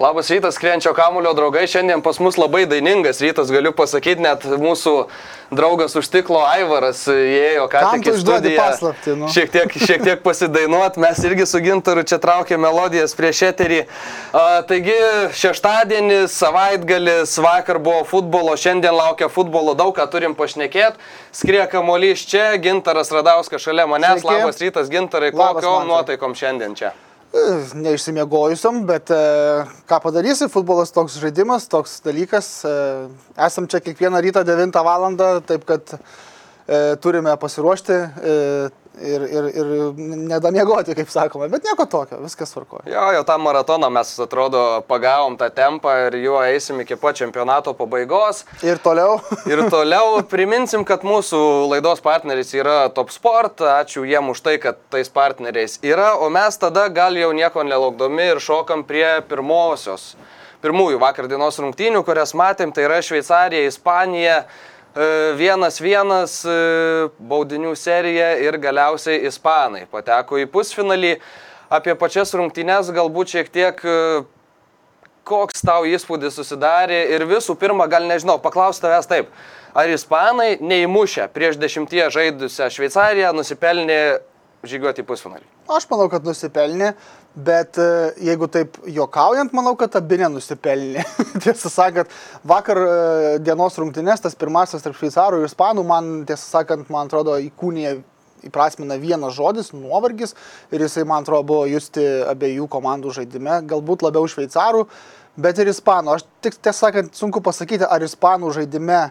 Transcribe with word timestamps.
Labas 0.00 0.30
rytas, 0.30 0.54
skrienčio 0.54 0.94
kamulio 0.96 1.34
draugai. 1.36 1.66
Šiandien 1.68 2.00
pas 2.00 2.16
mus 2.24 2.38
labai 2.40 2.62
dainingas 2.64 3.18
rytas, 3.20 3.50
galiu 3.52 3.68
pasakyti, 3.76 4.22
net 4.24 4.46
mūsų 4.48 4.94
draugas 5.52 5.92
už 5.92 6.06
stiklo 6.08 6.40
Aivaras 6.48 7.02
įėjo 7.04 7.66
ką 7.68 7.82
Kam 7.84 8.00
tik 8.00 8.14
į 8.14 8.22
studiją. 8.22 8.62
paslaptį, 8.62 9.16
nu? 9.20 9.28
Šiek 9.28 9.52
tiek, 9.52 9.74
šiek 9.76 10.06
tiek 10.06 10.22
pasidainuot, 10.24 10.96
mes 11.04 11.20
irgi 11.28 11.44
su 11.44 11.60
Gintaru 11.60 12.06
čia 12.08 12.16
traukėme 12.22 12.64
melodijas 12.64 13.12
prieš 13.18 13.42
eterį. 13.50 13.82
A, 14.32 14.62
taigi 14.64 14.96
šeštadienis, 15.36 16.32
savaitgalis, 16.32 17.36
vakar 17.36 17.76
buvo 17.76 18.00
futbolo, 18.08 18.56
šiandien 18.56 18.96
laukia 18.96 19.28
futbolo, 19.28 19.76
daug 19.76 19.92
ką 20.00 20.08
turim 20.08 20.32
pašnekėti. 20.32 20.96
Skrie 21.28 21.60
kamuolys 21.68 22.24
čia, 22.24 22.54
Gintaras 22.56 23.12
Radauskas 23.12 23.68
šalia 23.68 23.84
manęs. 23.84 24.24
Sveiki. 24.24 24.32
Labas 24.32 24.64
rytas, 24.64 24.88
Gintarai, 24.88 25.34
kokiom 25.36 25.92
nuotaikom 25.92 26.32
šiandien 26.32 26.72
čia? 26.80 26.96
E, 27.30 27.42
Neišsimiegojusiam, 27.78 28.80
bet 28.88 29.10
e, 29.14 29.18
ką 29.86 30.00
padarysi, 30.02 30.48
futbolas 30.50 30.90
toks 30.90 31.14
žaidimas, 31.22 31.68
toks 31.70 32.00
dalykas. 32.02 32.48
E, 32.66 32.72
esam 33.46 33.68
čia 33.70 33.78
kiekvieną 33.84 34.18
rytą 34.18 34.42
9 34.42 34.80
val. 34.82 35.06
taip 35.46 35.62
kad 35.68 35.94
turime 37.00 37.32
pasiruošti 37.40 37.92
e, 37.92 38.34
ir, 39.00 39.22
ir, 39.24 39.46
ir 39.58 39.70
nedamiegoti, 40.28 40.94
kaip 40.94 41.10
sakoma, 41.10 41.48
bet 41.50 41.64
nieko 41.66 41.86
tokio, 41.90 42.20
viskas 42.22 42.52
tvarkoja. 42.54 42.84
Jo, 42.90 43.06
jau 43.16 43.22
tą 43.26 43.36
maratoną 43.42 43.90
mes, 43.92 44.12
atrodo, 44.22 44.62
pagavom 44.88 45.36
tą 45.40 45.48
tempą 45.54 45.94
ir 46.06 46.18
juo 46.22 46.40
eisim 46.44 46.82
iki 46.84 46.98
pat 47.00 47.18
čempionato 47.20 47.74
pabaigos. 47.78 48.44
Ir 48.66 48.80
toliau. 48.82 49.18
Ir 49.50 49.64
toliau 49.72 50.20
priminsim, 50.30 50.84
kad 50.86 51.04
mūsų 51.06 51.40
laidos 51.72 52.02
partneris 52.04 52.52
yra 52.54 52.84
Top 52.94 53.10
Sport. 53.14 53.64
Ačiū 53.80 54.04
jiem 54.08 54.30
už 54.32 54.42
tai, 54.44 54.58
kad 54.62 54.78
tais 54.92 55.10
partneriais 55.10 55.78
yra. 55.86 56.12
O 56.20 56.30
mes 56.32 56.58
tada 56.60 56.88
gal 56.92 57.16
jau 57.18 57.32
nieko 57.36 57.64
nelaukdami 57.66 58.30
ir 58.34 58.42
šokam 58.42 58.84
prie 58.86 59.18
pirmosios. 59.28 60.12
Pirmųjų 60.60 60.98
vakar 61.00 61.24
dienos 61.24 61.56
rungtynių, 61.56 62.02
kurias 62.04 62.34
matėm, 62.36 62.74
tai 62.76 62.84
yra 62.84 63.00
Šveicarija, 63.00 63.70
Ispanija. 63.70 64.42
E, 64.94 65.06
Vienas 65.38 65.80
vienas 65.80 66.40
e, 66.44 66.56
baudinių 67.18 67.74
serija 67.78 68.32
ir 68.42 68.58
galiausiai 68.62 69.22
Ispanai 69.30 69.86
pateko 69.90 70.40
į 70.40 70.48
pusfinalį. 70.50 71.16
Apie 71.70 71.94
pačias 71.94 72.34
rungtynes 72.34 72.90
galbūt 72.94 73.36
šiek 73.36 73.50
tiek 73.54 73.84
e, 73.86 73.96
koks 75.30 75.62
tau 75.62 75.86
įspūdis 75.86 76.34
susidarė 76.38 77.04
ir 77.14 77.26
visų 77.30 77.54
pirma, 77.60 77.86
gal 77.90 78.08
nežinau, 78.08 78.40
paklausti 78.42 78.86
tavęs 78.86 79.08
taip, 79.10 79.30
ar 79.76 79.92
ispanai 79.92 80.56
neįmušę 80.58 81.28
prieš 81.34 81.60
dešimtie 81.60 82.08
žaidusią 82.10 82.70
Šveicariją 82.74 83.30
nusipelnė 83.36 84.00
žygiuoti 84.66 85.04
į 85.04 85.08
pusfinalį? 85.08 85.46
Aš 85.70 85.86
manau, 85.92 86.08
kad 86.10 86.26
nusipelnė, 86.26 86.94
bet 87.34 87.78
e, 87.78 87.88
jeigu 88.26 88.48
taip 88.50 88.78
juokaujant, 88.90 89.52
manau, 89.56 89.76
kad 89.78 89.94
abi 89.98 90.18
nenusipelnė. 90.22 91.04
tiesą 91.44 91.70
sakant, 91.72 92.14
vakar 92.46 92.80
e, 92.82 92.94
dienos 93.44 93.78
rungtynės, 93.78 94.22
tas 94.24 94.38
pirmasis 94.38 94.82
tarp 94.84 94.98
šveicarų 94.98 95.42
ir 95.42 95.50
ispanų, 95.50 95.84
man 95.86 96.10
tiesą 96.28 96.58
sakant, 96.58 96.90
man 96.92 97.10
atrodo, 97.10 97.38
įkūnija 97.46 97.98
įprasmina 98.48 98.96
vienas 99.00 99.36
žodis- 99.36 99.72
nuovargis 99.76 100.34
ir 100.72 100.80
jisai, 100.80 101.06
man 101.06 101.22
atrodo, 101.22 101.46
buvo 101.46 101.66
justi 101.68 102.02
abiejų 102.30 102.68
komandų 102.72 103.14
žaidime, 103.20 103.60
galbūt 103.68 104.02
labiau 104.06 104.26
šveicarų, 104.26 104.86
bet 105.36 105.58
ir 105.58 105.70
ispanų. 105.70 106.16
Aš 106.16 106.24
tik 106.40 106.56
tiesą 106.56 106.88
sakant, 106.88 107.14
sunku 107.14 107.40
pasakyti, 107.40 107.84
ar 107.84 108.00
ispanų 108.00 108.52
žaidime 108.56 109.10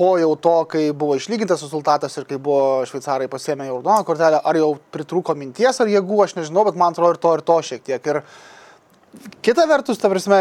po 0.00 0.14
jau 0.16 0.30
to, 0.40 0.54
kai 0.72 0.84
buvo 0.96 1.18
išlygintas 1.18 1.60
rezultatas 1.66 2.16
ir 2.16 2.24
kai 2.28 2.38
buvo 2.40 2.86
šveicarai 2.88 3.28
pasėmę 3.28 3.66
jau 3.68 3.76
raudoną 3.80 4.06
kortelę, 4.08 4.38
ar 4.40 4.56
jau 4.56 4.70
pritrūko 4.94 5.36
minties 5.36 5.82
ar 5.82 5.90
jėgų, 5.92 6.22
aš 6.24 6.38
nežinau, 6.38 6.64
bet 6.64 6.78
man 6.80 6.96
atrodo 6.96 7.12
ir 7.12 7.20
to, 7.20 7.34
ir 7.36 7.44
to 7.50 7.56
šiek 7.68 7.84
tiek. 7.84 8.08
Ir 8.08 8.22
kita 9.44 9.66
vertus, 9.68 10.00
ta 10.00 10.08
prasme, 10.08 10.38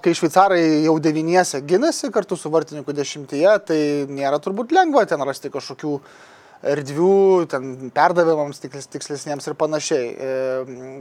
kai 0.00 0.14
šveicarai 0.16 0.62
jau 0.86 0.94
devyniese 1.04 1.60
ginasi 1.68 2.08
kartu 2.14 2.38
su 2.40 2.52
vartininku 2.54 2.94
dešimtyje, 2.96 3.56
tai 3.68 3.80
nėra 4.08 4.40
turbūt 4.40 4.72
lengva 4.72 5.04
ten 5.10 5.20
rasti 5.28 5.52
kažkokių 5.52 5.98
erdvių, 6.72 7.18
ten 7.50 7.92
perdavimams 7.92 8.62
tikslesniems 8.62 9.50
ir 9.50 9.58
panašiai. 9.58 10.08
E, 10.08 10.96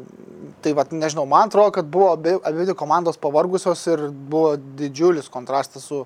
tai 0.66 0.76
vad, 0.76 0.92
nežinau, 0.92 1.28
man 1.30 1.48
atrodo, 1.48 1.78
kad 1.78 1.88
buvo 1.88 2.12
abi, 2.18 2.36
abi 2.44 2.76
komandos 2.76 3.22
pavargusios 3.22 3.86
ir 3.94 4.08
buvo 4.12 4.58
didžiulis 4.58 5.30
kontrastas 5.32 5.86
su 5.88 6.04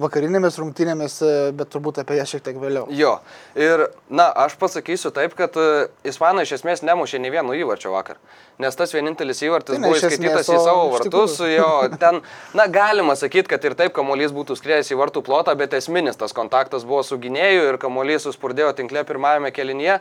vakarinėmis 0.00 0.58
rungtynėmis, 0.60 1.16
e, 1.22 1.32
bet 1.56 1.70
turbūt 1.72 2.00
apie 2.02 2.18
jas 2.18 2.30
šiek 2.32 2.44
tiek 2.46 2.60
vėliau. 2.60 2.86
Jo. 2.94 3.16
Ir, 3.58 3.88
na, 4.08 4.28
aš 4.44 4.56
pasakysiu 4.60 5.12
taip, 5.16 5.34
kad 5.38 5.56
e, 5.60 5.88
ispanai 6.08 6.46
iš 6.46 6.58
esmės 6.60 6.84
nemušė 6.86 7.20
nei 7.22 7.32
vieno 7.34 7.56
įvarčio 7.56 7.92
vakar. 7.94 8.20
Nes 8.60 8.76
tas 8.76 8.92
vienintelis 8.92 9.40
įvartis 9.46 9.74
Tai 9.74 9.80
ne 9.80 9.88
buvo 9.88 9.96
iš 9.96 10.04
esmės, 10.04 10.18
įskaitytas 10.18 10.50
į 10.52 10.56
o 10.58 10.64
savo 10.64 10.88
vartus. 10.94 11.38
Jo, 11.48 11.70
ten, 12.00 12.20
na, 12.56 12.66
galima 12.70 13.16
sakyti, 13.16 13.48
kad 13.50 13.64
ir 13.64 13.76
taip 13.78 13.94
kamuolys 13.96 14.34
būtų 14.36 14.58
skriejęs 14.58 14.92
į 14.92 15.00
vartų 15.00 15.24
plotą, 15.24 15.56
bet 15.56 15.76
esminis 15.78 16.20
tas 16.20 16.36
kontaktas 16.36 16.84
buvo 16.88 17.00
su 17.06 17.16
gynėju 17.20 17.70
ir 17.70 17.80
kamuolys 17.80 18.28
suspurdėjo 18.28 18.74
tinklė 18.82 19.06
pirmajame 19.08 19.52
kelinyje. 19.56 20.00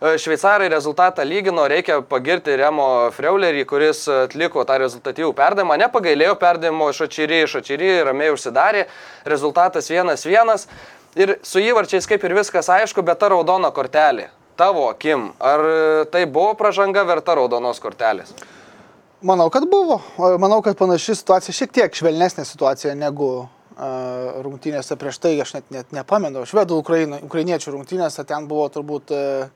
E, 0.00 0.16
Šveicarai 0.18 0.70
rezultatą 0.72 1.22
lygino, 1.28 1.66
reikia 1.68 1.98
pagirti 2.08 2.54
Remo 2.56 3.10
Freulerį, 3.12 3.66
kuris 3.68 4.06
atliko 4.08 4.64
tą 4.64 4.78
rezultatyvų 4.80 5.34
perdavimą, 5.36 5.76
nepagailėjo 5.82 6.38
perdavimo 6.40 6.88
Šačyry, 6.96 7.42
Šačyry 7.50 7.90
ramiai 8.08 8.32
užsidarė, 8.32 8.86
rezultatas 9.30 9.90
1-1 9.90 10.66
ir 11.20 11.36
su 11.46 11.62
įvarčiais 11.62 12.06
kaip 12.10 12.24
ir 12.26 12.36
viskas 12.38 12.70
aišku, 12.70 13.02
bet 13.06 13.22
ta 13.22 13.30
raudona 13.32 13.72
kortelė. 13.74 14.28
Tavo 14.60 14.90
akim, 14.90 15.30
ar 15.40 15.62
tai 16.12 16.26
buvo 16.28 16.52
pražanga 16.58 17.06
verta 17.08 17.38
raudonos 17.38 17.80
kortelės? 17.80 18.34
Manau, 19.22 19.50
kad 19.52 19.64
buvo. 19.68 20.00
Manau, 20.40 20.62
kad 20.64 20.76
panaši 20.76 21.14
situacija, 21.18 21.52
šiek 21.52 21.72
tiek 21.76 21.96
švelnesnė 21.96 22.44
situacija 22.48 22.94
negu 22.96 23.28
uh, 23.40 23.48
rungtynėse 24.44 24.96
prieš 25.00 25.18
tai, 25.20 25.34
aš 25.44 25.58
net, 25.58 25.66
net 25.74 25.92
nepamenu, 25.92 26.46
švedų 26.48 26.78
Ukraino, 26.80 27.18
ukrainiečių 27.26 27.74
rungtynėse 27.74 28.24
ten 28.28 28.48
buvo 28.48 28.64
turbūt 28.72 29.12
uh, 29.12 29.50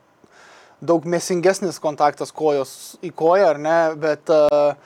daug 0.85 1.07
mesingesnis 1.09 1.81
kontaktas 1.81 2.33
kojos 2.35 2.95
į 3.01 3.09
koją, 3.17 3.55
ar 3.55 3.61
ne, 3.61 3.79
bet, 3.97 4.29
uh, 4.29 4.77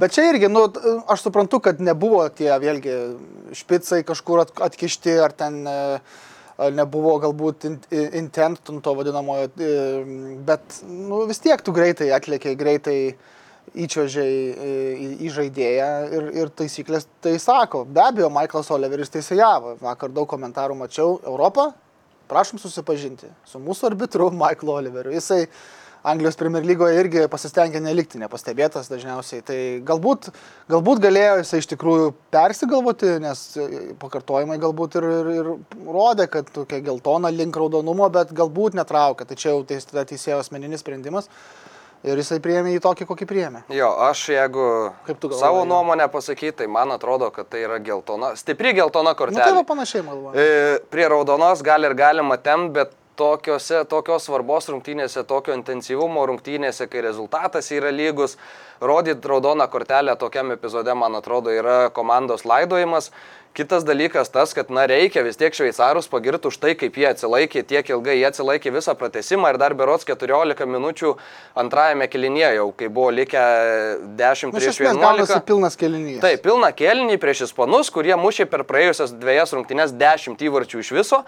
bet 0.00 0.14
čia 0.16 0.28
irgi, 0.32 0.50
nu, 0.52 0.66
aš 1.10 1.26
suprantu, 1.28 1.60
kad 1.64 1.80
nebuvo 1.82 2.22
tie 2.28 2.52
vėlgi 2.62 3.00
špicai 3.56 4.02
kažkur 4.06 4.44
at, 4.44 4.54
atkišti, 4.68 5.18
ar 5.24 5.34
ten 5.36 5.62
uh, 5.68 6.22
ar 6.60 6.74
nebuvo 6.74 7.16
galbūt 7.22 7.66
intent 7.66 8.62
to 8.64 8.94
vadinamojo, 8.94 9.50
e, 9.58 9.70
bet 10.46 10.82
nu, 10.86 11.24
vis 11.28 11.42
tiek 11.42 11.62
tu 11.64 11.74
greitai 11.74 12.12
atlėkiai, 12.14 12.58
greitai 12.58 12.98
įčiožiai 13.74 14.34
į, 15.24 15.30
žaidėją 15.34 15.88
ir, 16.14 16.26
ir 16.42 16.50
taisyklės 16.54 17.08
tai 17.24 17.34
sako. 17.42 17.82
Be 17.88 18.04
abejo, 18.04 18.28
Michaelas 18.30 18.68
Oliveris 18.74 19.10
teisėjavo. 19.10 19.78
Vakar 19.82 20.12
daug 20.14 20.28
komentarų 20.30 20.76
mačiau. 20.78 21.16
Europą, 21.26 21.70
prašom 22.30 22.60
susipažinti 22.62 23.30
su 23.48 23.58
mūsų 23.64 23.88
arbitru 23.88 24.28
Michaelu 24.30 24.76
Oliveriu. 24.76 25.14
Jisai 25.16 25.46
Anglijos 26.04 26.36
Premier 26.36 26.60
lygoje 26.68 26.98
irgi 27.00 27.22
pasistengė 27.32 27.80
nelikti 27.80 28.18
nepastebėtas 28.20 28.90
dažniausiai. 28.92 29.40
Tai 29.48 29.58
galbūt, 29.88 30.28
galbūt 30.68 31.00
galėjo 31.00 31.38
jisai 31.40 31.62
iš 31.62 31.68
tikrųjų 31.70 32.10
persigalvoti, 32.34 33.14
nes 33.24 33.44
pakartojimai 34.02 34.58
galbūt 34.60 34.98
ir, 35.00 35.06
ir, 35.18 35.30
ir 35.40 35.48
rodė, 35.88 36.26
kad 36.28 36.50
tokia 36.52 36.82
geltona 36.84 37.30
link 37.32 37.56
raudonumo, 37.56 38.10
bet 38.12 38.34
galbūt 38.36 38.76
netraukia. 38.76 39.24
Tai 39.30 39.36
čia 39.40 39.54
jau 39.54 39.62
teis- 39.64 39.88
teisėjo 39.88 40.42
asmeninis 40.44 40.84
sprendimas. 40.84 41.30
Ir 42.04 42.20
jisai 42.20 42.36
priėmė 42.44 42.74
jį 42.74 42.80
tokį, 42.84 43.06
kokį 43.08 43.26
priėmė. 43.30 43.60
Jo, 43.72 43.86
aš 44.10 44.26
jeigu 44.28 44.64
galvoji, 45.08 45.38
savo 45.40 45.62
nuomonę 45.64 46.04
pasakyti, 46.12 46.58
tai 46.58 46.66
man 46.68 46.92
atrodo, 46.92 47.30
kad 47.32 47.48
tai 47.48 47.62
yra 47.64 47.78
geltona, 47.80 48.34
stipri 48.36 48.74
geltona 48.76 49.14
Na, 49.14 49.16
tai 49.16 49.20
kortelė. 49.22 49.54
va 49.56 49.62
panašiai, 49.70 50.02
man 50.04 50.18
galvoju. 50.18 50.36
E, 50.36 50.82
Prie 50.92 51.06
raudonos 51.08 51.62
gal 51.64 51.88
ir 51.88 51.94
galima 51.96 52.36
tem, 52.36 52.66
bet 52.76 52.92
tokiose, 53.16 53.84
tokios 53.90 54.26
svarbos 54.28 54.68
rungtynėse, 54.72 55.24
tokio 55.28 55.54
intensyvumo 55.56 56.24
rungtynėse, 56.30 56.88
kai 56.90 57.04
rezultatas 57.04 57.70
yra 57.74 57.92
lygus, 57.94 58.36
rodyti 58.80 59.28
raudoną 59.28 59.68
kortelę 59.70 60.16
tokiam 60.20 60.52
epizode, 60.54 60.94
man 60.94 61.16
atrodo, 61.20 61.54
yra 61.54 61.88
komandos 61.94 62.46
laidojimas. 62.48 63.10
Kitas 63.54 63.84
dalykas 63.86 64.32
tas, 64.34 64.50
kad, 64.50 64.66
na, 64.74 64.82
reikia 64.90 65.22
vis 65.22 65.36
tiek 65.38 65.54
šveicarus 65.54 66.08
pagirti 66.10 66.48
už 66.50 66.56
tai, 66.58 66.72
kaip 66.74 66.96
jie 66.98 67.04
atsilaikė, 67.06 67.62
tiek 67.62 67.92
ilgai 67.94 68.16
jie 68.16 68.24
atsilaikė 68.26 68.72
visą 68.74 68.96
pratesimą 68.98 69.52
ir 69.52 69.58
dar 69.62 69.76
berots 69.78 70.02
14 70.08 70.66
minučių 70.66 71.12
antrajame 71.62 72.08
kilinėje 72.10 72.48
jau, 72.56 72.66
kai 72.74 72.90
buvo 72.90 73.12
likę 73.14 73.44
10 74.18 74.50
Nu, 74.50 74.58
prieš 74.58 74.72
esmės 74.72 74.98
gaunasi 74.98 75.36
11. 75.36 75.46
pilnas 75.46 75.78
kelinys. 75.78 76.18
Taip, 76.24 76.42
pilna 76.42 76.72
kelnį 76.74 77.20
prieš 77.22 77.44
ispanus, 77.46 77.94
kurie 77.94 78.18
mušė 78.18 78.50
per 78.50 78.66
praėjusias 78.66 79.14
dviejas 79.22 79.54
rungtynes 79.54 79.94
10 80.02 80.42
įvarčių 80.50 80.82
iš 80.82 80.90
viso. 80.98 81.22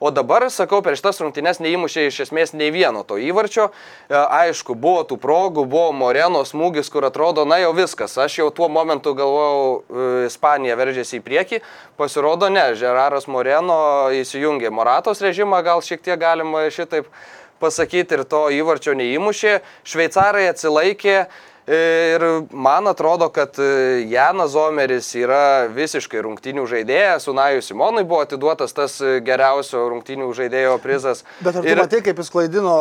O 0.00 0.12
dabar, 0.14 0.44
sakau, 0.46 0.78
per 0.78 0.94
šitas 0.94 1.18
rungtynes 1.18 1.58
neįmušė 1.58 2.04
iš 2.06 2.20
esmės 2.28 2.52
nei 2.54 2.70
vieno 2.70 3.00
to 3.02 3.16
įvarčio. 3.18 3.64
E, 4.06 4.14
Aišku, 4.14 4.76
buvo 4.78 5.00
tų 5.02 5.16
progų, 5.18 5.64
buvo 5.66 5.90
Moreno 5.90 6.44
smūgis, 6.46 6.86
kur 6.94 7.08
atrodo, 7.08 7.42
na 7.42 7.58
jau 7.58 7.72
viskas. 7.74 8.14
Aš 8.14 8.36
jau 8.38 8.46
tuo 8.54 8.68
momentu 8.70 9.16
galvojau, 9.18 9.64
e, 9.74 10.06
Ispanija 10.28 10.78
veržėsi 10.78 11.18
į 11.18 11.24
priekį. 11.26 11.60
Pasirodo, 11.98 12.46
ne, 12.46 12.68
Žeraras 12.78 13.26
Moreno 13.26 13.80
įsijungė 14.14 14.70
Moratos 14.70 15.18
režimą, 15.24 15.64
gal 15.66 15.82
šiek 15.82 16.06
tiek 16.06 16.20
galima 16.20 16.68
šitaip 16.70 17.10
pasakyti 17.58 18.20
ir 18.20 18.22
to 18.22 18.46
įvarčio 18.54 18.94
neįmušė. 18.94 19.58
Šveicarai 19.82 20.46
atsilaikė. 20.52 21.24
Ir 21.68 22.22
man 22.50 22.86
atrodo, 22.88 23.28
kad 23.28 23.58
e, 23.58 24.04
Janas 24.08 24.54
Zomeris 24.54 25.10
yra 25.20 25.66
visiškai 25.68 26.22
rungtinių 26.24 26.62
žaidėjas, 26.70 27.26
Unajui 27.28 27.60
Simonui 27.66 28.06
buvo 28.08 28.22
atiduotas 28.24 28.72
tas 28.72 28.94
e, 29.04 29.18
geriausio 29.20 29.82
rungtinių 29.92 30.30
žaidėjo 30.38 30.78
prizas. 30.80 31.20
Bet 31.44 31.58
ar 31.60 31.68
Ir- 31.68 31.82
matai, 31.82 32.00
kaip 32.06 32.22
jis 32.22 32.32
klaidino 32.32 32.72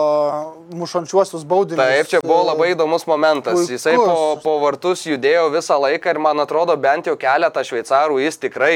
mušančiuosius 0.72 1.44
baudinius? 1.44 1.84
Taip, 1.84 2.14
čia 2.14 2.24
buvo 2.24 2.46
labai 2.54 2.72
įdomus 2.78 3.04
momentas. 3.12 3.60
puikus. 3.60 3.76
Jisai 3.76 3.98
po, 4.00 4.40
po 4.46 4.56
vartus 4.64 5.04
judėjo 5.04 5.50
visą 5.52 5.76
laiką 5.84 6.16
ir 6.16 6.24
man 6.24 6.40
atrodo 6.48 6.80
bent 6.80 7.12
jau 7.12 7.20
keletą 7.20 7.68
šveicarų 7.68 8.24
jis 8.24 8.40
tikrai 8.48 8.74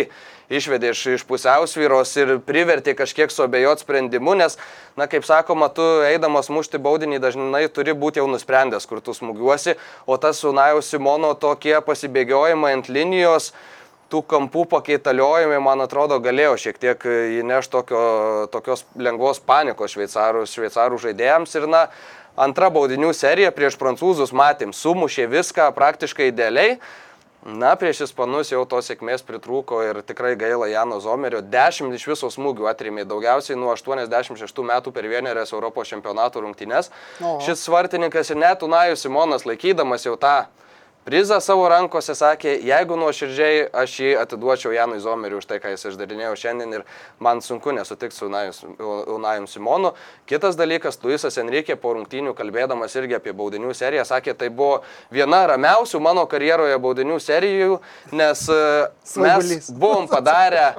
išvedė 0.52 0.92
iš, 0.92 1.02
iš 1.16 1.24
pusiausvyros 1.28 2.12
ir 2.20 2.34
privertė 2.44 2.94
kažkiek 2.98 3.32
suabejot 3.32 3.84
sprendimu, 3.86 4.36
nes, 4.40 4.58
na, 5.00 5.08
kaip 5.12 5.26
sakoma, 5.28 5.70
tu 5.72 5.86
eidamas 6.08 6.52
mušti 6.52 6.82
baudinį 6.82 7.22
dažnai 7.24 7.64
turi 7.72 7.96
būti 7.98 8.22
jau 8.22 8.28
nusprendęs, 8.32 8.88
kur 8.90 9.02
tu 9.04 9.16
smūgiuosi, 9.16 9.78
o 10.06 10.18
tas 10.22 10.44
Unajaus 10.48 10.90
Simono 10.92 11.34
tokie 11.40 11.78
pasibėgiojimai 11.86 12.74
ant 12.78 12.90
linijos, 12.92 13.52
tų 14.12 14.22
kampų 14.28 14.66
pakeitaliojimai, 14.74 15.60
man 15.64 15.84
atrodo, 15.86 16.20
galėjo 16.24 16.58
šiek 16.60 16.80
tiek 16.82 17.06
įnešti 17.42 17.72
tokio, 17.72 18.02
tokios 18.52 18.84
lengvos 19.00 19.40
panikos 19.40 19.96
šveicarų, 19.96 20.44
šveicarų 20.52 21.00
žaidėjams. 21.06 21.56
Ir, 21.56 21.70
na, 21.72 21.86
antra 22.36 22.68
baudinių 22.74 23.14
serija 23.16 23.54
prieš 23.56 23.80
prancūzus 23.80 24.36
matėm, 24.36 24.76
sumušė 24.76 25.30
viską 25.32 25.70
praktiškai 25.78 26.32
idealiai. 26.34 26.76
Na, 27.42 27.74
prieš 27.76 28.04
ispanus 28.06 28.52
jau 28.52 28.62
tos 28.70 28.86
sėkmės 28.86 29.24
pritrūko 29.26 29.80
ir 29.82 30.00
tikrai 30.06 30.36
gaila 30.38 30.68
Jano 30.70 31.00
Zomerio. 31.02 31.40
10 31.42 31.96
iš 31.98 32.04
viso 32.12 32.30
smūgių 32.30 32.68
atrėmė 32.70 33.02
daugiausiai 33.10 33.58
nuo 33.58 33.72
86 33.74 34.62
metų 34.70 34.94
per 34.94 35.08
vienerias 35.10 35.50
Europos 35.56 35.90
čempionatų 35.90 36.44
rungtynes. 36.46 36.92
O. 37.18 37.40
Šis 37.42 37.64
svartininkas 37.66 38.30
ir 38.30 38.38
net 38.38 38.62
Unajus 38.62 39.02
Simonas 39.08 39.48
laikydamas 39.50 40.06
jau 40.06 40.14
tą 40.22 40.36
prizą 41.06 41.40
savo 41.42 41.66
rankose 41.72 42.14
sakė, 42.18 42.54
jeigu 42.66 42.98
nuoširdžiai 43.00 43.64
aš 43.84 43.96
jį 44.04 44.12
atiduočiau 44.22 44.74
Janui 44.76 45.02
Zomeriui 45.02 45.40
už 45.42 45.48
tai, 45.50 45.58
ką 45.64 45.74
jis 45.74 45.88
išdarinėjo 45.92 46.36
šiandien 46.40 46.78
ir 46.78 46.86
man 47.20 47.42
sunku 47.42 47.74
nesutikti 47.76 48.18
su 48.18 48.30
Unajum 48.30 49.48
Simonu. 49.50 49.94
Kitas 50.30 50.60
dalykas, 50.60 51.00
Luisas 51.04 51.38
Enrique 51.42 51.76
po 51.80 51.96
rungtynių 51.98 52.36
kalbėdamas 52.38 52.96
irgi 53.00 53.18
apie 53.18 53.34
baudinių 53.38 53.74
seriją 53.78 54.06
sakė, 54.08 54.38
tai 54.38 54.52
buvo 54.54 54.82
viena 55.12 55.44
ramiausių 55.56 56.02
mano 56.04 56.28
karjeroje 56.30 56.78
baudinių 56.82 57.20
serijų, 57.22 57.82
nes 58.14 58.48
e, 58.52 58.64
mes 59.26 59.72
buvom 59.72 60.10
padarę 60.12 60.74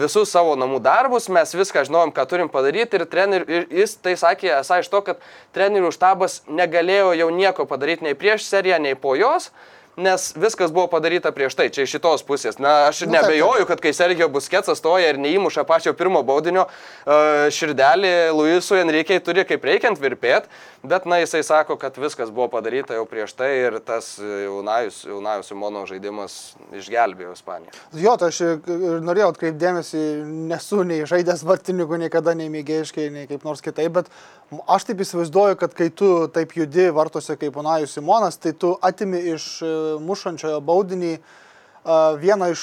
visus 0.00 0.30
savo 0.32 0.52
namų 0.58 0.80
darbus, 0.84 1.30
mes 1.32 1.54
viską 1.56 1.86
žinom, 1.88 2.12
ką 2.12 2.26
turim 2.28 2.50
padaryti 2.52 2.98
ir, 2.98 3.06
trener, 3.08 3.46
ir 3.48 3.64
jis 3.72 3.96
tai 4.04 4.12
sakė, 4.20 4.50
esą 4.58 4.82
iš 4.82 4.90
to, 4.92 5.00
kad 5.06 5.22
trenerių 5.56 5.92
štabas 5.94 6.42
negalėjo 6.48 7.14
jau 7.16 7.30
nieko 7.32 7.64
padaryti 7.68 8.04
nei 8.04 8.18
prieš 8.18 8.44
seriją, 8.44 8.78
nei 8.82 8.98
po 8.98 9.16
jos. 9.16 9.50
Nes 9.96 10.34
viskas 10.36 10.72
buvo 10.72 10.90
padaryta 10.92 11.30
prieš 11.32 11.54
tai, 11.56 11.70
čia 11.72 11.86
iš 11.86 11.94
šitos 11.94 12.20
pusės. 12.28 12.58
Na, 12.60 12.90
aš 12.90 13.06
Nu, 13.06 13.14
nebejoju, 13.14 13.64
kad 13.64 13.80
kai 13.80 13.94
Sergio 13.96 14.28
Busketsas 14.28 14.76
stoja 14.76 15.08
ir 15.08 15.16
neįmuša 15.16 15.64
pačio 15.64 15.94
pirmo 15.96 16.20
baudinio, 16.22 16.66
e, 16.68 17.48
širdeli 17.56 18.10
Luisui 18.36 18.82
Enrikiai 18.82 19.22
turi 19.24 19.46
kaip 19.48 19.64
reikiant 19.64 19.96
virpėt, 19.96 20.50
bet, 20.84 21.06
na, 21.08 21.22
jisai 21.22 21.40
sako, 21.46 21.78
kad 21.80 21.96
viskas 21.96 22.28
buvo 22.28 22.50
padaryta 22.52 22.98
jau 22.98 23.06
prieš 23.08 23.32
tai 23.38 23.48
ir 23.62 23.78
tas 23.80 24.18
e, 24.20 24.44
Unajus, 24.52 24.98
Unajus 25.16 25.48
Simono 25.48 25.86
žaidimas 25.88 26.36
išgelbėjo 26.76 27.32
Ispaniją. 27.32 27.72
Jo, 27.96 28.18
tai 28.20 28.28
aš 28.34 28.42
ir 28.44 29.00
norėjau 29.06 29.30
atkreipdėmėsi, 29.32 30.02
nesu 30.52 30.82
nei 30.84 31.08
žaidęs 31.08 31.46
vartininkų 31.48 32.02
niekada, 32.04 32.36
nei 32.36 32.52
mėgėjiškai, 32.52 33.08
nei 33.16 33.24
kaip 33.32 33.48
nors 33.48 33.64
kitaip, 33.64 33.96
bet 33.96 34.12
aš 34.68 34.90
taip 34.90 35.00
įsivaizduoju, 35.06 35.56
kad 35.64 35.72
kai 35.80 35.88
tu 35.88 36.12
taip 36.36 36.52
judi 36.58 36.90
vartose 36.92 37.40
kaip 37.40 37.56
Onajus 37.64 37.96
Simonas, 37.96 38.36
tai 38.36 38.52
tu 38.52 38.76
atimi 38.84 39.24
iš 39.32 39.48
e, 39.64 39.74
mušančiojo 40.04 40.60
baudinį 40.66 41.16
vieną 42.18 42.50
iš 42.50 42.62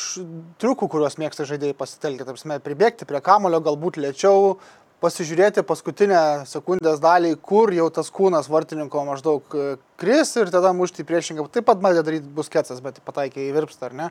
triukų, 0.60 0.90
kuriuos 0.92 1.16
mėgsta 1.22 1.46
žaidėjai 1.48 1.78
pasitelkti, 1.80 2.26
taip 2.26 2.36
prasme, 2.36 2.58
pribėgti 2.64 3.08
prie 3.08 3.22
kamulio, 3.24 3.62
galbūt 3.64 4.00
lėčiau, 4.04 4.58
pasižiūrėti 5.04 5.64
paskutinę 5.68 6.22
sekundės 6.48 7.02
dalį, 7.04 7.36
kur 7.44 7.74
jau 7.76 7.90
tas 7.94 8.10
kūnas 8.14 8.48
vartininko 8.52 9.04
maždaug 9.08 9.56
e, 9.56 9.76
kris 10.00 10.32
ir 10.40 10.52
tada 10.54 10.72
mušti 10.76 11.04
į 11.04 11.10
priešingą. 11.10 11.48
Taip 11.52 11.68
pat 11.68 11.82
bandė 11.84 12.06
daryti 12.08 12.32
busketsas, 12.36 12.80
bet 12.84 13.02
pataikė 13.04 13.50
į 13.50 13.54
virpstą, 13.58 13.90
ar 13.90 13.98
ne? 14.00 14.10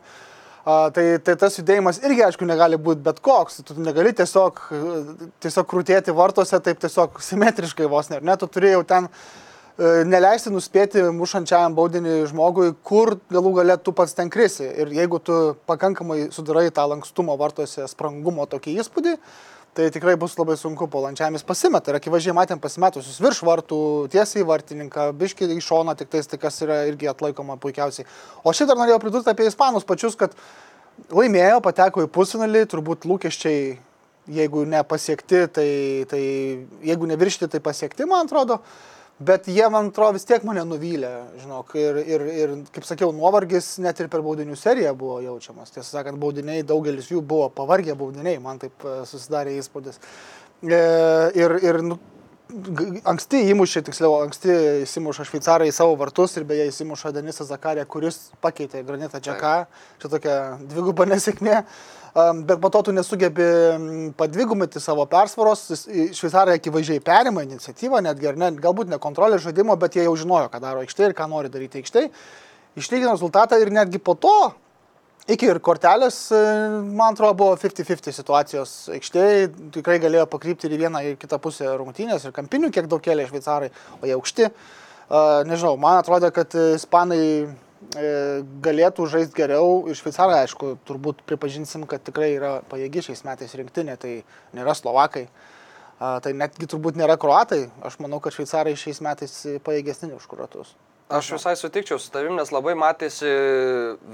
A, 0.63 0.75
tai, 0.95 1.07
tai 1.25 1.35
tas 1.41 1.57
judėjimas 1.59 1.99
irgi, 2.05 2.23
aišku, 2.27 2.47
negali 2.47 2.79
būti 2.79 3.03
bet 3.03 3.23
koks. 3.25 3.63
Tu 3.67 3.77
negali 3.81 4.13
tiesiog, 4.17 4.61
e, 4.73 5.31
tiesiog 5.45 5.71
krūtėti 5.71 6.15
vartose 6.17 6.61
taip 6.61 6.83
tiesiog 6.85 7.23
simetriškai 7.25 7.89
vos 7.91 8.13
ne. 8.13 8.21
ar 8.21 8.29
ne? 8.29 8.37
Tu 8.41 8.51
turėjau 8.53 8.85
ten 8.89 9.09
e, 9.09 9.52
neleisti 9.81 10.53
nuspėti 10.53 11.03
mušančiajam 11.17 11.75
baudinį 11.77 12.19
žmogui, 12.31 12.73
kur 12.85 13.17
galų 13.33 13.55
galę 13.61 13.79
tu 13.81 13.95
pats 13.97 14.13
ten 14.15 14.31
krisi. 14.31 14.67
Ir 14.67 14.93
jeigu 14.93 15.21
tu 15.23 15.39
pakankamai 15.67 16.29
sudarai 16.35 16.71
tą 16.71 16.85
lankstumo 16.91 17.37
vartose 17.41 17.87
sprangumo 17.89 18.45
tokį 18.47 18.77
įspūdį, 18.83 19.17
tai 19.73 19.89
tikrai 19.91 20.19
bus 20.21 20.37
labai 20.37 20.59
sunku 20.61 20.89
polančiam 20.93 21.33
jis 21.33 21.47
pasimeta. 21.49 21.91
Ir 21.91 22.01
akivaizdžiai 22.01 22.37
matėm 22.37 22.61
pasimetusius 22.61 23.21
virš 23.25 23.41
vartų, 23.49 23.79
tiesiai 24.13 24.45
į 24.45 24.49
vartininką, 24.51 25.09
biški 25.17 25.49
į 25.49 25.61
šoną, 25.65 25.97
tik 25.97 26.13
tais, 26.13 26.29
tai 26.29 26.41
kas 26.43 26.61
yra 26.65 26.83
irgi 26.91 27.09
atlaikoma 27.09 27.57
puikiausiai. 27.63 28.07
O 28.45 28.53
šitą 28.53 28.77
norėjau 28.77 29.01
pridurti 29.01 29.33
apie 29.33 29.49
ispanus 29.49 29.89
pačius, 29.89 30.19
kad 30.21 30.37
laimėjo, 31.09 31.63
pateko 31.65 32.05
į 32.05 32.13
pusfinalį, 32.13 32.67
turbūt 32.69 33.09
lūkesčiai, 33.09 33.79
jeigu 34.33 34.67
nepasiekti, 34.69 35.47
tai, 35.51 35.69
tai 36.11 36.23
jeigu 36.85 37.09
neviršti, 37.09 37.49
tai 37.51 37.65
pasiekti, 37.65 38.05
man 38.07 38.29
atrodo. 38.29 38.61
Bet 39.23 39.47
jie, 39.47 39.63
man 39.71 39.91
atrodo, 39.91 40.17
vis 40.17 40.25
tiek 40.27 40.43
mane 40.47 40.63
nuvylė, 40.67 41.11
žinok, 41.43 41.75
ir, 41.79 41.99
ir, 42.01 42.23
ir, 42.43 42.53
kaip 42.75 42.87
sakiau, 42.89 43.13
nuovargis 43.15 43.77
net 43.85 44.01
ir 44.01 44.09
per 44.11 44.23
baudinių 44.25 44.57
seriją 44.59 44.95
buvo 44.99 45.19
jaučiamas. 45.23 45.71
Tiesą 45.75 45.99
sakant, 45.99 46.19
baudiniai, 46.23 46.65
daugelis 46.67 47.11
jų 47.13 47.21
buvo 47.29 47.51
pavargę 47.55 47.95
baudiniai, 47.99 48.41
man 48.43 48.59
taip 48.63 48.87
e, 48.89 48.95
susidarė 49.07 49.53
įspūdis. 49.61 50.01
E, 50.65 50.81
ir, 51.39 51.55
ir 51.61 51.81
nu, 51.87 52.01
anksti 53.09 53.41
įmušė, 53.53 53.83
tiksliau, 53.87 54.19
anksti 54.27 54.53
įsimuša 54.83 55.27
šveicarai 55.29 55.71
į 55.71 55.75
savo 55.77 55.97
vartus 56.01 56.37
ir 56.37 56.47
beje 56.49 56.69
įsimuša 56.71 57.13
Denisas 57.17 57.49
Zakarė, 57.51 57.85
kuris 57.89 58.19
pakeitė 58.45 58.83
Granitą 58.87 59.21
Džeką. 59.23 59.55
Čia 60.03 60.11
tokia 60.13 60.37
dviguba 60.61 61.07
nesėkmė. 61.11 61.63
Bet 62.13 62.61
po 62.61 62.69
to 62.69 62.83
tu 62.89 62.93
nesugebi 62.93 63.49
padvigumyti 64.21 64.83
savo 64.85 65.07
persvaros. 65.09 65.65
Šveicarai 65.89 66.59
akivaizdžiai 66.61 67.03
perima 67.05 67.45
iniciatyvą, 67.47 68.03
netgi 68.05 68.35
ne, 68.37 68.53
galbūt 68.63 68.93
ne 68.93 69.01
kontrolė 69.03 69.41
žaidimo, 69.43 69.77
bet 69.81 69.97
jie 69.97 70.05
jau 70.05 70.17
žinojo, 70.21 70.51
ką 70.53 70.61
daro 70.63 70.85
aikštė 70.85 71.09
ir 71.09 71.17
ką 71.17 71.29
nori 71.33 71.53
daryti 71.53 71.81
aikštė. 71.81 72.09
Išlygino 72.81 73.15
rezultatą 73.17 73.59
ir 73.61 73.73
netgi 73.73 74.01
po 74.01 74.15
to 74.17 74.37
Iki 75.31 75.47
ir 75.53 75.59
kortelės, 75.63 76.17
e, 76.35 76.39
man 76.83 77.15
atrodo, 77.15 77.37
buvo 77.39 77.55
50-50 77.55 78.17
situacijos 78.17 78.73
aikštėje, 78.97 79.53
tikrai 79.77 80.01
galėjo 80.03 80.25
pakrypti 80.33 80.67
ir 80.67 80.75
į 80.75 80.81
vieną, 80.81 81.03
ir 81.07 81.15
į 81.15 81.21
kitą 81.23 81.39
pusę 81.43 81.69
rungtynės, 81.79 82.27
ir 82.27 82.35
kampinių 82.35 82.73
kiek 82.75 82.89
daug 82.91 83.03
kėlė 83.05 83.29
šveicarai, 83.29 83.71
o 84.01 84.09
jie 84.09 84.17
aukšti. 84.17 84.49
E, 84.51 85.23
Nežinau, 85.47 85.77
man 85.79 86.01
atrodo, 86.01 86.33
kad 86.35 86.59
ispanai 86.59 87.23
e, 87.23 87.47
galėtų 88.67 89.07
žaisti 89.15 89.39
geriau 89.39 89.85
ir 89.87 90.01
šveicarai, 90.01 90.43
aišku, 90.43 90.75
turbūt 90.91 91.23
pripažinsim, 91.31 91.87
kad 91.87 92.03
tikrai 92.03 92.33
yra 92.35 92.57
pajėgi 92.73 93.07
šiais 93.13 93.23
metais 93.29 93.55
rinktinė, 93.55 93.95
tai 94.03 94.19
nėra 94.59 94.75
slovakai. 94.75 95.29
Tai 96.03 96.33
netgi 96.35 96.67
turbūt 96.67 96.97
nėra 96.99 97.15
kruatai. 97.15 97.69
Aš 97.87 98.01
manau, 98.03 98.19
kad 98.19 98.35
šveicarai 98.35 98.73
šiais 98.75 98.99
metais 99.07 99.37
pajėgesni 99.63 100.17
už 100.17 100.25
kruatus. 100.27 100.73
Aš 101.13 101.33
visai 101.37 101.53
sutikčiau 101.61 101.99
su 102.01 102.09
tavim, 102.15 102.35
nes 102.39 102.49
labai 102.55 102.73
matėsi 102.79 103.29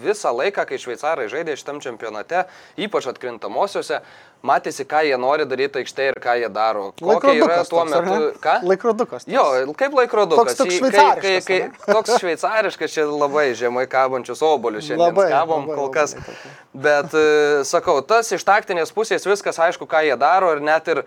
visą 0.02 0.32
laiką, 0.34 0.64
kai 0.66 0.78
šveicarai 0.82 1.28
žaidė 1.30 1.54
šitam 1.60 1.78
čempionate, 1.84 2.40
ypač 2.80 3.06
atkrintamosiose, 3.12 4.00
matėsi, 4.46 4.86
ką 4.88 5.04
jie 5.06 5.16
nori 5.20 5.46
daryti 5.50 5.80
aikštėje 5.82 6.12
ir 6.14 6.18
ką 6.22 6.34
jie 6.42 6.48
daro. 6.54 6.88
Kokia 6.98 7.34
yra 7.38 7.60
tuo 7.66 7.84
toks, 7.84 7.94
metu. 7.94 8.28
Ką? 8.42 8.56
Laikrodukas 8.70 9.26
toks. 9.26 9.32
Jo, 9.34 9.44
kaip 9.78 9.96
laikrodukas. 9.98 10.54
Toks- 10.54 10.58
toks 10.58 10.74
kai- 10.74 10.78
šveicariškas, 10.82 11.48
kai- 11.48 11.60
ane? 11.62 11.72
kai- 11.86 11.94
Toks 11.98 12.16
šveicariškas, 12.22 12.94
čia 12.98 13.06
labai 13.10 13.46
žemai 13.58 13.86
kabančius 13.90 14.42
obolius 14.46 14.86
šiandien 14.90 15.06
Labai, 15.08 15.28
kabom 15.32 15.66
labai, 15.66 15.78
kol 15.78 15.88
labai 15.88 15.96
kas. 16.00 16.14
tokie. 16.18 16.52
Bet 16.78 17.14
e, 17.18 17.26
sakau, 17.66 17.98
tas 18.06 18.30
iš 18.34 18.44
taktinės 18.46 18.94
pusės 18.94 19.26
viskas 19.26 19.58
aišku, 19.58 19.86
ką 19.90 20.04
jie 20.06 20.18
daro 20.20 20.52
ir 20.54 20.62
net 20.62 20.86
ir 20.94 21.02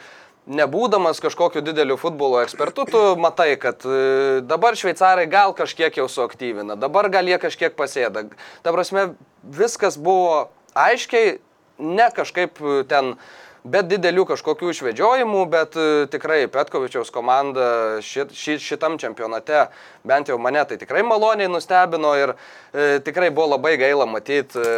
nebūdamas 0.49 1.21
kažkokiu 1.21 1.61
dideliu 1.61 1.97
futbolo 2.01 2.41
ekspertu, 2.41 2.85
tu 2.89 3.01
matai, 3.21 3.53
kad 3.61 3.85
e, 3.85 4.41
dabar 4.47 4.77
šveicarai 4.79 5.27
gal 5.29 5.53
kažkiek 5.57 6.01
jau 6.01 6.07
suaktyvina, 6.09 6.77
dabar 6.79 7.11
gal 7.13 7.29
jie 7.29 7.37
kažkiek 7.41 7.77
pasėda. 7.77 8.25
Ta 8.65 8.73
prasme, 8.73 9.11
viskas 9.43 9.99
buvo 10.01 10.49
aiškiai, 10.73 11.37
ne 11.81 12.09
kažkaip 12.15 12.61
e, 12.61 12.81
ten 12.89 13.15
Bet 13.61 13.91
didelių 13.91 14.23
kažkokių 14.25 14.71
išvedžiojimų, 14.73 15.41
bet 15.51 15.75
e, 15.77 15.83
tikrai 16.09 16.47
Petkovičiaus 16.49 17.11
komanda 17.13 17.99
šit, 18.01 18.31
šit, 18.33 18.63
šitam 18.65 18.95
čempionate 18.97 19.67
bent 20.07 20.31
jau 20.31 20.39
mane 20.41 20.63
tai 20.65 20.79
tikrai 20.81 21.03
maloniai 21.05 21.49
nustebino 21.51 22.15
ir 22.17 22.33
e, 22.33 22.97
tikrai 23.05 23.29
buvo 23.29 23.51
labai 23.53 23.75
gaila 23.77 24.07
matyti 24.09 24.57
e, 24.57 24.71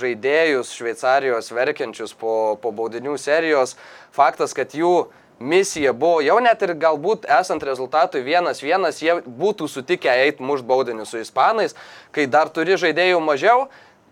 žaidėjus 0.00 0.74
Šveicarijos 0.76 1.52
verkiančius 1.54 2.14
po, 2.16 2.56
po 2.62 2.72
baudinių 2.74 3.16
serijos. 3.20 3.76
Faktas, 4.16 4.54
kad 4.56 4.74
jų 4.74 5.10
misija 5.40 5.92
buvo, 5.96 6.20
jau 6.20 6.36
net 6.44 6.60
ir 6.62 6.74
galbūt 6.76 7.24
esant 7.40 7.62
rezultatui 7.64 8.20
vienas 8.24 8.60
vienas, 8.60 9.00
jie 9.00 9.16
būtų 9.24 9.68
sutikę 9.72 10.12
eiti 10.26 10.44
mušt 10.44 10.66
baudinį 10.68 11.06
su 11.08 11.22
ispanais, 11.22 11.76
kai 12.12 12.26
dar 12.28 12.52
turi 12.52 12.76
žaidėjų 12.80 13.22
mažiau, 13.24 13.68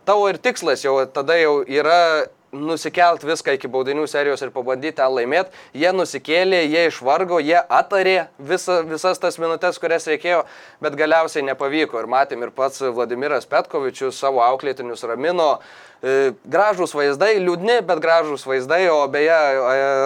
tavo 0.09 0.31
ir 0.33 0.41
tikslas 0.41 0.85
jau 0.87 0.97
tada 1.13 1.37
jau 1.37 1.61
yra 1.69 2.29
nusikelt 2.53 3.25
viską 3.27 3.55
iki 3.57 3.69
baudinių 3.71 4.07
serijos 4.09 4.43
ir 4.45 4.53
pabandyti 4.55 4.97
ten 5.01 5.13
laimėti. 5.13 5.53
Jie 5.77 5.91
nusikėlė, 5.95 6.63
jie 6.65 6.87
išvargo, 6.89 7.41
jie 7.45 7.59
atarė 7.61 8.29
visa, 8.39 8.81
visas 8.89 9.21
tas 9.21 9.39
minutės, 9.41 9.81
kurias 9.81 10.09
reikėjo, 10.09 10.45
bet 10.85 10.97
galiausiai 10.99 11.45
nepavyko. 11.49 12.01
Ir 12.01 12.11
matėm 12.11 12.47
ir 12.47 12.55
pats 12.57 12.81
Vladimiras 12.83 13.49
Petkovičius 13.49 14.19
savo 14.19 14.43
auklėtinius 14.47 15.05
ramino. 15.09 15.59
E, 15.99 16.33
gražūs 16.47 16.95
vaizdai, 16.95 17.35
liūdni, 17.43 17.81
bet 17.87 18.01
gražūs 18.03 18.47
vaizdai, 18.47 18.85
o 18.93 19.01
beje, 19.11 19.39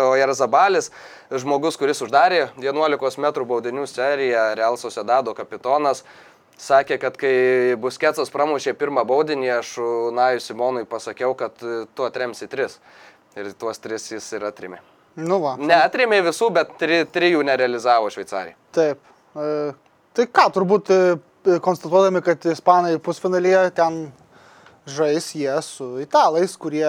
Ojerzabalis, 0.08 0.90
žmogus, 1.30 1.76
kuris 1.80 2.00
uždarė 2.04 2.46
11 2.60 3.20
m 3.20 3.32
baudinių 3.48 3.86
seriją, 3.86 4.52
Real 4.56 4.78
Sociedado 4.80 5.34
kapitonas, 5.36 6.02
sakė, 6.60 6.98
kad 7.02 7.16
kai 7.20 7.74
Busketsas 7.80 8.30
pramušė 8.32 8.74
pirmą 8.78 9.04
baudinį, 9.08 9.50
aš 9.58 9.74
Naju 10.14 10.42
Simonui 10.42 10.84
pasakiau, 10.88 11.34
kad 11.38 11.56
e, 11.62 11.84
tu 11.94 12.06
atremsi 12.06 12.48
tris. 12.50 12.78
Ir 13.36 13.52
tuos 13.56 13.80
tris 13.80 14.10
jis 14.12 14.26
ir 14.36 14.44
atrėmė. 14.44 14.82
Nu 15.16 15.38
va. 15.42 15.54
Ne 15.60 15.76
atrėmė 15.76 16.22
visų, 16.24 16.50
bet 16.56 16.74
tri, 16.80 17.02
trijų 17.08 17.42
nerealizavo 17.48 18.10
šveicarai. 18.12 18.54
Taip. 18.76 19.00
E, 19.36 19.72
tai 20.16 20.26
ką, 20.28 20.48
turbūt 20.56 20.92
e, 20.92 21.00
konstatuodami, 21.64 22.22
kad 22.24 22.44
ispanai 22.52 22.98
pusfinalyje 23.02 23.64
ten 23.76 24.04
žais 24.88 25.32
jie 25.36 25.52
su 25.64 25.94
italais, 26.02 26.56
kurie 26.60 26.86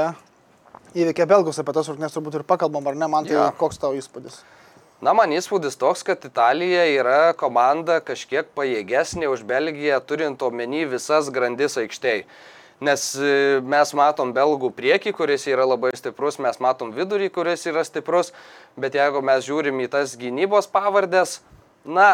įveikė 0.93 1.25
belgus 1.29 1.59
apie 1.61 1.73
tas 1.75 1.87
rungtynes, 1.89 2.13
turbūt 2.15 2.39
ir 2.39 2.45
pakalbam, 2.47 2.85
ar 2.89 2.97
ne, 2.97 3.07
man 3.09 3.27
tai 3.27 3.37
Jo. 3.37 3.47
koks 3.57 3.79
tavo 3.81 3.97
įspūdis. 3.97 4.41
Na, 5.03 5.11
man 5.11 5.33
įspūdis 5.35 5.75
toks, 5.75 5.99
kad 6.07 6.23
Italija 6.23 6.85
yra 6.87 7.33
komanda 7.35 7.97
kažkiek 7.99 8.47
pajėgesnė 8.55 9.27
už 9.27 9.41
Belgiją, 9.49 9.97
turint 9.99 10.43
omeny 10.45 10.85
visas 10.87 11.27
grandis 11.33 11.75
aikštėje. 11.81 12.21
Nes 12.83 13.03
e, 13.19 13.33
mes 13.67 13.91
matom 13.99 14.31
belgų 14.35 14.69
priekį, 14.77 15.11
kuris 15.17 15.43
yra 15.51 15.65
labai 15.67 15.91
stiprus, 15.99 16.39
mes 16.39 16.59
matom 16.63 16.93
vidurį, 16.95 17.27
kuris 17.35 17.67
yra 17.67 17.83
stiprus, 17.83 18.31
bet 18.79 18.95
jeigu 18.95 19.19
mes 19.27 19.43
žiūrim 19.43 19.83
į 19.83 19.89
tas 19.91 20.15
gynybos 20.19 20.71
pavardės, 20.71 21.41
na, 21.83 22.13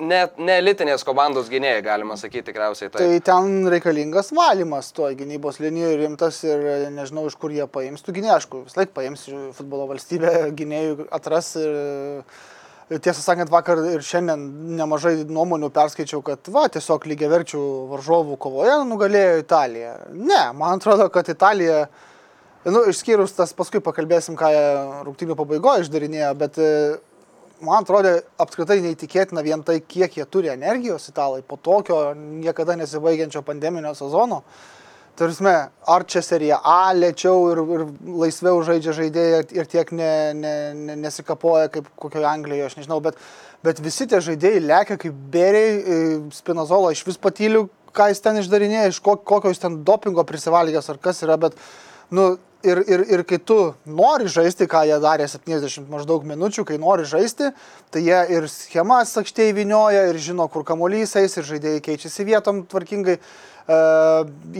ne, 0.00 0.20
ne 0.38 0.56
elitinės 0.60 1.04
komandos 1.06 1.50
gynėjai, 1.52 1.82
galima 1.84 2.16
sakyti 2.20 2.48
tikriausiai. 2.50 2.90
Tai 2.92 3.02
Tai, 3.02 3.18
ten 3.26 3.68
reikalingas 3.72 4.32
valymas 4.36 4.92
to 4.96 5.08
gynybos 5.18 5.60
linijoje 5.62 6.00
rimtas 6.00 6.40
ir 6.46 6.64
e, 6.64 6.78
nežinau, 6.94 7.26
iš 7.28 7.36
kur 7.40 7.54
jie 7.54 7.66
paims. 7.70 8.04
Tu 8.04 8.14
gynėjai, 8.16 8.38
aišku, 8.40 8.64
vis 8.68 8.78
laik 8.78 8.94
paims 8.96 9.26
futbolo 9.58 9.88
valstybė, 9.90 10.32
gynėjų 10.58 11.08
atras 11.14 11.52
ir 11.60 11.76
e, 11.76 12.98
tiesą 12.98 13.20
sakant, 13.22 13.52
vakar 13.52 13.80
ir 13.92 14.04
šiandien 14.06 14.42
nemažai 14.78 15.14
nuomonių 15.28 15.70
perskaičiau, 15.74 16.22
kad 16.26 16.48
va, 16.52 16.66
tiesiog 16.72 17.06
lygiaverčių 17.12 17.62
varžovų 17.92 18.38
kovoje 18.42 18.80
nugalėjo 18.88 19.38
Italija. 19.42 19.94
Ne, 20.12 20.42
man 20.58 20.80
atrodo, 20.80 21.08
kad 21.12 21.28
Italija, 21.32 21.86
nu, 22.66 22.84
išskyrus 22.90 23.36
tas, 23.38 23.54
paskui 23.56 23.82
pakalbėsim, 23.84 24.36
ką 24.38 24.50
rungtynių 25.06 25.38
pabaigoje 25.38 25.86
išdarinėjo, 25.86 26.34
bet 26.42 26.60
e, 26.60 26.74
man 27.62 27.82
atrodo 27.82 28.18
apskritai 28.42 28.80
neįtikėtina 28.84 29.42
vien 29.44 29.62
tai, 29.66 29.80
kiek 29.80 30.18
jie 30.18 30.26
turi 30.28 30.52
energijos 30.52 31.08
italai 31.10 31.42
po 31.46 31.56
tokio 31.56 32.12
niekada 32.16 32.76
nesibaigiančio 32.80 33.44
pandeminio 33.46 33.94
sezono. 33.98 34.42
Tarsi, 35.12 35.44
ar 35.44 36.04
čia 36.08 36.22
serija 36.24 36.56
A 36.64 36.94
lėčiau 36.96 37.50
ir, 37.52 37.58
ir 37.76 37.82
laisviau 38.22 38.62
žaidžia 38.64 38.94
žaidėjai 38.96 39.42
ir 39.58 39.66
tiek 39.68 39.90
ne, 39.92 40.12
ne, 40.32 40.52
ne, 40.72 40.96
nesikapoja 41.02 41.68
kaip 41.74 41.90
kokioje 42.00 42.28
Anglijoje, 42.30 42.70
aš 42.70 42.78
nežinau, 42.78 42.96
bet, 43.04 43.18
bet 43.60 43.82
visi 43.84 44.06
tie 44.08 44.22
žaidėjai 44.24 44.62
lekia 44.64 44.96
kaip 45.02 45.18
bėriai, 45.34 45.74
e, 45.76 45.98
Spinazola 46.32 46.94
iš 46.96 47.04
vis 47.04 47.20
patylių, 47.20 47.66
ką 47.92 48.08
jis 48.08 48.24
ten 48.24 48.40
išdarinėja, 48.40 48.88
iš 48.88 49.02
ko, 49.04 49.18
kokio 49.20 49.52
jis 49.52 49.60
ten 49.60 49.82
dopingo 49.84 50.24
prisivalgęs 50.24 50.88
ar 50.88 51.00
kas 51.02 51.20
yra, 51.26 51.36
bet, 51.44 51.60
nu, 52.08 52.30
ir, 52.64 52.80
ir, 52.88 53.04
ir 53.16 53.22
kai 53.28 53.38
tu 53.38 53.58
nori 53.86 54.30
žaisti, 54.30 54.68
ką 54.70 54.84
jie 54.88 54.98
darė 55.02 55.28
70 55.30 55.90
maždaug 55.92 56.24
minučių, 56.28 56.64
kai 56.68 56.78
nori 56.80 57.06
žaisti, 57.08 57.52
tai 57.92 58.02
jie 58.06 58.18
ir 58.36 58.48
schemas 58.50 59.14
sakštėj 59.16 59.54
vinioja, 59.56 60.06
ir 60.10 60.20
žino, 60.22 60.48
kur 60.52 60.66
kamuolys 60.68 61.16
eis, 61.20 61.36
ir 61.38 61.48
žaidėjai 61.48 61.84
keičiasi 61.88 62.28
vietom 62.28 62.64
tvarkingai. 62.70 63.18
E, 63.62 63.80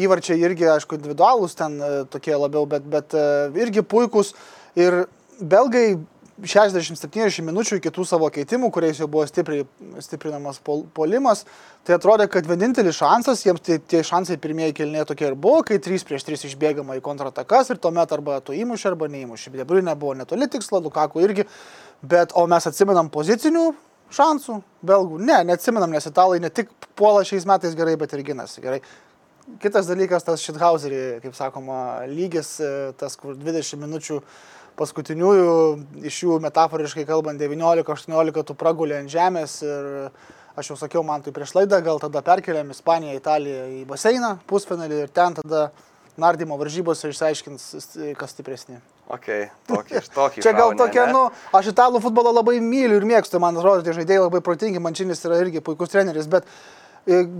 įvarčiai 0.04 0.38
irgi, 0.44 0.68
aišku, 0.76 0.98
individualūs 1.00 1.58
ten 1.58 1.80
e, 1.82 1.90
tokie 2.12 2.36
labiau, 2.38 2.68
bet, 2.70 2.86
bet 2.86 3.16
e, 3.18 3.26
irgi 3.64 3.82
puikūs. 3.82 4.34
Ir 4.78 5.04
belgai 5.42 5.96
60-70 6.42 7.44
minučių 7.46 7.78
iki 7.78 7.90
tų 7.94 8.04
savo 8.08 8.26
keitimų, 8.34 8.72
kuriais 8.74 8.98
jau 8.98 9.06
buvo 9.10 9.22
stipriai, 9.28 9.62
stiprinamas 10.02 10.58
pol, 10.64 10.82
polimas, 10.94 11.44
tai 11.86 11.94
atrodė, 11.94 12.26
kad 12.30 12.48
vienintelis 12.50 12.98
šansas, 12.98 13.44
jiems 13.46 13.62
tie, 13.62 13.76
tie 13.78 14.00
šansai 14.06 14.40
pirmieji 14.42 14.74
kelniai 14.80 15.06
tokie 15.06 15.28
ir 15.28 15.36
buvo, 15.38 15.60
kai 15.66 15.78
3 15.82 16.02
prieš 16.08 16.26
3 16.26 16.48
išbėgama 16.50 16.98
į 16.98 17.04
kontratakas 17.04 17.70
ir 17.70 17.78
tuomet 17.82 18.10
arba 18.16 18.40
tu 18.42 18.56
įmuši 18.58 18.90
arba 18.90 19.06
neįmuši. 19.12 19.54
Dabar 19.60 19.84
nebuvo 19.86 20.16
netoli 20.18 20.50
tikslo, 20.50 20.82
Lukaku 20.82 21.22
irgi, 21.22 21.46
bet 22.02 22.34
o 22.34 22.48
mes 22.50 22.66
atsimenam 22.66 23.12
pozicinių 23.12 23.68
šansų, 24.12 24.58
belgų, 24.84 25.20
ne, 25.22 25.38
neatsimenam, 25.48 25.94
nes 25.94 26.10
italai 26.10 26.42
ne 26.42 26.50
tik 26.50 26.72
puola 26.98 27.22
šiais 27.26 27.46
metais 27.48 27.78
gerai, 27.78 27.94
bet 28.00 28.12
ir 28.16 28.24
ginasi 28.26 28.64
gerai. 28.64 28.82
Kitas 29.62 29.88
dalykas, 29.90 30.22
tas 30.26 30.42
Šithauserį, 30.44 31.20
kaip 31.24 31.34
sakoma, 31.34 32.04
lygis, 32.06 32.54
tas, 32.98 33.16
kur 33.18 33.34
20 33.34 33.80
minučių 33.82 34.20
paskutiniųjų, 34.78 35.54
iš 36.08 36.22
jų 36.24 36.38
metaforiškai 36.42 37.04
kalbant, 37.08 37.40
19-18 37.40 38.44
tu 38.48 38.56
pragulė 38.58 39.00
ant 39.02 39.12
žemės 39.12 39.60
ir 39.66 39.90
aš 40.56 40.72
jau 40.72 40.78
sakiau, 40.80 41.04
man 41.06 41.24
tai 41.24 41.32
prieš 41.34 41.54
laidą, 41.56 41.80
gal 41.84 42.00
tada 42.02 42.22
perkeliam 42.24 42.72
Ispaniją, 42.74 43.16
Italiją 43.16 43.66
į 43.80 43.82
baseiną, 43.88 44.36
pusfinalį 44.50 45.04
ir 45.04 45.12
ten 45.14 45.38
tada 45.38 45.70
nardymo 46.20 46.58
varžybose 46.60 47.08
išsiaiškins, 47.08 47.68
kas 48.18 48.34
stipresni. 48.34 48.80
okay, 49.12 49.48
tokį, 49.68 50.02
tokį 50.14 50.44
Čia 50.44 50.52
gal 50.52 50.70
šauni, 50.70 50.80
tokia, 50.80 51.06
ane? 51.06 51.16
nu, 51.16 51.22
aš 51.56 51.72
italų 51.72 52.02
futbolą 52.04 52.34
labai 52.36 52.58
myliu 52.64 53.00
ir 53.00 53.08
mėgstu, 53.08 53.40
man 53.42 53.56
atrodo, 53.58 53.84
tie 53.84 53.96
žaidėjai 53.96 54.26
labai 54.26 54.42
protingi, 54.44 54.80
Mančinis 54.80 55.24
yra 55.26 55.40
irgi 55.42 55.64
puikus 55.64 55.92
treneris, 55.92 56.28
bet 56.30 56.48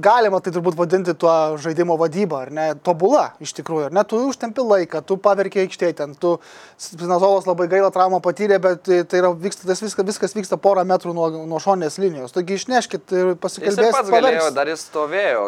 galima 0.03 0.41
tai 0.43 0.51
turbūt 0.55 0.75
vadinti 0.75 1.15
tuo 1.15 1.33
žaidimo 1.63 1.95
vadybą, 2.01 2.41
ar 2.47 2.51
ne, 2.51 2.65
tobula 2.83 3.29
iš 3.43 3.53
tikrųjų, 3.61 3.89
ar 3.91 3.95
ne, 3.95 4.03
tu 4.09 4.19
užtempi 4.27 4.65
laiką, 4.67 5.05
tu 5.07 5.17
paverkiai 5.23 5.69
aikštėje 5.69 5.99
ten, 6.01 6.17
tu 6.19 6.35
Spinazolas 6.83 7.47
labai 7.47 7.69
gaila 7.71 7.93
traumą 7.95 8.19
patyrė, 8.25 8.59
bet 8.63 8.89
e, 8.91 9.05
tai 9.07 9.21
yra 9.21 9.31
vyksta, 9.39 9.69
tas 9.69 9.79
viskas, 9.85 10.07
viskas 10.09 10.35
vyksta 10.35 10.59
porą 10.59 10.83
metrų 10.89 11.15
nuo, 11.15 11.29
nuo 11.47 11.61
šonės 11.63 12.01
linijos, 12.03 12.35
taigi 12.35 12.59
išneškit 12.59 13.15
ir 13.15 13.23
Jis 13.23 13.31
ir 13.31 13.39
pasikalbėsit. 13.45 13.95
pats 13.95 14.11
galėjo, 14.11 14.41
paverksit. 14.41 14.57
dar 14.57 14.73
jis 14.73 14.83
stovėjo, 14.89 15.45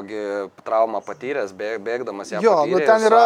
traumą 0.62 1.00
patyręs, 1.02 1.56
bėg, 1.58 1.82
bėgdamas 1.82 2.30
ją. 2.36 2.44
Jo, 2.44 2.54
nu 2.70 2.78
patyrė, 2.78 2.86
ten 2.86 3.02
jis 3.02 3.08
yra 3.10 3.24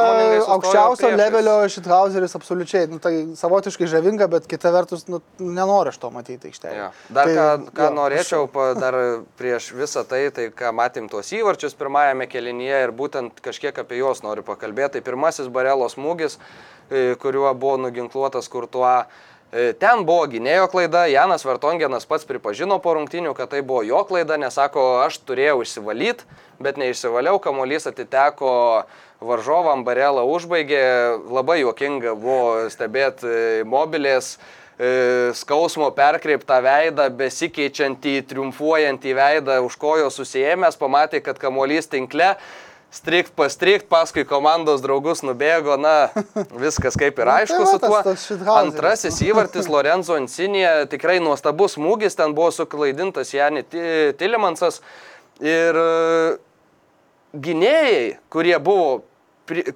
aukščiausio 0.56 1.12
levelio 1.12 1.58
šithauseris 1.76 2.38
absoliučiai, 2.40 2.88
nu, 2.88 3.02
tai 3.02 3.12
savotiškai 3.36 3.90
žavinga, 3.92 4.30
bet 4.32 4.48
kita 4.48 4.72
vertus, 4.72 5.04
nu, 5.12 5.20
nenoriu 5.36 5.92
aš 5.92 6.00
to 6.00 6.12
matyti 6.14 6.48
aikštėje. 6.48 6.80
Jo. 6.80 6.88
Dar 7.12 7.28
tai, 7.28 7.36
ką, 7.36 7.76
ką 7.76 7.90
jo, 7.90 7.94
norėčiau, 8.00 8.48
pa, 8.56 8.70
dar 8.78 8.98
prieš 9.36 9.72
visą 9.76 10.06
tai, 10.08 10.24
tai 10.32 10.48
ką 10.48 10.72
matėm 10.78 11.08
tuos 11.10 11.30
įvarčius 11.34 11.76
pirmajame 11.78 12.28
kelinyje 12.30 12.82
ir 12.86 12.92
būtent 12.94 13.40
kažkiek 13.44 13.76
apie 13.82 14.00
juos 14.00 14.22
noriu 14.24 14.44
pakalbėti. 14.46 14.98
Tai 14.98 15.06
pirmasis 15.06 15.50
Barelo 15.52 15.88
smūgis, 15.90 16.38
e, 16.90 17.14
kuriuo 17.20 17.50
buvo 17.58 17.76
nuginkluotas 17.86 18.50
Kurtuo. 18.52 18.92
E, 19.48 19.72
Ten 19.80 20.04
buvo 20.08 20.26
gynėjo 20.28 20.68
klaida, 20.72 21.06
Janas 21.08 21.46
Vartongenas 21.48 22.06
pats 22.06 22.28
pripažino 22.28 22.78
po 22.84 22.94
rungtinių, 22.98 23.34
kad 23.36 23.50
tai 23.54 23.62
buvo 23.62 23.82
jo 23.86 24.04
klaida, 24.08 24.36
nes 24.40 24.54
sako, 24.54 24.84
aš 25.06 25.20
turėjau 25.24 25.62
išsivalyti, 25.64 26.28
bet 26.60 26.80
neišsivaliau, 26.80 27.40
kamuolys 27.40 27.88
atiteko 27.88 28.52
varžovam, 29.24 29.82
barelą 29.88 30.26
užbaigė, 30.28 30.84
labai 31.32 31.62
juokinga 31.62 32.14
buvo 32.18 32.68
stebėti 32.70 33.64
mobilės 33.66 34.36
e, 34.36 34.57
skausmo 35.34 35.88
perkreiptą 35.90 36.60
veidą, 36.62 37.08
besikeičiantį, 37.18 38.14
triumfuojantį 38.30 39.14
veidą, 39.18 39.58
už 39.66 39.74
kojo 39.80 40.06
susijęmęs, 40.14 40.78
pamatė, 40.78 41.18
kad 41.24 41.40
kamuolys 41.42 41.90
tinkle, 41.90 42.36
strikt 42.94 43.34
pastrikt, 43.36 43.88
paskui 43.90 44.22
komandos 44.24 44.80
draugus 44.84 45.24
nubėgo, 45.26 45.74
na, 45.82 46.08
viskas 46.64 46.94
kaip 46.96 47.18
ir 47.18 47.26
Nu, 47.26 47.32
tai 47.34 47.42
aišku 47.42 47.66
su 47.66 47.80
tuo. 47.82 48.54
Antrasis 48.54 49.18
įvartis 49.26 49.66
Lorenzo 49.74 50.16
Insinė, 50.20 50.86
tikrai 50.88 51.18
nuostabus 51.20 51.74
smūgis, 51.76 52.16
ten 52.16 52.36
buvo 52.38 52.52
suklaidintas 52.54 53.34
Janį 53.34 53.66
Ti- 53.68 53.86
Tilimansas. 54.22 54.78
Ir 55.42 55.76
e, 55.78 56.38
gynėjai, 57.34 58.18
kurie 58.32 58.56
buvo, 58.62 59.00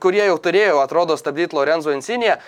kurie 0.02 0.24
jau 0.24 0.38
turėjo, 0.42 0.78
atrodo, 0.82 1.18
stabdyti 1.20 1.58
Lorenzo 1.58 1.92
Insinė, 1.94 2.38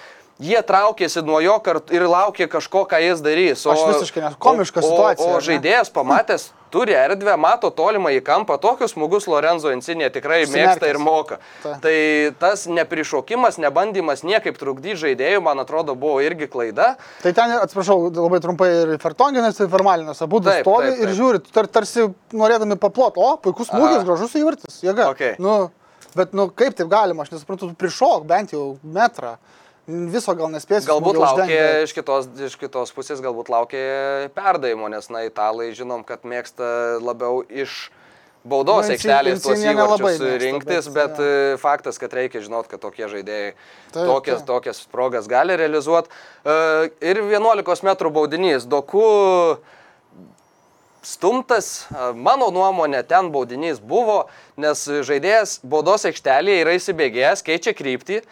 jie 0.43 0.59
traukėsi 0.67 1.23
nuo 1.25 1.38
jo 1.41 1.59
kart 1.62 1.93
ir 1.95 2.03
laukė 2.11 2.49
kažko, 2.50 2.85
ką 2.91 2.99
jis 3.03 3.21
darys. 3.23 3.62
Aš 3.71 3.85
visiškai 3.95 4.23
net- 4.25 4.38
komiška 4.38 4.81
o- 4.81 4.88
situacija, 4.88 5.26
O, 5.31 5.37
o 5.37 5.41
žaidėjas 5.41 5.93
pamatęs, 5.95 6.49
turi 6.75 6.91
erdvę, 6.99 7.37
mato 7.38 7.71
tolimą 7.71 8.11
į 8.19 8.21
kampą, 8.26 8.57
tokius 8.59 8.97
smūgius 8.97 9.29
Lorenzo 9.31 9.71
Insinė 9.71 10.11
tikrai 10.11 10.41
mėgsta 10.50 10.88
ir 10.91 10.99
moka. 10.99 11.38
Ta. 11.62 11.76
Tai 11.81 11.95
tas 12.41 12.67
neprišokimas, 12.67 13.59
nebandymas 13.62 14.25
niekaip 14.26 14.59
trukdyti 14.59 14.97
žaidėjų, 14.99 15.41
man 15.41 15.62
atrodo, 15.62 15.95
buvo 15.95 16.19
irgi 16.21 16.49
klaida. 16.50 16.97
Tai 17.23 17.33
ten, 17.33 17.55
atsiprašau, 17.62 18.11
labai 18.11 18.41
trumpai 18.43 18.69
ir 18.83 18.99
Fertonginas, 18.99 19.61
ir 19.62 19.69
Fermalinas, 19.71 20.21
abu 20.26 20.41
du 20.43 20.50
Taip, 20.50 20.67
stovi 20.67 20.91
taip, 20.91 20.99
ir 20.99 21.07
taip. 21.12 21.17
žiūri, 21.21 21.43
tar, 21.55 21.67
tarsi 21.71 22.09
norėdami 22.35 22.75
paplot, 22.83 23.14
o, 23.23 23.37
puikus 23.38 23.71
smūgis, 23.71 24.00
Aha. 24.03 24.05
gražus 24.11 24.35
įvartis, 24.35 24.83
jėga. 24.83 25.12
Okay. 25.14 25.37
Nu, 25.38 25.71
bet, 26.17 26.35
nu, 26.35 26.49
kaip 26.50 26.75
taip 26.75 26.88
galima, 26.91 27.23
aš 27.23 27.31
nesuprantu, 27.37 27.71
tu 27.71 27.75
prišok 27.79 28.26
bent 28.26 28.50
jau 28.50 28.79
metrą. 28.83 29.37
Viso 29.87 30.33
gal 30.33 30.49
nespėsi. 30.49 30.88
Galbūt 30.88 31.19
bet- 31.21 31.85
iš 31.85 31.93
kitos, 31.93 32.29
iš 32.41 32.55
kitos 32.57 32.93
pusės, 32.97 33.21
galbūt 33.21 33.50
laukė 33.53 34.31
perdavimo, 34.33 34.88
nes, 34.88 35.11
na, 35.12 35.26
italai 35.29 35.73
žinom, 35.76 36.07
kad 36.09 36.25
mėgsta 36.25 36.97
labiau 37.05 37.43
iš 37.45 37.91
baudos 38.45 38.88
Nu, 38.88 38.95
aikštelės 38.95 39.43
tuos 39.45 39.61
įvarčius 39.61 40.00
mėgsta, 40.05 40.33
rinktis, 40.41 40.88
bet, 40.88 40.95
bet, 40.95 41.21
jo. 41.21 41.29
bet 41.53 41.61
faktas, 41.61 42.00
kad 42.00 42.12
reikia 42.17 42.41
žinot, 42.45 42.69
kad 42.69 42.81
tokie 42.81 43.09
žaidėjai 43.09 43.53
Taip, 43.93 44.09
tokias, 44.09 44.41
taip. 44.41 44.49
tokias 44.49 44.81
progas 44.93 45.29
gali 45.29 45.57
realizuoti. 45.57 46.09
Ir 47.00 47.21
11 47.21 47.85
m 47.85 48.12
baudinys, 48.12 48.64
doku 48.69 49.05
stumtas, 51.05 51.85
a, 51.93 52.12
mano 52.17 52.49
nuomonė, 52.49 53.03
ten 53.05 53.29
baudinys 53.33 53.81
buvo, 53.85 54.25
nes 54.57 54.87
žaidėjas 55.05 55.59
baudos 55.61 56.07
aikštelėje 56.09 56.64
yra 56.64 56.76
įsibėgėjęs, 56.79 57.45
keičia 57.45 57.75
kryptį, 57.76 58.23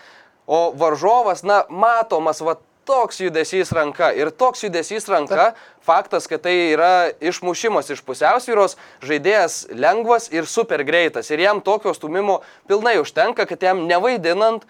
o 0.46 0.72
varžovas, 0.76 1.42
na, 1.46 1.62
matomas, 1.68 2.40
va 2.40 2.56
toks 2.84 3.20
judesys 3.22 3.72
ranka. 3.72 4.11
Ir 4.14 4.30
toks 4.34 4.64
judesys 4.64 5.06
ranka, 5.11 5.52
faktas, 5.87 6.26
kad 6.30 6.42
tai 6.42 6.54
yra 6.75 7.11
išmušimas 7.22 7.92
iš 7.94 8.02
pusiausvyros, 8.06 8.76
žaidėjas 9.06 9.66
lengvas 9.75 10.28
ir 10.34 10.49
super 10.50 10.82
greitas. 10.87 11.30
Ir 11.30 11.44
jam 11.44 11.62
tokio 11.62 11.94
stumimo 11.94 12.40
pilnai 12.70 12.99
užtenka, 13.02 13.46
kad 13.46 13.62
jam 13.62 13.87
nevaidinant 13.87 14.66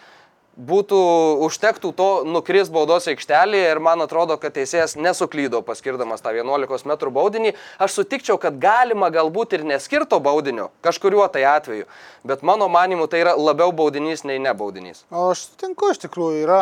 būtų 0.56 0.98
užtektų 1.46 1.92
to 1.96 2.08
nukris 2.28 2.68
baudos 2.72 3.08
aikštelėje 3.08 3.70
ir 3.72 3.80
man 3.80 4.04
atrodo, 4.04 4.36
kad 4.40 4.52
teisėjas 4.52 4.98
nesuklydo 5.00 5.62
paskirdamas 5.64 6.20
tą 6.20 6.34
11 6.36 6.84
m 6.84 7.12
baudinį. 7.16 7.54
Aš 7.80 7.96
sutikčiau, 8.00 8.36
kad 8.40 8.60
galima 8.60 9.08
galbūt 9.10 9.56
ir 9.56 9.64
neskirto 9.64 10.20
baudinio 10.20 10.70
kažkuriuo 10.84 11.24
tai 11.32 11.46
atveju, 11.48 11.88
bet 12.24 12.44
mano 12.44 12.68
manimu 12.68 13.08
tai 13.08 13.24
yra 13.24 13.34
labiau 13.36 13.72
baudinys 13.72 14.26
nei 14.28 14.38
nebaudinys. 14.42 15.06
O 15.10 15.30
aš 15.32 15.48
sutinku, 15.48 15.88
iš 15.94 16.04
tikrųjų 16.04 16.44
yra, 16.44 16.60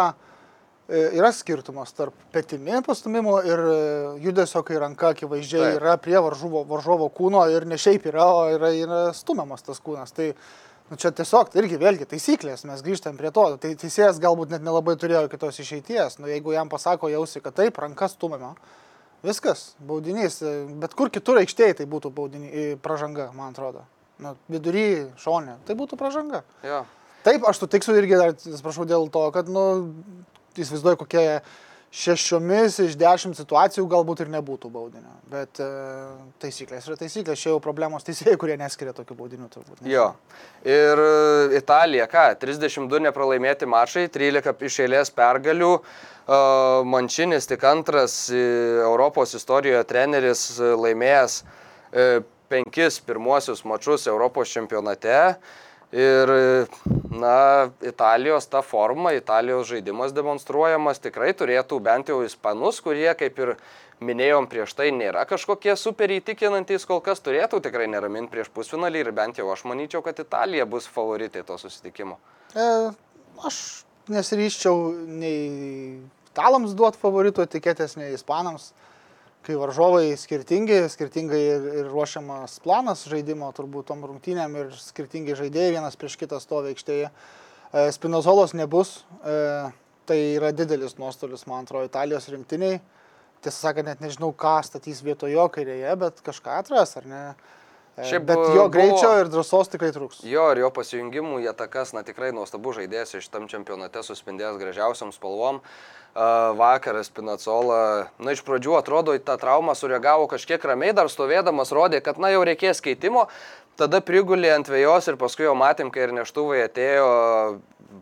e, 0.86 1.10
yra 1.18 1.34
skirtumas 1.34 1.90
tarp 1.90 2.14
petimi 2.30 2.78
pastumimo 2.86 3.40
ir 3.42 3.66
e, 3.74 3.76
judesio, 4.22 4.62
kai 4.62 4.78
ranka 4.78 5.16
akivaizdžiai. 5.16 5.66
Taip. 5.66 5.82
yra 5.82 5.98
prie 5.98 6.18
varžovo, 6.22 6.62
varžovo 6.70 7.10
kūno 7.10 7.42
ir 7.50 7.66
ne 7.66 7.78
šiaip 7.80 8.06
yra, 8.14 8.30
o 8.30 8.50
yra, 8.54 8.70
yra 8.70 9.06
stumiamas 9.18 9.66
tas 9.66 9.82
kūnas. 9.82 10.14
Tai 10.14 10.30
nu, 10.90 10.98
čia 10.98 11.12
tiesiog 11.14 11.54
irgi 11.58 11.78
vėlgi 11.80 12.08
taisyklės, 12.10 12.66
mes 12.68 12.82
grįžtam 12.84 13.18
prie 13.18 13.30
to. 13.34 13.46
Tai 13.62 13.70
teisėjas 13.78 14.20
galbūt 14.22 14.52
net 14.54 14.64
nelabai 14.66 14.96
turėjo 14.98 15.28
kitos 15.30 15.62
išeities. 15.62 16.18
Nu, 16.20 16.28
jeigu 16.30 16.54
jam 16.56 16.70
pasako 16.72 17.10
jausi, 17.12 17.42
kad 17.44 17.56
taip, 17.56 17.78
rankas 17.78 18.16
stumiama. 18.18 18.56
Viskas, 19.22 19.74
baudinys. 19.84 20.40
e, 20.42 20.64
Bet 20.80 20.96
kur 20.98 21.12
kitur 21.12 21.38
aikštėje 21.40 21.80
tai 21.80 21.86
būtų 21.86 22.12
baudinys, 22.16 22.78
pražanga, 22.82 23.30
man 23.36 23.54
atrodo. 23.54 23.84
Nu, 24.20 24.34
vidury, 24.52 25.08
šonė, 25.20 25.60
tai 25.68 25.76
būtų 25.78 25.96
pražanga. 26.00 26.42
Jo. 26.64 26.82
Taip, 27.24 27.44
aš 27.48 27.62
sutiksiu 27.62 27.94
irgi, 28.00 28.16
dar, 28.16 28.34
atsiprašau, 28.34 28.86
dėl 28.88 29.06
to, 29.12 29.26
kad, 29.32 29.48
nu, 29.48 29.64
įsivaizduoju, 30.56 31.00
kokie 31.04 31.24
šešiomis 31.90 32.76
iš 32.84 32.94
dešimt 32.98 33.34
situacijų 33.34 33.82
galbūt 33.90 34.22
ir 34.22 34.30
nebūtų 34.30 34.70
baudinio. 34.70 35.10
Bet 35.30 35.58
e, 35.62 35.66
taisyklės 36.42 36.86
yra 36.86 36.96
taisyklės, 37.00 37.40
čia 37.42 37.50
jau 37.50 37.60
problemos 37.62 38.06
teisėjai, 38.06 38.36
kurie 38.38 38.54
neskiria 38.60 38.94
tokių 38.94 39.16
baudinių 39.18 39.48
turbūt. 39.50 39.80
nežinau. 39.82 39.90
Jo. 39.90 40.04
Ir 40.62 41.02
e, 41.02 41.58
Italija, 41.58 42.06
ką, 42.10 42.28
32 42.44 43.02
nepralaimėti 43.08 43.66
mačai, 43.70 44.06
13 44.12 44.66
iš 44.70 44.78
eilės 44.86 45.10
pergalių. 45.14 45.72
E, 45.80 46.42
Mančinis 46.94 47.50
tik 47.50 47.66
antras 47.66 48.20
e, 48.30 48.44
Europos 48.84 49.34
istorijoje 49.38 49.82
treneris 49.90 50.44
laimėjęs 50.60 51.42
penkis 52.50 53.00
pirmuosius 53.02 53.64
mačus 53.66 54.06
Europos 54.10 54.50
čempionate. 54.54 55.16
Ir, 55.90 56.30
na, 57.10 57.70
Italijos 57.82 58.46
ta 58.46 58.62
forma, 58.62 59.10
Italijos 59.16 59.66
žaidimas 59.72 60.12
demonstruojamas 60.14 61.02
tikrai 61.02 61.32
turėtų 61.34 61.80
bent 61.82 62.12
jau 62.12 62.20
ispanus, 62.22 62.78
kurie, 62.84 63.08
kaip 63.18 63.40
ir 63.42 63.56
minėjom 63.98 64.46
prieš 64.50 64.76
tai, 64.78 64.92
nėra 64.94 65.24
kažkokie 65.28 65.74
super 65.76 66.12
įtikinantys, 66.14 66.86
kol 66.86 67.02
kas 67.04 67.18
turėtų 67.24 67.58
tikrai 67.66 67.88
neraminti 67.90 68.30
prieš 68.36 68.52
pusfinalį 68.54 69.02
ir 69.02 69.10
bent 69.16 69.42
jau 69.42 69.48
aš 69.50 69.66
manyčiau, 69.66 70.04
kad 70.06 70.22
Italija 70.22 70.66
bus 70.66 70.86
favoritai 70.86 71.42
to 71.48 71.58
susitikimo. 71.58 72.20
E, 72.54 72.68
aš 73.50 73.58
nesiryščiau 74.14 74.86
nei 75.10 75.98
italams 76.30 76.76
duoti 76.78 77.02
favoritų 77.02 77.44
etiketės, 77.48 77.98
nei 77.98 78.14
ispanams. 78.14 78.70
Kai 79.40 79.54
varžovai 79.56 80.12
skirtingi, 80.20 80.82
skirtingai 80.92 81.40
ir, 81.40 81.68
ir 81.80 81.86
ruošiamas 81.88 82.58
planas 82.60 83.06
žaidimo, 83.08 83.48
turbūt 83.56 83.88
tom 83.88 84.02
rungtynėm 84.04 84.58
ir 84.60 84.74
skirtingi 84.76 85.36
žaidėjai 85.38 85.78
vienas 85.78 85.96
prieš 85.96 86.18
kitą 86.20 86.40
stovi 86.42 86.74
aikštėje. 86.74 87.08
E, 87.08 87.84
Spinozolos 87.96 88.52
nebus, 88.58 88.98
e, 89.24 89.38
tai 90.10 90.18
yra 90.34 90.50
didelis 90.52 90.98
nuostolis, 91.00 91.46
man 91.48 91.64
atrodo, 91.64 91.88
Italijos 91.88 92.28
rinktiniai. 92.28 92.82
Tiesą 93.40 93.70
sakant, 93.70 93.88
net 93.88 94.02
nežinau, 94.04 94.34
ką 94.36 94.58
statys 94.66 95.00
vietojo 95.06 95.46
kairėje, 95.54 95.96
bet 96.02 96.20
kažką 96.26 96.58
atras, 96.60 96.92
ar 97.00 97.08
ne? 97.08 97.22
E, 97.96 98.04
Šiaip 98.06 98.22
bet 98.24 98.36
buvo- 98.38 98.54
jo 98.56 98.68
greičio 98.72 99.12
ir 99.20 99.28
drąsos 99.28 99.68
tikrai 99.68 99.90
trūks. 99.92 100.22
Jo 100.24 100.50
ir 100.52 100.58
jo 100.62 100.70
pasijungimų 100.70 101.40
į 101.44 101.50
atakas, 101.52 101.92
na 101.92 102.02
tikrai 102.02 102.32
nuostabu 102.32 102.72
žaidėjas 102.72 103.16
iš 103.18 103.28
tam 103.28 103.48
čempionate 103.48 104.02
suspindėjęs 104.02 104.58
gražiausiam 104.60 105.12
spalvom. 105.12 105.60
Uh, 106.10 106.56
vakaras 106.58 107.06
Pinacola, 107.08 108.08
na 108.18 108.32
iš 108.34 108.40
pradžių 108.42 108.72
atrodo 108.80 109.14
tą 109.22 109.36
traumą 109.38 109.76
sureagavo 109.78 110.26
kažkiek 110.26 110.58
ramiai, 110.66 110.90
dar 110.92 111.06
stovėdamas 111.06 111.70
rodė, 111.70 112.00
kad 112.02 112.18
na 112.18 112.32
jau 112.32 112.42
reikės 112.42 112.82
keitimo, 112.82 113.28
tada 113.78 114.00
prigulė 114.02 114.50
ant 114.56 114.66
vėjos 114.66 115.06
ir 115.06 115.16
paskui 115.20 115.46
jau 115.46 115.54
matėm, 115.54 115.92
kai 115.94 116.08
ir 116.08 116.12
neštuvai 116.18 116.64
atėjo 116.66 117.60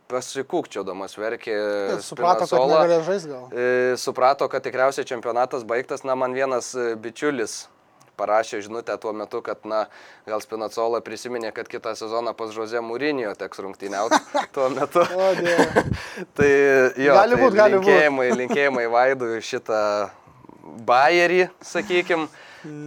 pasikūkčiodamas 0.09 1.16
verkė. 1.20 1.57
Suprato, 2.05 2.44
kad 2.44 2.48
Spinazzola. 2.48 2.81
negalės 2.87 3.07
žaisti 3.09 3.29
gal. 3.29 3.44
E, 3.53 3.96
suprato, 4.01 4.48
kad 4.48 4.64
tikriausiai 4.64 5.05
čempionatas 5.09 5.64
baigtas. 5.68 6.05
Na, 6.05 6.16
man 6.16 6.33
vienas 6.37 6.72
bičiulis 7.01 7.66
parašė 8.18 8.61
žinutę 8.66 8.96
tuo 9.00 9.14
metu, 9.16 9.40
kad, 9.46 9.62
na, 9.68 9.85
gal 10.28 10.42
Spinacola 10.44 11.00
prisiminė, 11.04 11.52
kad 11.57 11.70
kitą 11.70 11.94
sezoną 11.98 12.35
pas 12.38 12.52
Žozė 12.54 12.83
Mūrinio 12.85 13.33
teks 13.38 13.62
rungtyniauti 13.64 14.18
tuo 14.57 14.68
metu. 14.74 15.04
O, 15.07 15.31
tai 16.38 16.50
jo, 16.98 17.14
Gali 17.14 17.38
tai 17.38 17.42
būt, 17.44 17.57
gali 17.57 17.78
būt. 17.78 17.87
linkėjimai, 17.87 18.28
linkėjimai 18.42 18.87
Vaidui 18.92 19.40
šitą 19.44 19.81
bajerį, 20.88 21.48
sakykim. 21.64 22.28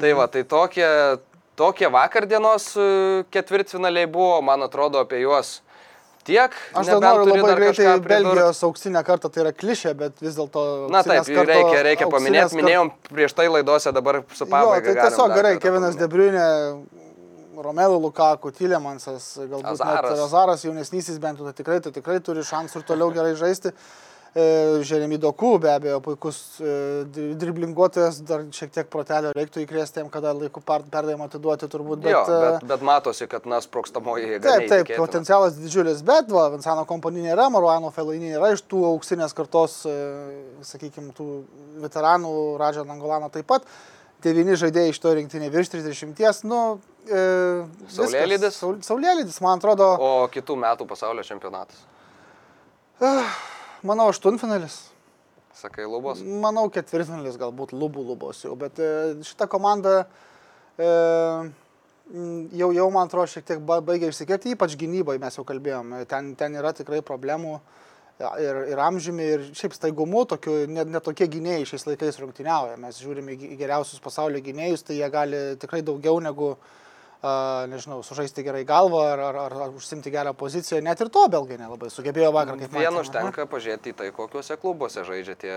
Tai 0.01 0.13
va, 0.19 0.27
tai 0.27 0.43
tokie, 0.45 0.85
tokie 1.57 1.87
vakardienos 1.89 2.65
e, 2.75 2.87
ketvirtfinaliai 3.33 4.09
buvo, 4.11 4.41
man 4.45 4.67
atrodo, 4.67 4.99
apie 5.01 5.23
juos 5.23 5.61
tiek. 6.27 6.55
Aš 6.77 6.87
dar 6.91 7.01
noriu 7.03 7.35
labai 7.35 7.55
greitai. 7.59 7.93
Belgijos 8.05 8.61
auksinę 8.67 9.01
kartą, 9.07 9.29
tai 9.33 9.43
yra 9.45 9.51
klišė, 9.55 9.93
bet 9.97 10.21
vis 10.23 10.35
dėlto... 10.37 10.63
Na 10.93 11.01
taip, 11.03 11.25
karto- 11.27 11.45
reikia, 11.49 11.83
reikia 11.87 12.09
paminėti, 12.11 12.57
minėjom 12.59 12.91
prieš 13.11 13.35
tai 13.37 13.47
laidose, 13.51 13.93
dabar 13.95 14.21
su 14.33 14.45
Jo, 14.45 14.49
pabaiga. 14.51 14.85
tai 14.85 14.95
galim 14.95 15.09
tiesiog 15.09 15.35
gerai, 15.37 15.53
Kevinas. 15.63 15.97
Debriunė, 15.99 16.45
Romelu 17.61 17.97
Lukaku, 18.01 18.49
Tylemansas, 18.55 19.25
galbūt 19.43 19.73
Azaras. 19.73 20.09
net 20.11 20.19
Razaras 20.23 20.63
jaunesnysis 20.65 21.19
bent 21.21 21.37
jau, 21.41 21.45
tai 21.51 21.53
tikrai, 21.59 21.79
tai 21.83 21.91
tikrai 21.93 22.19
turi 22.23 22.41
šansų 22.47 22.79
ir 22.81 22.85
toliau 22.87 23.11
gerai 23.13 23.35
žaisti. 23.37 23.73
Žeremi 24.33 25.17
Doku, 25.19 25.57
be 25.59 25.67
abejo, 25.73 25.97
puikus 25.99 26.37
e, 26.63 27.03
dri- 27.11 27.33
driblinguotojas, 27.35 28.21
dar 28.23 28.45
šiek 28.55 28.71
tiek 28.71 28.87
protelio 28.87 29.33
reiktų 29.35 29.65
įkrėsti 29.65 29.99
jam, 29.99 30.07
kada 30.13 30.31
laiku 30.31 30.61
per- 30.63 30.85
perdavimą 30.87 31.27
atiduoti 31.27 31.67
turbūt. 31.67 31.99
Bet, 32.05 32.13
jo, 32.15 32.21
e, 32.23 32.37
bet, 32.45 32.63
bet 32.69 32.85
matosi, 32.87 33.27
kad 33.27 33.43
nas 33.51 33.67
sprokstamoji 33.67 34.29
jėga. 34.37 34.45
Taip, 34.47 34.69
taip, 34.71 34.93
potencialas 34.95 35.59
didžiulis, 35.59 35.99
bet 36.07 36.31
va, 36.31 36.45
Vinsano 36.55 36.87
kompanija 36.87 37.33
nėra, 37.33 37.49
Maruano 37.51 37.91
Felainė 37.91 38.31
yra 38.37 38.53
iš 38.55 38.63
tų 38.71 38.85
auksinės 38.93 39.35
kartos, 39.35 39.81
sakykime, 40.71 41.11
tų 41.17 41.27
veteranų, 41.83 42.33
Radžio 42.63 42.87
Nangolano 42.87 43.27
taip 43.35 43.51
pat. 43.51 43.67
Devyni 44.23 44.55
žaidėjai 44.55 44.93
iš 44.93 44.99
to 45.01 45.11
rinktinė 45.17 45.51
virš 45.51 45.73
30, 45.75 46.43
nu... 46.47 46.79
E. 47.09 47.21
Saulėlydis? 47.89 48.53
Saul, 48.61 48.75
saulėlydis, 48.85 49.41
man 49.43 49.57
atrodo, 49.59 49.91
O 49.97 50.11
kitų 50.31 50.55
metų 50.61 50.85
pasaulio 50.87 51.25
čempionatas. 51.25 51.81
Manau, 53.87 54.09
aštuntfinalis. 54.11 54.81
Sakai, 55.57 55.85
lubos. 55.85 56.21
Manau, 56.23 56.69
ketvirtfinalis 56.71 57.35
galbūt 57.39 57.73
lubų 57.75 58.05
lubos 58.13 58.39
jau, 58.45 58.55
bet 58.59 58.79
e, 58.79 58.91
šita 59.27 59.49
komanda 59.51 60.05
e, 60.79 60.87
jau, 62.55 62.71
jau, 62.71 62.87
man 62.93 63.09
atrodo, 63.09 63.27
šiek 63.31 63.45
tiek 63.47 63.61
ba- 63.67 63.81
baigia 63.83 64.11
išsikėti, 64.11 64.55
ypač 64.55 64.77
gynybai 64.79 65.17
mes 65.21 65.37
jau 65.37 65.45
kalbėjom. 65.47 65.95
Ten, 66.11 66.33
ten 66.39 66.55
yra 66.59 66.71
tikrai 66.77 67.01
problemų 67.05 67.57
e, 67.59 68.31
ir, 68.45 68.61
ir 68.71 68.83
amžiumi, 68.85 69.27
ir 69.35 69.45
šiaip 69.57 69.75
staigumu, 69.75 70.23
tokiu, 70.31 70.55
net, 70.71 70.87
net 70.91 71.03
tokie 71.07 71.27
gynėjai 71.31 71.67
šiais 71.73 71.87
laikais 71.89 72.21
rungtyniauja. 72.23 72.79
Mes 72.81 73.01
žiūrime 73.03 73.35
į 73.35 73.59
geriausius 73.59 74.03
pasaulio 74.03 74.39
gynėjus, 74.45 74.87
tai 74.87 75.01
jie 75.01 75.11
gali 75.11 75.43
tikrai 75.61 75.83
daugiau 75.83 76.23
negu, 76.23 76.53
nežinau, 77.21 77.99
sužaisti 78.01 78.41
gerai 78.41 78.63
galvą 78.65 79.01
ar, 79.11 79.19
ar, 79.21 79.35
ar, 79.43 79.55
ar 79.67 79.75
užsimti 79.77 80.09
gerą 80.13 80.33
poziciją. 80.37 80.79
Net 80.81 81.01
ir 81.03 81.11
to 81.13 81.27
belgai 81.29 81.59
nelabai 81.59 81.91
sugebėjo 81.93 82.31
vakar. 82.33 82.57
kaip 82.57 82.73
Vien 82.73 82.89
matėme, 82.89 83.03
užtenka 83.05 83.45
pažiūrėti 83.51 83.93
į 83.93 83.97
tai, 83.99 84.09
kokiuose 84.15 84.57
klubuose 84.61 85.05
žaidžia 85.05 85.35
tie 85.43 85.53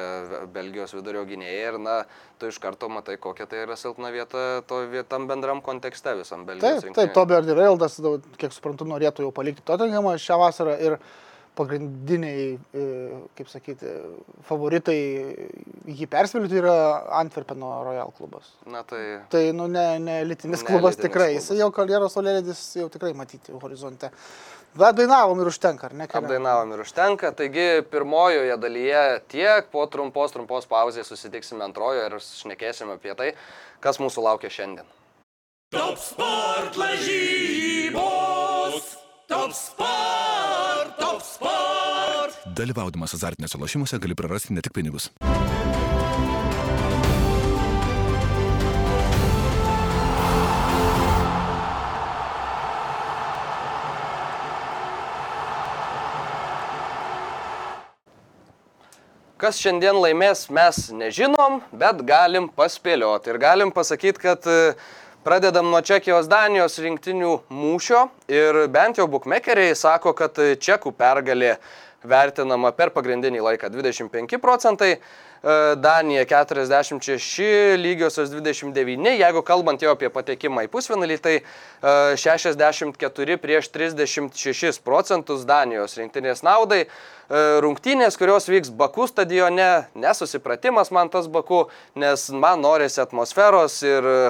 Belgijos 0.53 0.93
vidurio 0.93 1.25
gynėjai 1.25 1.63
ir, 1.71 1.81
na, 1.81 1.97
tu 2.39 2.53
iš 2.53 2.61
karto 2.61 2.91
matai, 2.93 3.17
kokia 3.17 3.49
tai 3.49 3.65
yra 3.65 3.79
silpna 3.81 4.13
vieta 4.13 4.61
to 4.69 4.83
vietam 4.93 5.25
bendram 5.31 5.65
kontekste 5.65 6.13
visam 6.21 6.45
Belgijos 6.45 6.85
Taip, 6.85 6.99
taip, 7.01 7.17
Tobi 7.17 7.39
Ardiveldas, 7.39 7.97
kiek 8.37 8.53
suprantu, 8.53 8.85
norėtų 8.93 9.25
jau 9.25 9.33
palikti 9.33 9.65
Tottenhamą 9.65 10.19
šią 10.21 10.41
vasarą 10.45 10.77
ir 10.77 10.99
pagrindiniai, 11.59 12.59
e, 12.75 12.85
kaip 13.39 13.49
sakyti, 13.51 13.87
favoritai 14.49 14.99
jį 15.87 16.07
persvilti 16.11 16.59
yra 16.59 16.75
Antverpeno 17.21 17.71
Royal 17.87 18.11
klubas. 18.17 18.51
Na 18.67 18.83
tai 18.83 19.21
Tai, 19.31 19.45
nu, 19.57 19.69
ne, 19.71 19.99
ne 20.03 20.21
elitinis 20.25 20.63
Ne 20.63 20.67
klubas 20.67 20.95
elitinis 20.95 21.07
tikrai, 21.11 21.31
klubas. 21.35 21.49
jis 21.51 21.63
jau 21.63 21.71
karjeros 21.75 22.13
solėdis 22.17 22.61
jau 22.81 22.89
tikrai 22.93 23.13
matyti 23.15 23.55
horizonte. 23.63 24.11
Bet 24.75 24.97
dainavom 24.99 25.39
ir 25.39 25.47
užtenka, 25.47 25.87
ar 25.87 25.95
ne? 25.95 26.09
keliavom? 26.11 26.27
apdainavom 26.27 26.73
ir 26.75 26.81
užtenka. 26.83 27.31
Taigi 27.39 27.87
pirmojoje 27.93 28.57
dalyje 28.59 29.05
tiek, 29.31 29.63
po 29.71 29.87
trumpos, 29.87 30.35
trumpos 30.35 30.67
pauzės 30.67 31.07
susitiksime 31.07 31.63
antrojoje 31.69 32.09
ir 32.11 32.15
šnekėsime 32.19 32.99
apie 32.99 33.15
tai, 33.15 33.29
kas 33.85 34.03
mūsų 34.03 34.27
laukia 34.27 34.51
šiandien. 34.51 34.87
Top 35.71 35.95
sport 36.03 36.75
lažybos. 36.79 38.03
Top 39.31 39.55
sport. 39.55 40.54
Dalyvaudamas 42.55 43.15
azartiniuose 43.15 43.59
lošimuose 43.59 43.99
gali 43.99 44.15
prarasti 44.15 44.55
ne 44.55 44.63
tik 44.63 44.73
pinigus. 44.77 45.09
Kas 59.45 59.59
šiandien 59.59 59.99
laimės, 59.99 60.47
mes 60.55 60.77
nežinom, 60.95 61.59
bet 61.75 62.05
galim 62.07 62.47
paspėlioti. 62.55 63.33
Ir 63.35 63.39
galim 63.43 63.75
pasakyti, 63.75 64.23
kad 64.23 64.47
e, 64.49 64.77
pradedam 65.27 65.73
nuo 65.75 65.83
Čekijos 65.85 66.31
Danijos 66.31 66.79
rinktinių 66.81 67.35
mūšio. 67.51 68.07
Ir 68.31 68.63
bent 68.73 69.03
jau 69.03 69.09
bukmekeriai 69.11 69.75
sako, 69.77 70.15
kad 70.17 70.39
e, 70.39 70.55
čekų 70.55 70.95
pergalė 70.97 71.59
vertinama 72.05 72.73
per 72.77 72.93
pagrindinį 72.95 73.43
laiką 73.45 73.71
25 73.73 74.39
procentai, 74.43 74.91
e, 74.95 75.57
Danija 75.81 76.25
46, 76.29 77.77
lygiosios 77.81 78.33
29. 78.33 79.17
Jeigu 79.19 79.43
kalbant 79.47 79.83
jau 79.83 79.95
apie 79.95 80.11
patekimą 80.13 80.67
į 80.67 80.73
pusfinalį, 80.73 81.19
tai 81.25 81.37
e, 81.41 81.45
64 82.21 83.39
prieš 83.43 83.71
36 83.75 84.83
procentus 84.85 85.47
Danijos 85.49 85.97
rinktinės 86.01 86.45
naudai. 86.47 86.85
E, 86.85 87.45
Rungtynės, 87.65 88.19
kurios 88.21 88.49
vyks 88.51 88.73
Baku 88.77 89.09
stadione, 89.09 89.87
nesusipratimas 89.97 90.93
man 90.93 91.13
tas 91.13 91.29
Baku, 91.29 91.67
nes 91.97 92.29
man 92.31 92.61
norisi 92.65 93.01
atmosferos 93.05 93.81
ir 93.87 94.05
e, 94.05 94.21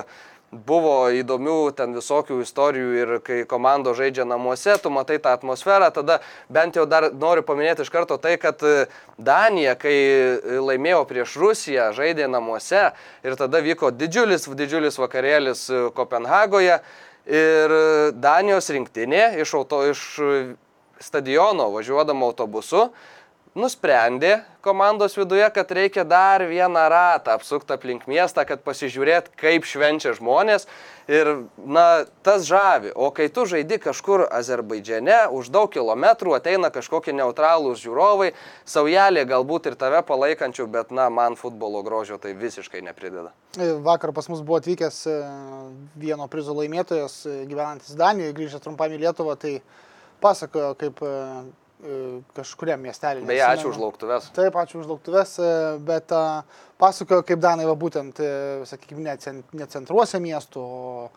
buvo 0.67 1.09
įdomių 1.15 1.75
ten 1.77 1.95
visokių 1.97 2.41
istorijų 2.45 2.91
ir 3.01 3.13
kai 3.25 3.39
komandos 3.49 3.99
žaidžia 3.99 4.27
namuose, 4.29 4.77
tu 4.83 4.93
matai 4.95 5.19
tą 5.23 5.35
atmosferą, 5.35 5.91
tada 5.95 6.21
bent 6.53 6.79
jau 6.79 6.87
dar 6.87 7.11
noriu 7.13 7.45
paminėti 7.47 7.85
iš 7.85 7.91
karto 7.93 8.19
tai, 8.23 8.37
kad 8.41 8.63
e, 8.65 8.87
Danija, 9.19 9.75
kai 9.81 9.95
e, 9.95 10.59
laimėjo 10.63 11.03
prieš 11.11 11.37
Rusiją, 11.41 11.91
žaidė 11.97 12.29
namuose 12.31 12.87
ir 13.25 13.39
tada 13.41 13.63
vyko 13.65 13.91
didžiulis, 13.95 14.47
didžiulis 14.47 15.01
vakarėlis 15.01 15.67
e, 15.71 15.83
Kopenhagoje 15.97 16.79
ir 17.25 17.77
Danijos 18.21 18.71
rinktinė 18.71 19.35
iš, 19.43 19.57
auto, 19.59 19.81
iš 19.89 20.05
stadiono 21.01 21.71
važiuodama 21.75 22.29
autobusu 22.31 22.91
nusprendė 23.55 24.41
komandos 24.65 25.15
viduje, 25.19 25.45
kad 25.55 25.71
reikia 25.71 26.05
dar 26.09 26.43
vieną 26.49 26.89
ratą 26.89 27.35
apsukti 27.37 27.75
aplink 27.75 28.07
miestą, 28.11 28.47
kad 28.49 28.65
pasižiūrėt, 28.65 29.31
kaip 29.39 29.67
švenčia 29.69 30.15
žmonės. 30.17 30.67
Ir, 31.05 31.29
na, 31.61 32.07
tas 32.25 32.47
žavi. 32.49 32.95
O 32.97 33.11
kai 33.13 33.27
tu 33.29 33.45
žaidi 33.45 33.77
kažkur 33.77 34.25
Azerbaidžiane, 34.25 35.27
už 35.37 35.51
daug 35.53 35.69
kilometrų 35.69 36.33
ateina 36.39 36.71
kažkokie 36.73 37.13
neutralūs 37.13 37.83
žiūrovai, 37.85 38.31
saujelė 38.65 39.27
galbūt 39.29 39.69
ir 39.69 39.77
tave 39.77 40.01
palaikančių, 40.09 40.67
bet, 40.73 40.95
na, 40.97 41.11
man 41.13 41.37
futbolo 41.37 41.85
grožio 41.85 42.17
tai 42.19 42.33
visiškai 42.33 42.81
neprideda. 42.87 43.35
Vakar 43.85 44.15
pas 44.17 44.31
mus 44.33 44.41
buvo 44.41 44.63
atvykęs 44.63 45.03
e, 45.13 45.19
vieno 46.01 46.25
prizo 46.33 46.57
laimėtojas, 46.57 47.19
e, 47.29 47.43
gyvenantis 47.53 48.01
Danijoje, 48.01 48.39
grįžęs 48.41 48.65
trumpam 48.65 48.97
į 48.97 49.03
Lietuvą, 49.05 49.37
tai 49.37 49.59
pasakojo, 50.25 50.73
kaip 50.81 51.05
e, 51.05 51.13
kažkuriam 52.37 52.81
miestelį. 52.81 53.25
Beje, 53.29 53.45
ačiū 53.45 53.71
už 53.73 53.81
lauktuves. 53.83 54.31
Taip, 54.37 54.57
ačiū 54.57 54.81
už 54.81 54.89
lauktuves, 54.89 55.37
e, 55.39 55.51
bet 55.85 56.15
a, 56.17 56.43
pasakojo, 56.81 57.25
kaip 57.29 57.43
Danai 57.43 57.67
va 57.69 57.77
būtent, 57.79 58.21
e, 58.25 58.31
sakykime, 58.69 59.05
ne 59.61 59.67
centruose 59.73 60.21
miestų, 60.25 60.65
o 60.65 61.09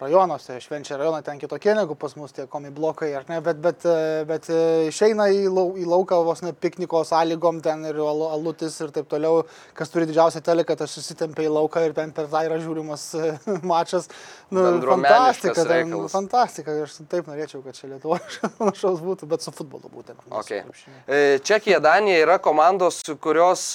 rajonuose, 0.00 0.56
švenčia 0.64 0.96
rajonai 1.00 1.20
ten 1.24 1.38
kitokie 1.40 1.74
negu 1.76 1.94
pas 1.98 2.14
mus 2.16 2.32
tie 2.32 2.46
komi 2.50 2.70
blokai, 2.74 3.10
ar 3.18 3.26
ne, 3.28 3.40
bet, 3.44 3.60
bet, 3.62 3.84
e, 3.84 4.22
bet 4.28 4.48
e, 4.52 4.60
išeina 4.88 5.26
į, 5.32 5.42
lau, 5.52 5.66
į 5.78 5.84
lauką 5.88 6.20
vos 6.26 6.40
ne 6.44 6.52
pikniko 6.56 7.02
sąlygom 7.06 7.60
ten 7.64 7.84
ir 7.88 8.00
alu- 8.00 8.30
alutis 8.32 8.78
ir 8.80 8.92
taip 8.94 9.10
toliau, 9.12 9.44
kas 9.76 9.92
turi 9.92 10.08
didžiausią 10.08 10.42
teleką, 10.46 10.78
tas 10.80 10.94
susitempia 10.96 11.46
į 11.48 11.52
lauką 11.58 11.84
ir 11.88 11.94
ten 11.96 12.14
per 12.16 12.30
tą 12.32 12.42
yra 12.48 12.58
žiūrimas 12.62 13.06
e, 13.20 13.30
mačas. 13.72 14.08
Nu, 14.50 14.64
fantastika, 14.88 15.60
ten, 15.60 15.70
reikalas. 15.74 16.16
fantastika, 16.16 16.78
aš 16.86 16.96
taip 17.10 17.28
norėčiau, 17.30 17.62
kad 17.66 17.76
čia 17.76 17.92
Lietuvoje 17.92 18.50
panašaus 18.58 19.04
būtų, 19.10 19.28
bet 19.30 19.44
su 19.44 19.54
futbolu 19.54 19.92
būtent. 19.92 20.24
Okay. 20.30 20.64
krepšiniu. 20.64 21.04
E, 21.06 21.38
Čekija, 21.44 21.80
Danija 21.84 22.24
yra 22.24 22.40
komandos, 22.42 23.02
kurios, 23.20 23.68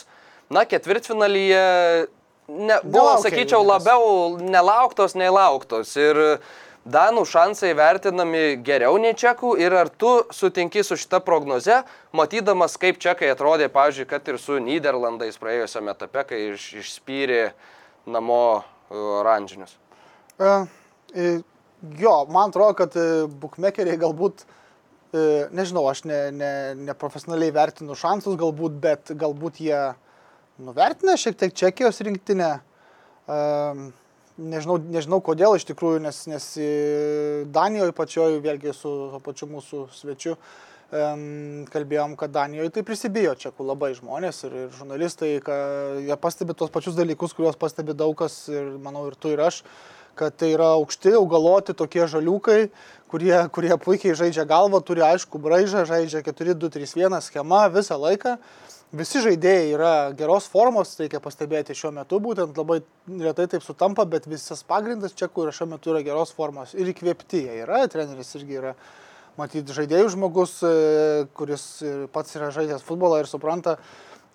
na, 0.50 0.66
ketvirtfinalyje, 0.70 1.64
ne, 2.48 2.78
buvo, 2.84 3.04
Nelaukia 3.04 3.24
sakyčiau, 3.30 3.66
labiau 3.66 4.38
nelauktos, 4.42 5.16
nei 5.18 5.32
lauktos. 5.34 5.96
Ir 5.98 6.22
Danų 6.86 7.24
šansai 7.26 7.72
vertinami 7.74 8.60
geriau 8.62 9.00
nei 9.02 9.16
čekų. 9.18 9.56
Ir 9.58 9.74
ar 9.74 9.90
tu 9.90 10.12
sutinki 10.30 10.84
su 10.86 10.94
šita 11.02 11.18
prognoze, 11.26 11.80
matydamas, 12.14 12.76
kaip 12.78 13.00
čekai 13.02 13.32
atrodė, 13.34 13.72
pavyzdžiui, 13.74 14.06
kad 14.12 14.30
ir 14.30 14.38
su 14.38 14.60
Niderlandais 14.62 15.42
praėjusiame 15.42 15.96
etape, 15.96 16.22
kai 16.30 16.44
iš, 16.52 16.68
išspyrė 16.84 17.40
namo 18.06 18.44
e, 18.62 19.00
oranžinius. 19.02 19.74
E, 20.38 20.52
e, 21.18 21.32
jo, 21.98 22.14
man 22.30 22.54
atrodo, 22.54 22.78
kad 22.78 23.00
bukmekeriai 23.42 23.98
galbūt, 24.06 24.46
nežinau, 25.58 25.88
aš 25.90 26.04
ne, 26.06 26.22
ne, 26.36 26.54
neprofesionaliai 26.86 27.54
vertinu 27.56 27.98
šansus 27.98 28.38
galbūt, 28.38 28.78
bet 28.84 29.14
galbūt 29.18 29.64
jie 29.64 29.82
nuvertina 30.58 31.18
šiek 31.20 31.38
tiek 31.40 31.54
Čekijos 31.54 32.02
rinktinę. 32.06 32.52
E, 33.28 33.40
nežinau, 34.38 34.78
nežinau 34.80 35.22
kodėl 35.24 35.56
iš 35.58 35.66
tikrųjų, 35.70 36.04
nes, 36.04 36.22
nes 36.32 36.46
Danijoje 37.56 37.96
pačioje, 37.96 38.40
vėlgi 38.44 38.76
su 38.76 38.92
pačiu 39.26 39.48
mūsų 39.52 39.86
svečiu, 39.96 40.36
em, 40.92 41.66
kalbėjom, 41.72 42.16
kad 42.20 42.34
Danijoje 42.36 42.76
tai 42.76 42.86
prisibijo 42.88 43.36
čekų 43.40 43.68
labai 43.72 43.94
žmonės 43.98 44.44
ir, 44.48 44.58
ir 44.66 44.72
žurnalistai, 44.76 45.36
kad 45.46 46.02
jie 46.04 46.18
pastebi 46.20 46.58
tos 46.58 46.74
pačius 46.74 46.98
dalykus, 47.00 47.36
kuriuos 47.36 47.60
pastebi 47.60 47.96
daug 47.96 48.16
kas 48.20 48.46
ir 48.52 48.76
manau 48.82 49.08
ir 49.10 49.16
tu 49.20 49.32
ir 49.34 49.44
aš, 49.48 49.64
kad 50.16 50.36
tai 50.40 50.54
yra 50.56 50.76
aukšti, 50.78 51.12
augaloti 51.20 51.76
tokie 51.76 52.06
žaliukai, 52.08 52.70
kurie, 53.12 53.36
kurie 53.52 53.76
puikiai 53.80 54.16
žaidžia 54.16 54.46
galvą, 54.48 54.80
turi 54.84 55.04
aišku 55.04 55.40
braižą, 55.44 55.84
žaidžia 55.88 56.24
4-2-3-1 56.24 57.20
schema 57.24 57.66
visą 57.72 58.00
laiką. 58.00 58.38
Visi 58.94 59.22
žaidėjai 59.24 59.70
yra 59.74 59.94
geros 60.18 60.50
formos, 60.52 60.94
reikia 61.00 61.22
pastebėti 61.24 61.76
šiuo 61.78 61.92
metu, 61.96 62.20
būtent 62.22 62.58
labai 62.58 62.82
retai 63.22 63.48
taip 63.52 63.64
sutampa, 63.66 64.06
bet 64.10 64.28
visas 64.30 64.64
pagrindas 64.68 65.16
čekų 65.18 65.46
yra 65.46 65.56
šiuo 65.56 65.70
metu 65.74 65.94
yra 65.94 66.04
geros 66.06 66.34
formos 66.36 66.76
ir 66.78 66.92
įkvėpti 66.94 67.46
jie 67.46 67.62
yra, 67.64 67.86
treneris 67.92 68.36
irgi 68.40 68.60
yra, 68.62 68.76
matyti, 69.40 69.76
žaidėjų 69.76 70.12
žmogus, 70.16 70.58
e, 70.64 70.76
kuris 71.36 71.66
pats 72.16 72.38
yra 72.38 72.52
žaidęs 72.56 72.86
futbolą 72.86 73.24
ir 73.24 73.32
supranta. 73.32 73.80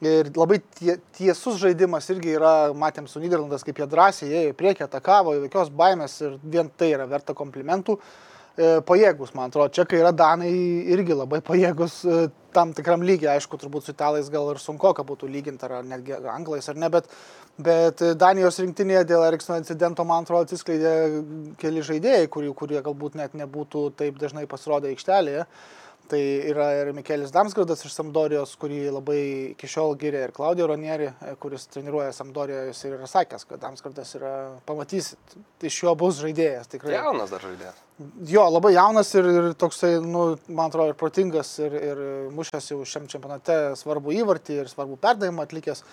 Ir 0.00 0.30
labai 0.32 0.62
tie, 0.78 0.94
tiesus 1.12 1.58
žaidimas 1.60 2.06
irgi 2.12 2.32
yra, 2.38 2.72
matėm 2.72 3.04
su 3.08 3.20
Niderlandas, 3.20 3.64
kaip 3.64 3.80
jie 3.80 3.86
drąsiai 3.88 4.30
ėjo 4.32 4.52
į 4.54 4.56
priekį, 4.56 4.86
atakavo, 4.86 5.34
jokios 5.36 5.68
baimės 5.76 6.14
ir 6.24 6.38
vien 6.40 6.70
tai 6.72 6.94
yra 6.94 7.04
verta 7.08 7.36
komplimentų. 7.36 7.98
E, 8.00 8.29
pajėgus, 8.56 9.34
man 9.34 9.50
atrodo, 9.50 9.72
čia 9.74 9.84
kai 9.88 10.00
yra 10.00 10.12
Danai 10.16 10.50
irgi 10.94 11.16
labai 11.16 11.40
pajėgus 11.44 11.96
e, 12.04 12.20
tam 12.54 12.72
tikram 12.76 13.04
lygiai, 13.06 13.36
aišku, 13.38 13.58
turbūt 13.60 13.86
su 13.86 13.94
italais 13.94 14.30
gal 14.32 14.50
ir 14.52 14.60
sunku, 14.62 14.90
kad 14.96 15.06
būtų 15.06 15.30
lyginti, 15.30 15.66
ar 15.68 15.84
netgi 15.86 16.18
anglais 16.32 16.68
ar 16.68 16.78
ne, 16.80 16.90
bet, 16.90 17.10
bet 17.58 18.02
Danijos 18.18 18.58
rinktinėje 18.62 19.04
dėl 19.12 19.26
Eriksono 19.28 19.60
incidento, 19.62 20.04
man 20.04 20.26
atrodo, 20.26 20.48
atsiskleidė 20.48 20.94
keli 21.62 21.84
žaidėjai, 21.86 22.30
kurie, 22.32 22.50
kurie 22.58 22.82
galbūt 22.82 23.20
net 23.20 23.38
nebūtų 23.38 23.90
taip 24.00 24.18
dažnai 24.20 24.48
pasirodę 24.50 24.90
aikštelėje. 24.90 25.46
Tai 26.10 26.20
yra 26.50 26.66
ir 26.74 26.88
Mikelis 26.94 27.30
Damsgardas 27.30 27.84
iš 27.86 27.92
Samdorijos, 27.94 28.56
kurį 28.58 28.80
labai 28.90 29.18
iki 29.52 29.68
šiol 29.70 29.92
gyrė 29.98 30.24
ir 30.26 30.32
Klaudijo 30.34 30.66
Ronieri, 30.66 31.06
e, 31.22 31.34
kuris 31.38 31.68
treniruoja 31.70 32.10
Samdoriją, 32.16 32.64
jis 32.72 32.80
yra 32.88 33.06
sakęs, 33.10 33.44
kad 33.46 33.60
Damsgardas 33.62 34.10
yra, 34.18 34.32
pamatysit, 34.66 35.36
iš 35.62 35.76
jo 35.84 35.92
bus 36.00 36.18
žaidėjas 36.18 36.72
tikrai. 36.72 36.96
Jaunas 36.96 37.30
dar 37.30 37.44
žaidėjas. 37.46 37.78
Jo, 38.26 38.48
labai 38.50 38.72
jaunas 38.74 39.12
ir, 39.14 39.28
ir 39.30 39.46
toksai, 39.60 39.92
nu, 40.02 40.24
man 40.48 40.72
atrodo, 40.72 40.90
ir 40.90 40.98
protingas, 40.98 41.52
ir, 41.62 41.76
ir 41.92 42.02
mušęs 42.34 42.72
jau 42.72 42.80
šiam 42.88 43.06
čempionate 43.12 43.60
svarbu 43.78 44.16
įvartį 44.16 44.58
ir 44.64 44.72
svarbu 44.72 44.98
perdavimą 44.98 45.46
atlikęs. 45.46 45.84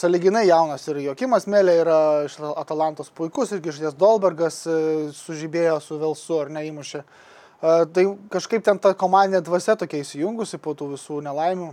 Saliginai 0.00 0.46
jaunas 0.48 0.88
ir 0.88 1.02
Jokimas 1.04 1.44
Melė 1.52 1.78
yra 1.82 2.00
iš 2.26 2.40
Atalantos 2.56 3.12
puikus, 3.14 3.52
irgi 3.52 3.76
žaidėjas 3.76 3.98
Dolbergas 4.00 4.62
e, 4.64 4.76
sužibėjo 5.14 5.76
su 5.84 6.00
Velsu 6.00 6.40
ar 6.40 6.54
neįmušė. 6.56 7.04
Uh, 7.04 7.34
tai 7.60 8.04
kažkaip 8.32 8.64
ten 8.64 8.78
ta 8.78 8.92
komandinė 8.98 9.42
dvasia 9.44 9.76
tokia 9.80 10.02
įsijungusi 10.04 10.60
po 10.62 10.74
tų 10.76 10.94
visų 10.94 11.22
nelaimių. 11.24 11.72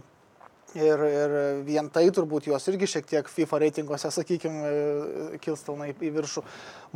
Ir, 0.73 1.01
ir 1.05 1.33
vien 1.67 1.85
tai 1.93 2.07
turbūt 2.09 2.47
juos 2.49 2.63
irgi 2.71 2.87
šiek 2.89 3.05
tiek 3.05 3.27
FIFA 3.29 3.59
reitinguose, 3.61 4.09
sakykime, 4.09 4.71
kilstelna 5.43 5.91
į, 5.91 6.09
viršų. 6.15 6.41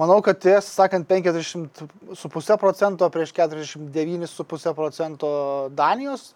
Manau, 0.02 0.18
kad 0.26 0.40
tiesą 0.42 0.66
sakant, 0.66 1.06
50,5 1.06 2.58
procento 2.58 3.10
prieš 3.14 3.36
49,5 3.38 4.74
procento 4.74 5.30
Danijos 5.78 6.32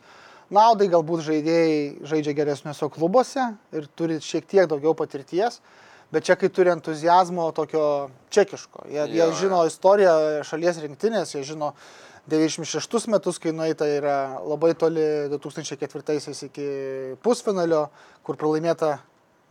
naudai 0.53 0.91
galbūt 0.91 1.23
žaidėjai 1.25 2.05
žaidžia 2.11 2.35
geresniuose 2.37 2.91
klubuose 2.93 3.47
ir 3.73 3.89
turi 3.97 4.19
šiek 4.21 4.45
tiek 4.45 4.69
daugiau 4.69 4.93
patirties. 4.93 5.61
Bet 6.11 6.27
čia, 6.27 6.35
kai 6.35 6.49
turi 6.51 6.73
entuzijazmo 6.73 7.45
tokio 7.55 8.11
čekiško, 8.35 8.83
jie, 8.91 9.05
jie 9.15 9.27
žino 9.39 9.61
istoriją 9.63 10.43
šalies 10.43 10.81
rinktinės, 10.83 11.37
jie 11.37 11.45
žino 11.47 11.71
96 12.31 13.07
metus, 13.11 13.37
kai 13.41 13.53
nueita 13.55 13.87
yra 13.89 14.15
labai 14.47 14.73
toli 14.79 15.03
2004 15.33 16.47
iki 16.47 16.65
pusfinalio, 17.23 17.85
kur 18.25 18.39
pralaimėta 18.39 18.97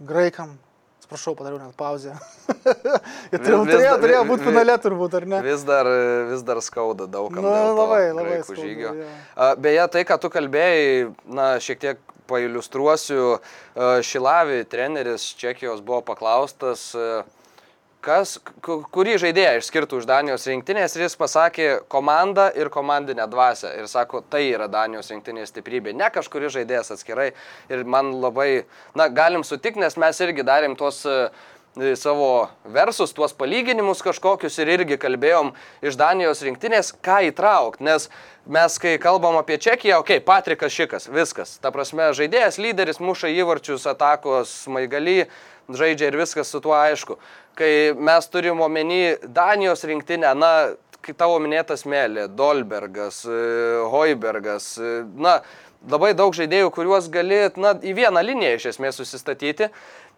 graikam. 0.01 0.57
Atsiprašau, 1.01 1.33
padariau 1.39 1.59
net 1.59 1.75
pauzę. 1.81 2.13
Turėjo, 3.33 3.63
turėjo, 3.67 3.95
turėjo 4.03 4.21
būti 4.29 4.47
finale 4.47 4.77
turbūt, 4.85 5.17
ar 5.17 5.27
ne? 5.33 5.41
Vis 5.47 5.65
dar, 5.67 5.89
vis 6.29 6.45
dar 6.47 6.61
skauda 6.63 7.09
daugam. 7.11 7.41
Nu, 7.41 7.51
dėl 7.51 7.71
to 7.73 7.79
labai, 7.81 8.03
labai 8.15 8.39
skauda, 8.45 8.61
žygio. 8.63 8.93
jo. 9.01 9.09
A, 9.35 9.49
Beje, 9.59 9.87
tai, 9.95 10.05
ką 10.07 10.19
tu 10.23 10.31
kalbėjai, 10.33 11.09
na, 11.27 11.49
šiek 11.63 11.81
tiek 11.83 12.15
pailustruosiu. 12.31 13.41
Šilavi 14.07 14.63
treneris 14.71 15.25
Čekijos 15.41 15.81
buvo 15.83 16.03
paklaustas, 16.13 16.91
a, 16.95 17.25
kas, 18.05 18.39
ku- 18.65 18.81
kurį 18.93 19.19
žaidėją 19.21 19.61
išskirtų 19.61 20.01
iš 20.01 20.09
Danijos 20.09 20.47
rinktinės 20.49 20.97
ir 20.97 21.05
jis 21.05 21.17
pasakė 21.21 21.69
komandą 21.93 22.49
ir 22.57 22.71
komandinę 22.73 23.27
dvasę. 23.31 23.75
Ir 23.79 23.89
sako, 23.91 24.23
tai 24.23 24.47
yra 24.51 24.69
Danijos 24.73 25.11
rinktinės 25.13 25.53
stiprybė, 25.53 25.95
ne 25.97 26.09
kažkuris 26.13 26.57
žaidėjas 26.57 26.95
atskirai. 26.97 27.31
Ir 27.69 27.85
man 27.85 28.15
labai, 28.23 28.65
na, 28.97 29.09
galim 29.09 29.45
sutikti, 29.47 29.81
nes 29.81 29.97
mes 30.01 30.21
irgi 30.25 30.47
darėm 30.47 30.77
tuos 30.81 31.05
a, 31.07 31.31
e, 31.77 31.95
savo 31.97 32.49
versus, 32.65 33.13
tuos 33.15 33.37
palyginimus 33.37 34.03
kažkokius 34.03 34.59
ir 34.59 34.73
irgi 34.79 34.99
kalbėjom 35.01 35.53
iš 35.85 36.01
Danijos 36.01 36.43
rinktinės, 36.43 36.95
ką 37.05 37.21
įtraukti, 37.29 37.85
nes 37.87 38.09
mes, 38.51 38.79
kai 38.83 38.97
kalbam 38.99 39.37
apie 39.39 39.61
Čekiją, 39.61 40.01
okei, 40.01 40.19
okay, 40.19 40.27
Patrikas 40.27 40.75
Šikas, 40.75 41.07
viskas. 41.13 41.59
Ta 41.63 41.71
prasme, 41.71 42.11
žaidėjas, 42.17 42.59
lyderis, 42.59 42.99
muša 42.99 43.31
įvarčius, 43.37 43.87
atakos, 43.87 44.57
maigaly, 44.67 45.29
žaidžia 45.77 46.11
ir 46.11 46.19
viskas 46.21 46.51
su 46.51 46.61
tuo 46.63 46.75
aišku. 46.77 47.17
Kai 47.59 47.93
mes 47.97 48.29
turim 48.33 48.61
omeny 48.65 49.17
Danijos 49.23 49.85
rinktinę, 49.85 50.35
na, 50.39 50.53
kai 51.01 51.15
tavo 51.17 51.39
minėtas 51.43 51.87
Melė, 51.89 52.29
Dolbergas, 52.29 53.25
e, 53.25 53.41
Hoibergas, 53.93 54.73
e, 54.79 55.01
na, 55.17 55.41
labai 55.89 56.13
daug 56.17 56.35
žaidėjų, 56.37 56.71
kuriuos 56.77 57.09
gali, 57.13 57.43
na, 57.61 57.75
į 57.75 57.95
vieną 57.97 58.23
liniją 58.25 58.57
iš 58.59 58.69
esmės 58.75 59.01
susistatyti. 59.01 59.71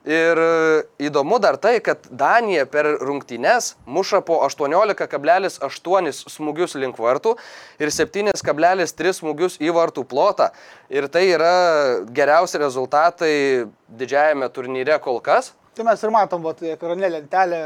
Ir 0.02 0.38
e, 0.42 0.82
įdomu 1.06 1.38
dar 1.38 1.54
tai, 1.62 1.76
kad 1.84 2.08
Danija 2.10 2.64
per 2.66 2.88
rungtynes 2.98 3.76
muša 3.86 4.22
po 4.26 4.40
18,8 4.42 6.10
smūgius 6.26 6.74
link 6.82 6.98
vartų 6.98 7.36
ir 7.78 7.92
7,3 7.94 9.14
smūgius 9.20 9.60
į 9.62 9.70
vartų 9.76 10.02
plotą. 10.10 10.50
Ir 10.90 11.06
tai 11.06 11.28
yra 11.30 11.54
geriausi 12.10 12.58
rezultatai 12.58 13.34
didžiajame 13.94 14.50
turnyre 14.50 14.98
kol 15.02 15.22
kas. 15.22 15.52
Tai 15.72 15.86
mes 15.86 16.02
ir 16.04 16.10
matom, 16.12 16.42
vat, 16.44 16.58
ekrane 16.68 17.08
lentelė 17.08 17.58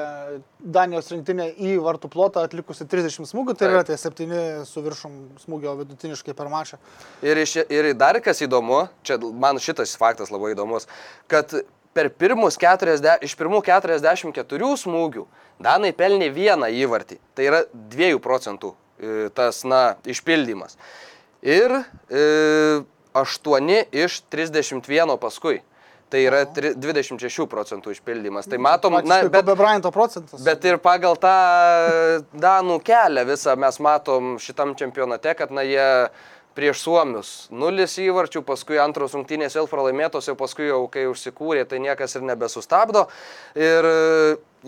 Danijos 0.60 1.08
rinktinė 1.10 1.48
į 1.58 1.72
vartų 1.82 2.10
plotą 2.12 2.44
atlikusi 2.46 2.84
30 2.86 3.26
smūgių, 3.32 3.56
tai 3.56 3.64
Taip. 3.66 3.72
yra 3.72 3.80
tie 3.88 3.96
7 3.98 4.66
su 4.68 4.82
viršum 4.84 5.16
smūgio 5.42 5.72
vidutiniškai 5.80 6.36
per 6.38 6.52
mačą. 6.52 6.78
Ir, 7.26 7.40
iš, 7.42 7.56
ir 7.66 7.90
dar 7.98 8.20
kas 8.22 8.44
įdomu, 8.46 8.84
čia 9.02 9.18
man 9.18 9.58
šitas 9.58 9.96
faktas 9.98 10.30
labai 10.30 10.52
įdomus, 10.54 10.86
kad 11.26 11.50
per 11.96 12.12
pirmus 12.12 12.58
40, 12.60 13.24
iš 13.24 13.34
pirmų 13.40 13.62
44 13.64 14.72
smūgių 14.84 15.24
Danai 15.62 15.94
pelnė 15.96 16.28
vieną 16.34 16.68
įvartį. 16.84 17.16
Tai 17.36 17.46
yra 17.48 17.62
2 17.72 18.18
procentų 18.20 18.74
e, 19.00 19.30
tas, 19.36 19.62
na, 19.64 19.96
išpildymas. 20.04 20.76
Ir 21.46 21.72
e, 21.80 22.82
8 23.16 23.72
iš 24.04 24.20
31 24.32 25.16
paskui. 25.22 25.62
Tai 26.12 26.20
yra 26.22 26.44
tri- 26.54 26.70
26 26.78 27.48
procentų 27.50 27.96
išpildymas. 27.96 28.46
Tai 28.46 28.60
matom, 28.62 28.94
na, 29.02 29.24
bet, 29.24 29.40
Kobe 29.42 29.56
Bryanto 29.58 29.90
procentas. 29.90 30.44
Bet 30.46 30.62
ir 30.68 30.78
pagal 30.78 31.16
tą 31.18 31.32
Danų 32.36 32.76
kelią 32.86 33.24
visą 33.26 33.56
mes 33.58 33.80
matom 33.82 34.36
šitam 34.38 34.76
čempionate, 34.78 35.32
kad 35.34 35.50
na 35.50 35.64
jie 35.66 35.88
prieš 36.56 36.80
Suomius 36.86 37.30
nulis 37.52 37.98
įvarčių, 38.00 38.42
paskui 38.46 38.80
antros 38.80 39.14
rungtynės 39.16 39.56
vėl 39.58 39.68
pralaimėtos, 39.70 40.28
jau 40.30 40.36
paskui 40.38 40.70
jau 40.70 40.84
kai 40.92 41.06
užsikūrė, 41.10 41.66
tai 41.68 41.82
niekas 41.84 42.16
ir 42.16 42.24
nebesustabdo. 42.26 43.06
Ir 43.58 43.88
e, 43.90 43.96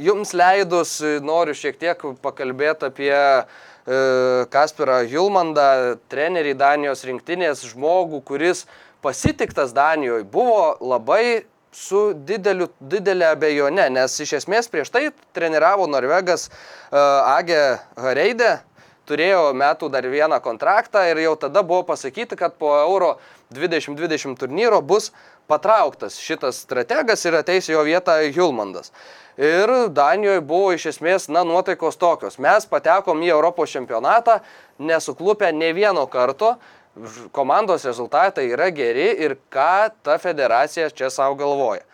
jums 0.08 0.34
leidus 0.36 0.98
e, 1.00 1.16
noriu 1.24 1.56
šiek 1.56 1.80
tiek 1.80 2.04
pakalbėti 2.24 2.90
apie 2.90 3.12
e, 3.16 3.44
Kasperą 4.52 5.00
Hilmandą, 5.08 5.98
trenerį 6.12 6.56
Danijos 6.60 7.06
rinktinės, 7.08 7.64
žmogų, 7.72 8.22
kuris 8.28 8.66
pasitiktas 9.04 9.72
Danijoje, 9.76 10.26
buvo 10.28 10.74
labai 10.82 11.46
su 11.72 12.10
dideliu, 12.26 12.70
didelė 12.80 13.32
abejone, 13.32 13.84
nes 13.92 14.14
iš 14.24 14.38
esmės 14.40 14.70
prieš 14.72 14.88
tai 14.90 15.08
treniravo 15.36 15.84
Norvegas 15.86 16.48
Age 16.90 17.60
Hareidė, 18.00 18.56
turėjo 19.08 19.52
metų 19.56 19.88
dar 19.92 20.06
vieną 20.06 20.38
kontraktą 20.44 21.02
ir 21.08 21.22
jau 21.24 21.34
tada 21.40 21.64
buvo 21.66 21.82
pasakyti, 21.88 22.36
kad 22.36 22.58
po 22.60 22.74
Euro 22.76 23.16
2020 23.54 24.36
turnyro 24.38 24.82
bus 24.84 25.10
patrauktas 25.48 26.18
šitas 26.20 26.60
strategas 26.66 27.24
ir 27.24 27.38
ateis 27.40 27.70
jo 27.72 27.82
vietą 27.86 28.18
Hilmandas. 28.28 28.92
Ir 29.38 29.70
Danijoje 29.94 30.40
buvo 30.42 30.72
iš 30.74 30.88
esmės, 30.92 31.28
na, 31.30 31.44
nuotaikos 31.46 31.96
tokios. 31.96 32.40
Mes 32.42 32.66
patekom 32.66 33.22
į 33.22 33.30
Europos 33.36 33.70
čempionatą, 33.70 34.40
nesuklupę 34.82 35.52
ne 35.54 35.70
vieno 35.76 36.04
karto, 36.10 36.56
komandos 37.32 37.84
rezultatai 37.86 38.48
yra 38.50 38.70
geri 38.74 39.12
ir 39.24 39.36
ką 39.52 39.90
ta 40.02 40.18
federacija 40.18 40.90
čia 40.90 41.10
savo 41.14 41.38
galvoja. 41.38 41.84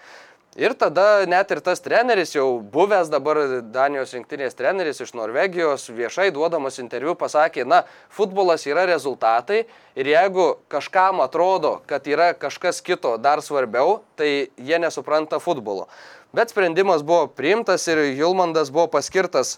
Ir 0.55 0.71
tada 0.79 1.27
net 1.27 1.51
ir 1.51 1.59
tas 1.67 1.81
treneris, 1.83 2.31
jau 2.37 2.61
buvęs 2.63 3.09
dabar 3.11 3.41
Danijos 3.75 4.13
rinktinės 4.15 4.55
treneris 4.55 5.01
iš 5.03 5.11
Norvegijos, 5.19 5.89
viešai 5.91 6.29
duodamas 6.31 6.79
interviu 6.79 7.17
pasakė, 7.19 7.65
na, 7.67 7.81
futbolas 8.07 8.63
yra 8.71 8.85
rezultatai 8.87 9.65
ir 9.99 10.11
jeigu 10.13 10.53
kažkam 10.71 11.25
atrodo, 11.25 11.81
kad 11.91 12.07
yra 12.07 12.29
kažkas 12.39 12.79
kito 12.87 13.17
dar 13.19 13.43
svarbiau, 13.43 14.05
tai 14.15 14.53
jie 14.55 14.79
nesupranta 14.79 15.41
futbolo. 15.43 15.89
Bet 16.31 16.55
sprendimas 16.55 17.03
buvo 17.03 17.27
priimtas 17.27 17.89
ir 17.91 18.05
Julmandas 18.15 18.71
buvo 18.71 18.87
paskirtas 18.95 19.57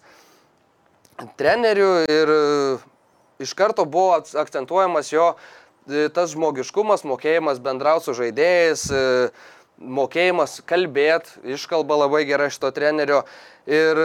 treneriu 1.36 1.90
ir 2.08 2.32
e, 2.32 2.40
iš 3.44 3.52
karto 3.52 3.84
buvo 3.84 4.16
akcentuojamas 4.16 5.12
jo 5.12 5.34
e, 5.88 6.08
tas 6.08 6.32
žmogiškumas, 6.32 7.04
mokėjimas 7.04 7.60
bendrauti 7.60 8.08
su 8.08 8.16
žaidėjais, 8.16 8.86
e, 8.88 9.04
mokėjimas 9.78 10.60
kalbėti, 10.66 11.36
iškalba 11.56 12.02
labai 12.04 12.24
gerai 12.28 12.48
šito 12.52 12.70
trenerio. 12.74 13.24
Ir 13.66 13.98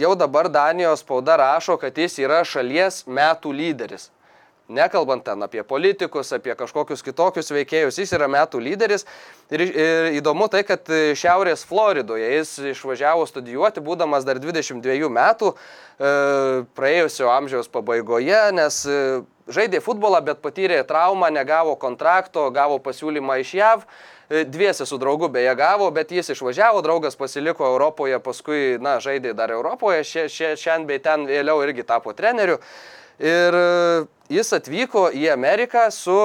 jau 0.00 0.14
dabar 0.18 0.50
Danijos 0.50 1.04
spauda 1.04 1.38
rašo, 1.38 1.78
kad 1.78 1.96
jis 1.98 2.18
yra 2.22 2.42
šalies 2.46 3.04
metų 3.06 3.54
lyderis. 3.54 4.10
Nekalbant 4.64 5.20
ten 5.26 5.44
apie 5.44 5.60
politikus, 5.68 6.30
apie 6.32 6.54
kažkokius 6.56 7.02
kitokius 7.04 7.50
veikėjus, 7.52 7.98
jis 8.00 8.14
yra 8.16 8.30
metų 8.32 8.62
lyderis. 8.64 9.04
Ir, 9.52 9.60
ir 9.60 10.08
įdomu 10.16 10.48
tai, 10.48 10.62
kad 10.64 10.88
Šiaurės 10.88 11.66
Floridoje 11.68 12.30
jis 12.32 12.54
išvažiavo 12.72 13.26
studijuoti, 13.28 13.84
būdamas 13.84 14.24
dar 14.24 14.40
22 14.40 15.10
metų, 15.12 15.52
e, 15.52 16.14
praėjusio 16.80 17.28
amžiaus 17.34 17.68
pabaigoje, 17.68 18.40
nes 18.56 18.80
žaidė 19.50 19.80
futbolą, 19.84 20.20
bet 20.24 20.40
patyrė 20.44 20.80
traumą, 20.88 21.30
negavo 21.32 21.76
kontrakto, 21.80 22.48
gavo 22.54 22.78
pasiūlymą 22.82 23.38
iš 23.42 23.54
JAV. 23.58 23.84
E, 24.28 24.44
Dviesi 24.48 24.86
su 24.88 24.98
draugu 24.98 25.28
beje 25.28 25.54
gavo, 25.58 25.90
bet 25.94 26.12
jis 26.12 26.32
išvažiavo, 26.32 26.82
draugas 26.84 27.16
pasiliko 27.16 27.66
Europoje, 27.68 28.18
paskui, 28.24 28.78
na, 28.80 28.96
žaidė 29.04 29.34
dar 29.36 29.52
Europoje, 29.52 30.04
šiandien 30.04 30.88
bei 30.88 31.02
ten 31.04 31.28
vėliau 31.28 31.60
irgi 31.66 31.84
tapo 31.86 32.14
treneriu. 32.16 32.58
Ir 33.20 33.58
e, 33.58 33.66
jis 34.32 34.54
atvyko 34.56 35.10
į 35.14 35.28
Ameriką 35.34 35.86
su 35.94 36.18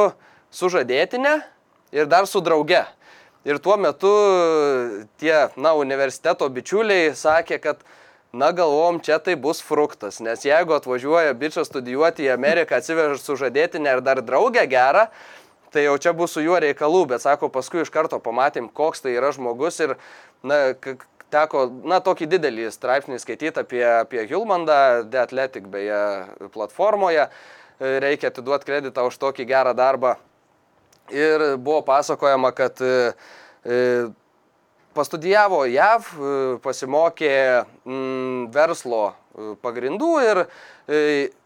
sužadėtinė 0.55 1.36
ir 1.95 2.10
dar 2.10 2.27
su 2.27 2.41
drauge. 2.41 2.86
Ir 3.47 3.60
tuo 3.63 3.77
metu 3.79 4.10
tie, 5.19 5.47
na, 5.55 5.71
universiteto 5.79 6.49
bičiuliai 6.51 7.13
sakė, 7.15 7.60
kad, 7.63 7.84
na, 8.33 8.51
galvom, 8.53 8.99
čia 9.01 9.17
tai 9.23 9.35
bus 9.39 9.61
fruktas, 9.65 10.19
nes 10.21 10.45
jeigu 10.45 10.75
atvažiuoja 10.77 11.33
bičias 11.37 11.69
studijuoti 11.71 12.27
į 12.27 12.33
Ameriką, 12.35 12.77
atsiveža 12.77 13.17
sužadėtinę 13.23 13.97
ir 13.97 14.03
dar 14.05 14.21
draugę 14.25 14.65
gerą, 14.69 15.07
tai 15.73 15.85
jau 15.85 15.97
čia 16.01 16.13
bus 16.17 16.33
su 16.35 16.43
juo 16.45 16.57
reikalų, 16.61 17.05
bet 17.13 17.25
sako, 17.25 17.49
paskui 17.53 17.83
iš 17.83 17.93
karto 17.93 18.21
pamatėm, 18.21 18.69
koks 18.73 19.05
tai 19.05 19.15
yra 19.17 19.31
žmogus 19.33 19.81
ir, 19.85 19.95
na, 20.45 20.73
teko, 21.33 21.65
na, 21.85 21.99
tokį 22.03 22.29
didelį 22.33 22.69
straipsnį 22.73 23.19
skaityti 23.21 23.61
apie, 23.61 23.83
apie 23.85 24.25
Hilmandą, 24.29 25.05
The 25.09 25.23
Athletic 25.23 25.69
beje 25.71 26.01
platformoje. 26.53 27.29
Reikia 27.79 28.27
atiduoti 28.33 28.67
kreditą 28.67 29.05
už 29.07 29.17
tokį 29.21 29.45
gerą 29.47 29.73
darbą. 29.77 30.17
Ir 31.15 31.55
buvo 31.57 31.79
pasakojama, 31.87 32.51
kad 32.53 32.81
e, 32.83 33.13
e, 33.63 33.77
pastudijavo 34.97 35.63
JAV, 35.69 36.10
e, 36.10 36.36
pasimokė 36.63 37.34
mm, 37.86 38.49
verslo 38.56 39.13
pagrindų 39.63 40.08
ir 40.19 40.39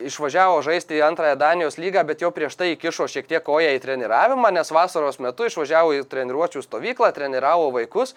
išvažiavo 0.02 0.64
žaisti 0.66 0.96
į 0.98 1.04
antrąją 1.06 1.36
Danijos 1.38 1.76
lygą, 1.78 2.02
bet 2.08 2.24
jau 2.24 2.32
prieš 2.34 2.56
tai 2.58 2.72
įkišo 2.72 3.06
šiek 3.12 3.28
tiek 3.30 3.44
koją 3.46 3.76
į 3.76 3.82
treniravimą, 3.84 4.50
nes 4.56 4.72
vasaros 4.74 5.20
metu 5.22 5.46
išvažiavo 5.46 5.92
į 6.00 6.06
treniruočių 6.10 6.64
stovyklą, 6.64 7.12
treniravo 7.14 7.68
vaikus 7.76 8.16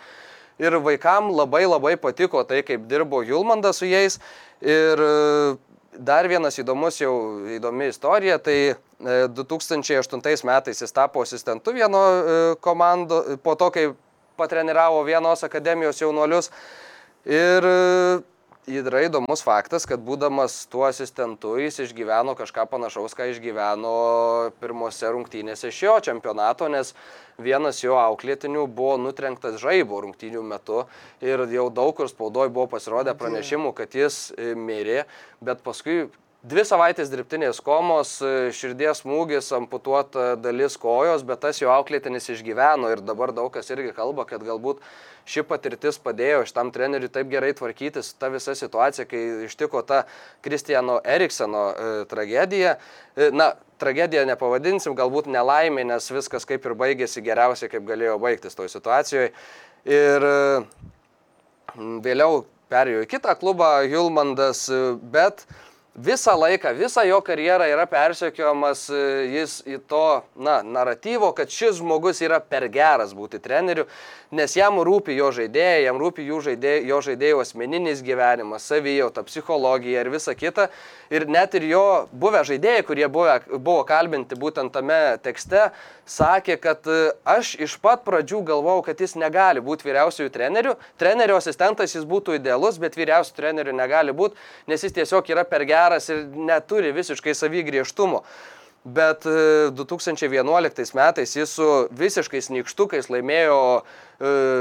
ir 0.59 0.79
vaikam 0.81 1.31
labai 1.35 1.67
labai 1.67 1.97
patiko 2.01 2.43
tai, 2.45 2.63
kaip 2.67 2.87
dirbo 2.89 3.23
Julmandas 3.23 3.81
su 3.81 3.89
jais. 3.89 4.19
Ir 4.61 5.01
e, 5.03 5.57
dar 5.97 6.29
vienas 6.29 6.57
įdomus 6.61 7.01
jau 7.01 7.13
įdomi 7.57 7.91
istorija, 7.93 8.39
tai 8.41 8.77
2008 9.01 10.17
e, 10.17 10.37
metais 10.49 10.81
jis 10.81 10.97
tapo 10.97 11.25
asistentu 11.25 11.75
vieno 11.77 12.01
e, 12.01 12.39
komando, 12.61 13.23
po 13.45 13.57
to, 13.57 13.71
kai 13.71 13.91
patreniravo 14.39 15.03
vienos 15.09 15.45
akademijos 15.47 16.01
jaunuolius. 16.01 16.51
Ir 17.27 17.65
yra 18.67 19.05
įdomus 19.07 19.45
faktas, 19.47 19.87
kad 19.87 20.03
būdamas 20.03 20.65
tuo 20.71 20.87
asistentu 20.89 21.55
jis 21.61 21.79
išgyveno 21.85 22.35
kažką 22.39 22.67
panašaus, 22.71 23.15
ką 23.15 23.29
išgyveno 23.31 23.93
pirmose 24.61 25.11
rungtynėse 25.15 25.71
šio 25.71 26.01
čempionato, 26.03 26.67
nes 26.73 26.91
vienas 27.39 27.83
jo 27.85 27.95
auklėtinių 28.01 28.67
buvo 28.67 28.97
nutrenktas 28.99 29.61
žaibo 29.63 30.01
rungtynių 30.03 30.43
metu 30.43 30.85
ir 31.23 31.47
jau 31.53 31.69
daug 31.71 31.95
kur 31.97 32.11
spaudoje 32.11 32.51
buvo 32.51 32.67
pasirodę 32.75 33.15
pranešimų, 33.15 33.73
kad 33.77 33.95
jis 33.95 34.33
e, 34.35 34.55
mirė, 34.59 35.05
bet 35.45 35.63
paskui 35.63 36.09
Dvi 36.45 36.63
savaitės 36.69 37.09
dirbtinės 37.11 37.59
komos, 37.65 38.19
širdies 38.55 39.01
smūgis, 39.01 39.49
amputuota 39.57 40.35
dalis 40.39 40.77
kojos, 40.79 41.25
bet 41.27 41.41
tas 41.43 41.59
jo 41.63 41.73
auklėtinis 41.73 42.29
išgyveno 42.31 42.93
ir 42.93 43.03
dabar 43.03 43.33
daug 43.35 43.49
kas 43.55 43.73
irgi 43.73 43.95
kalba, 43.97 44.27
kad 44.29 44.45
galbūt 44.45 44.83
ši 45.27 45.43
patirtis 45.49 45.99
padėjo 45.99 46.45
šitam 46.47 46.71
treneriui 46.75 47.11
taip 47.11 47.33
gerai 47.33 47.51
tvarkytis 47.57 48.13
ta 48.21 48.31
visa 48.31 48.55
situacija, 48.55 49.09
kai 49.11 49.23
ištiko 49.49 49.83
ta 49.89 50.05
Kristijano 50.45 51.01
Erikseno 51.03 51.67
e, 51.73 51.91
tragedija. 52.13 52.77
E, 53.17 53.33
na, 53.35 53.55
tragediją 53.83 54.23
nepavadinsim, 54.29 54.95
galbūt 54.97 55.27
nelaimė, 55.33 55.89
nes 55.89 56.11
viskas 56.15 56.47
kaip 56.49 56.65
ir 56.69 56.79
baigėsi 56.79 57.25
geriausiai, 57.27 57.73
kaip 57.73 57.89
galėjo 57.89 58.21
baigtis 58.23 58.55
toj 58.55 58.71
situacijoje. 58.77 59.33
Ir 59.89 60.31
e, 60.31 60.41
vėliau 62.07 62.45
perėjo 62.71 63.03
į 63.03 63.15
kitą 63.17 63.35
klubą 63.41 63.81
Hilmandas, 63.91 64.69
bet 65.03 65.49
visą 65.97 66.37
laiką, 66.39 66.75
visą 66.75 67.03
jo 67.09 67.21
karjerą 67.25 67.65
yra 67.73 67.87
persekiojamas 67.89 68.87
e, 68.93 69.01
jis 69.33 69.57
į 69.65 69.79
to, 69.89 70.23
na, 70.37 70.59
naratyvo, 70.63 71.31
kad 71.37 71.51
šis 71.53 71.81
žmogus 71.81 72.21
yra 72.25 72.39
per 72.41 72.69
geras 72.73 73.15
būti 73.17 73.41
treneriu, 73.43 73.87
nes 74.37 74.57
jam 74.57 74.77
rūpi 74.85 75.17
jo 75.17 75.31
žaidėjai, 75.33 75.87
jam 75.87 76.01
rūpi 76.01 76.27
žaidėjai, 76.29 76.85
jo 76.91 77.01
žaidėjų 77.09 77.41
asmeninis 77.41 78.05
gyvenimas, 78.05 78.69
savijauta, 78.69 79.25
psichologija 79.25 80.05
ir 80.05 80.13
visa 80.13 80.35
kita. 80.37 80.69
Ir 81.11 81.29
net 81.31 81.55
ir 81.55 81.69
jo 81.71 81.87
buvę 82.13 82.43
žaidėjai, 82.45 82.85
kurie 82.85 83.09
buvę, 83.09 83.41
buvo 83.57 83.85
kalbinti 83.89 84.37
būtent 84.37 84.75
tame 84.75 85.17
tekste, 85.23 85.71
sakė, 86.07 86.57
kad 86.63 86.87
e, 86.87 87.13
aš 87.27 87.55
iš 87.67 87.77
pat 87.83 88.05
pradžių 88.07 88.43
galvojau, 88.47 88.85
kad 88.87 89.01
jis 89.03 89.17
negali 89.19 89.63
būti 89.65 89.89
vyriausiųjų 89.89 90.33
trenerių. 90.35 90.75
Trenerio 91.01 91.39
asistentas 91.41 91.97
jis 91.97 92.07
būtų 92.09 92.39
idealus, 92.39 92.81
bet 92.83 92.99
vyriausių 92.99 93.37
trenerių 93.37 93.75
negali 93.77 94.15
būti, 94.17 94.39
nes 94.71 94.87
jis 94.87 94.95
tiesiog 94.97 95.33
yra 95.35 95.47
per 95.49 95.67
geras 95.69 96.11
ir 96.13 96.27
neturi 96.35 96.95
visiškai 96.97 97.35
savy 97.35 97.67
griežtumo 97.67 98.25
bet 98.87 99.25
2011 99.25 100.79
e, 100.79 100.85
metais 100.95 101.37
jis 101.37 101.51
su 101.59 101.67
visiškais 101.91 102.49
nykštukais 102.55 103.09
laimėjo 103.11 103.59
e, 103.83 103.83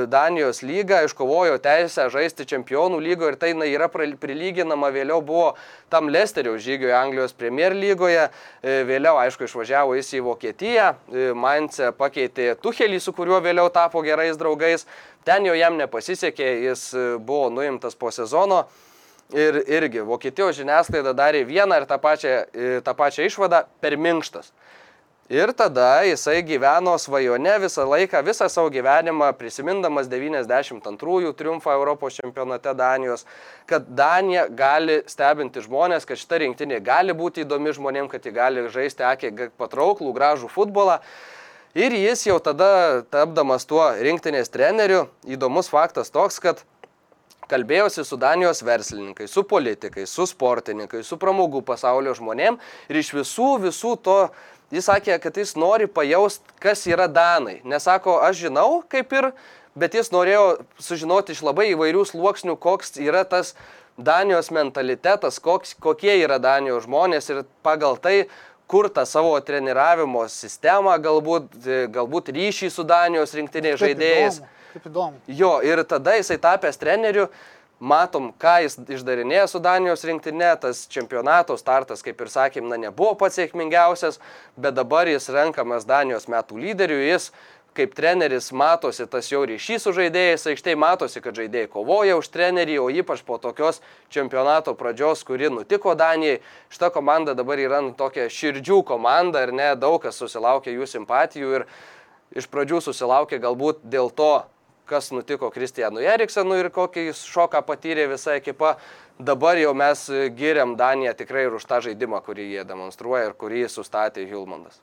Danijos 0.10 0.64
lygą, 0.66 1.04
iškovojo 1.06 1.60
teisę 1.62 2.08
žaisti 2.10 2.48
čempionų 2.50 2.98
lygo 3.06 3.30
ir 3.30 3.38
tai 3.38 3.54
na, 3.54 3.68
yra 3.70 3.86
prilyginama 3.92 4.90
vėliau 4.96 5.22
buvo 5.26 5.52
tam 5.94 6.10
Lesterio 6.10 6.56
žygio 6.58 6.90
Anglijos 6.98 7.38
Premier 7.38 7.78
lygoje, 7.78 8.26
e, 8.66 8.80
vėliau 8.90 9.20
aišku 9.22 9.46
išvažiavo 9.46 9.94
jis 10.00 10.10
į 10.18 10.24
Vokietiją, 10.26 10.90
Maince 11.38 11.92
pakeitė 11.94 12.56
Tuchelį, 12.58 12.98
su 13.00 13.14
kuriuo 13.14 13.38
vėliau 13.46 13.70
tapo 13.70 14.02
gerais 14.02 14.42
draugais, 14.42 14.88
ten 15.26 15.46
jau 15.46 15.54
jam 15.54 15.78
nepasisekė, 15.78 16.50
jis 16.72 16.90
buvo 17.22 17.54
nuimtas 17.54 17.94
po 17.94 18.10
sezono. 18.10 18.66
Ir 19.34 19.64
irgi 19.66 20.04
Vokietijos 20.06 20.54
žiniasklaida 20.60 21.16
darė 21.18 21.42
vieną 21.50 21.82
ir 21.82 21.88
tą 21.90 21.98
pačią, 21.98 22.36
tą 22.86 22.94
pačią 22.94 23.26
išvadą 23.26 23.64
per 23.82 23.98
minkštas. 23.98 24.52
Ir 25.26 25.50
tada 25.58 26.04
jisai 26.06 26.44
gyveno 26.46 26.92
svajone 27.02 27.56
visą 27.64 27.82
laiką, 27.90 28.20
visą 28.22 28.46
savo 28.46 28.70
gyvenimą, 28.70 29.32
prisimindamas 29.34 30.06
92-ųjų 30.06 31.32
triumfą 31.34 31.74
Europos 31.74 32.14
čempionate 32.14 32.76
Danijos, 32.78 33.26
kad 33.66 33.88
Danija 33.90 34.44
gali 34.46 35.00
stebinti 35.10 35.64
žmonės, 35.66 36.06
kad 36.06 36.22
šita 36.22 36.44
rinktinė 36.44 36.78
gali 36.78 37.18
būti 37.18 37.42
įdomi 37.42 37.74
žmonėms, 37.74 38.12
kad 38.12 38.22
ji 38.22 38.36
gali 38.36 38.68
žaisti 38.70 39.02
akį 39.02 39.50
patrauklų, 39.58 40.14
gražų 40.14 40.52
futbolą. 40.54 41.00
Ir 41.74 41.98
jis 41.98 42.28
jau 42.28 42.38
tada, 42.38 43.02
tapdamas 43.10 43.66
tuo 43.66 43.82
rinktinės 43.98 44.54
treneriu, 44.54 45.08
įdomus 45.26 45.74
faktas 45.74 46.14
toks, 46.14 46.38
kad 46.38 46.62
Kalbėjausi 47.52 48.02
su 48.06 48.18
Danijos 48.18 48.64
verslininkais, 48.66 49.30
su 49.30 49.44
politikais, 49.46 50.10
su 50.10 50.26
sportininkais, 50.26 51.06
su 51.06 51.18
pramogų 51.22 51.62
pasaulio 51.66 52.16
žmonėm 52.18 52.58
ir 52.90 53.00
iš 53.02 53.12
visų, 53.14 53.50
visų 53.68 53.94
to 54.02 54.18
jis 54.74 54.88
sakė, 54.90 55.20
kad 55.22 55.38
jis 55.38 55.54
nori 55.60 55.86
pajaust, 55.86 56.42
kas 56.64 56.86
yra 56.90 57.06
Danai. 57.12 57.60
Nesako, 57.64 58.18
aš 58.26 58.48
žinau 58.48 58.82
kaip 58.90 59.14
ir, 59.14 59.30
bet 59.78 59.94
jis 59.94 60.10
norėjo 60.16 60.48
sužinoti 60.82 61.36
iš 61.36 61.44
labai 61.46 61.70
įvairių 61.76 62.08
sluoksnių, 62.10 62.58
koks 62.58 62.98
yra 63.04 63.22
tas 63.30 63.54
Danijos 63.96 64.50
mentalitetas, 64.52 65.38
koks, 65.40 65.78
kokie 65.80 66.18
yra 66.18 66.42
Danijos 66.42 66.84
žmonės 66.90 67.30
ir 67.32 67.46
pagal 67.64 68.02
tai 68.02 68.26
kur 68.68 68.90
tą 68.90 69.06
savo 69.06 69.38
treniravimo 69.46 70.26
sistemą, 70.34 70.98
galbūt, 70.98 71.54
galbūt 71.94 72.34
ryšį 72.34 72.74
su 72.74 72.84
Danijos 72.90 73.38
rinktiniais 73.38 73.78
žaidėjais. 73.80 74.42
Įdomu 74.42 74.55
Kaip 74.76 74.90
įdomu. 74.90 75.22
Jo, 75.32 75.58
ir 75.64 75.80
tada 75.88 76.18
jisai 76.20 76.36
tapęs 76.44 76.76
treneriu, 76.82 77.30
matom, 77.80 78.34
ką 78.36 78.58
jis 78.66 78.78
išdarinėjo 78.98 79.48
su 79.48 79.62
Danijos 79.64 80.04
rinktinė, 80.08 80.50
tas 80.60 80.86
čempionato 80.92 81.56
startas, 81.60 82.04
kaip 82.04 82.20
ir 82.20 82.32
sakėm, 82.32 82.68
na, 82.68 82.80
nebuvo 82.80 83.14
pats 83.20 83.40
sėkmingiausias, 83.40 84.20
bet 84.60 84.76
dabar 84.76 85.08
jis 85.08 85.30
renkamas 85.32 85.88
Danijos 85.88 86.28
metų 86.32 86.60
lyderiu, 86.60 87.00
jis 87.00 87.32
kaip 87.76 87.96
treneris 87.96 88.54
matosi 88.56 89.04
tas 89.12 89.28
jo 89.28 89.42
ryšys 89.48 89.84
su 89.84 89.92
žaidėjais, 89.96 90.46
aikštėje 90.52 90.80
matosi, 90.80 91.20
kad 91.24 91.36
žaidėjai 91.36 91.68
kovoja 91.74 92.16
už 92.20 92.30
trenerį, 92.32 92.78
o 92.80 92.88
ypač 92.88 93.24
po 93.28 93.36
tokios 93.42 93.82
čempionato 94.12 94.76
pradžios, 94.80 95.26
kuri 95.28 95.52
nutiko 95.52 95.96
Danijai. 96.00 96.40
Šita 96.72 96.92
komanda 96.96 97.36
dabar 97.36 97.60
yra 97.60 97.82
nu, 97.84 97.92
tokia 97.96 98.30
širdžių 98.32 98.80
komanda 98.88 99.44
ir 99.44 99.52
ne 99.56 99.74
daug 99.76 100.00
kas 100.04 100.20
susilaukia 100.20 100.72
jų 100.72 100.88
simpatijų 100.88 101.52
ir 101.60 101.68
iš 102.40 102.48
pradžių 102.52 102.80
susilaukė 102.88 103.44
galbūt 103.44 103.84
dėl 103.84 104.08
to, 104.16 104.46
kas 104.86 105.12
nutiko 105.12 105.50
Kristijanui 105.54 106.06
Eriksenui 106.10 106.60
ir 106.62 106.72
kokį 106.74 107.10
šoką 107.18 107.62
patyrė 107.66 108.08
visa 108.12 108.36
ekipa. 108.40 108.76
Dabar 109.20 109.58
jau 109.58 109.72
mes 109.78 110.02
giriam 110.36 110.76
Daniją 110.80 111.14
tikrai 111.16 111.46
ir 111.48 111.56
už 111.56 111.66
tą 111.70 111.80
žaidimą, 111.86 112.20
kurį 112.26 112.50
jie 112.52 112.66
demonstruoja 112.68 113.30
ir 113.30 113.38
kurį 113.40 113.64
sustatė 113.72 114.26
Hilmondas. 114.28 114.82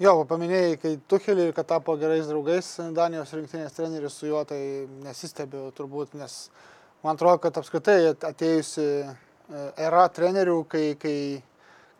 Jo, 0.00 0.14
paminėjai, 0.24 0.76
kai 0.80 0.90
Tuhelį, 1.12 1.50
kad 1.52 1.66
tapo 1.68 1.92
gerais 2.00 2.24
draugais 2.24 2.68
Danijos 2.96 3.34
rinktinės 3.36 3.74
treneris 3.76 4.14
su 4.16 4.30
juo, 4.30 4.40
tai 4.48 4.86
nesistebiu 5.04 5.66
turbūt, 5.76 6.14
nes 6.16 6.36
man 7.04 7.18
atrodo, 7.18 7.42
kad 7.44 7.58
apskritai 7.60 8.14
atėjusi 8.14 8.86
e, 9.04 9.10
era 9.76 10.06
trenerių, 10.08 10.56
kai, 10.72 10.84
kai, 11.00 11.16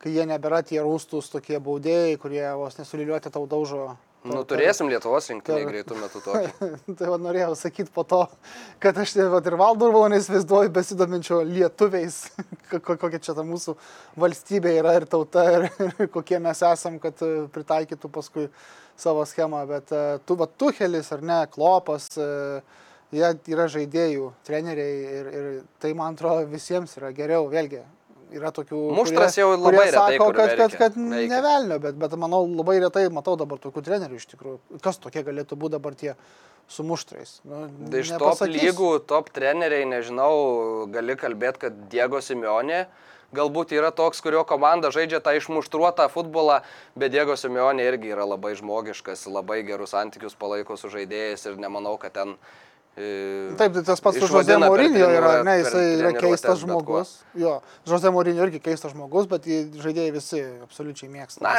kai 0.01 0.15
jie 0.15 0.25
nebėra 0.31 0.63
tie 0.65 0.81
rūstus 0.81 1.29
tokie 1.29 1.61
baudėjai, 1.61 2.17
kurie 2.23 2.47
vos 2.57 2.81
nesuliliuoti 2.81 3.35
tau 3.37 3.45
daužo 3.45 3.91
Nu, 4.21 4.43
turėsim 4.45 4.91
Lietuvos 4.93 5.31
rinktinį 5.31 5.63
greitų 5.65 5.97
metų 5.97 6.21
tokį. 6.27 6.67
tai 6.99 7.07
va, 7.09 7.17
norėjau 7.25 7.55
sakyti 7.57 7.93
po 7.95 8.03
to, 8.05 8.19
kad 8.83 8.99
aš 9.01 9.15
tai, 9.17 9.25
va, 9.33 9.39
ir 9.49 9.57
Valdurvalą 9.57 10.11
neįsivaizduoju 10.13 10.73
besidominčio 10.77 11.39
lietuviais, 11.49 12.19
ko- 12.69 12.83
ko- 12.85 12.99
kokia 13.01 13.21
čia 13.25 13.35
ta 13.39 13.45
mūsų 13.49 13.79
valstybė 14.21 14.75
yra 14.83 14.93
ir 14.99 15.07
tauta 15.09 15.47
ir, 15.55 15.65
ir 16.05 16.11
kokie 16.13 16.37
mes 16.45 16.61
esam, 16.69 16.99
kad 17.01 17.23
e, 17.25 17.31
pritaikytų 17.55 18.11
paskui 18.13 18.45
savo 19.01 19.25
schemą. 19.25 19.63
Bet 19.71 19.89
e, 19.97 20.03
tu, 20.29 20.37
va, 20.37 20.51
Tuhelis 20.53 21.09
ar 21.17 21.25
ne, 21.25 21.41
Klopas, 21.55 22.11
e, 22.21 22.61
jie 23.17 23.33
yra 23.57 23.71
žaidėjų, 23.73 24.29
treneriai 24.45 25.01
ir, 25.23 25.33
ir 25.41 25.49
tai 25.81 25.95
man 25.97 26.13
atrodo 26.19 26.45
visiems 26.53 26.93
yra 27.01 27.09
geriau, 27.17 27.49
vėlgi. 27.49 27.81
Yra 28.31 28.53
tokių... 28.55 28.79
Muštras 28.95 29.35
kurie- 29.35 29.43
jau 29.43 29.51
labai 29.57 29.87
retai, 29.89 30.17
sako, 30.17 30.29
kad, 30.37 30.53
kad, 30.61 30.77
kad 30.79 30.97
nevelnio, 31.01 31.81
bet, 31.83 31.97
bet 31.99 32.15
manau 32.21 32.45
labai 32.47 32.77
retai 32.83 33.09
matau 33.11 33.35
dabar 33.41 33.59
tokių 33.63 33.83
trenerių 33.87 34.21
iš 34.21 34.29
tikrųjų. 34.35 34.61
Kas 34.85 35.01
tokie 35.03 35.25
galėtų 35.27 35.59
būti 35.59 35.75
dabar 35.77 35.97
tie 35.99 36.15
su 36.71 36.85
muštrais? 36.87 37.41
Nu, 37.45 37.65
Tai 37.91 38.03
Iš 38.05 38.13
top 38.15 38.23
nepasakysiu. 38.23 38.63
lygų, 38.69 38.91
top 39.11 39.33
treneriai, 39.35 39.89
nežinau, 39.91 40.87
gali 40.95 41.17
kalbėti, 41.19 41.65
kad 41.67 41.81
Diego 41.91 42.23
Simeonė 42.23 42.85
galbūt 43.35 43.75
yra 43.77 43.91
toks, 43.95 44.19
kurio 44.23 44.41
komanda 44.47 44.91
žaidžia 44.91 45.21
tą 45.23 45.37
išmuštruotą 45.39 46.09
futbolą, 46.11 46.61
bet 46.99 47.13
Diego 47.15 47.37
Simeonė 47.39 47.85
irgi 47.91 48.11
yra 48.15 48.25
labai 48.27 48.57
žmogiškas, 48.59 49.27
labai 49.31 49.61
gerus 49.67 49.93
santykius 49.95 50.35
palaiko 50.39 50.75
su 50.79 50.91
žaidėjais 50.91 51.47
ir 51.51 51.59
nemanau, 51.63 51.95
kad 51.99 52.15
ten... 52.19 52.35
Taip, 53.01 53.73
tai 53.73 53.83
tas 53.87 54.01
pats 54.03 54.19
su 54.19 54.27
per 54.29 54.59
Mourinho 54.61 55.07
yra, 55.15 55.29
ne, 55.47 55.53
jisai 55.63 55.85
yra 56.01 56.11
keistas 56.19 56.59
bet 56.59 56.65
žmogus. 56.67 57.13
Jo, 57.39 57.53
Žozė 57.89 58.11
Mourinho 58.13 58.43
irgi 58.45 58.59
keistas 58.61 58.93
žmogus, 58.93 59.29
bet 59.31 59.47
žaidėjai 59.47 60.11
visi 60.13 60.41
absoliučiai 60.67 61.09
mėgsta. 61.13 61.41
Na, 61.47 61.53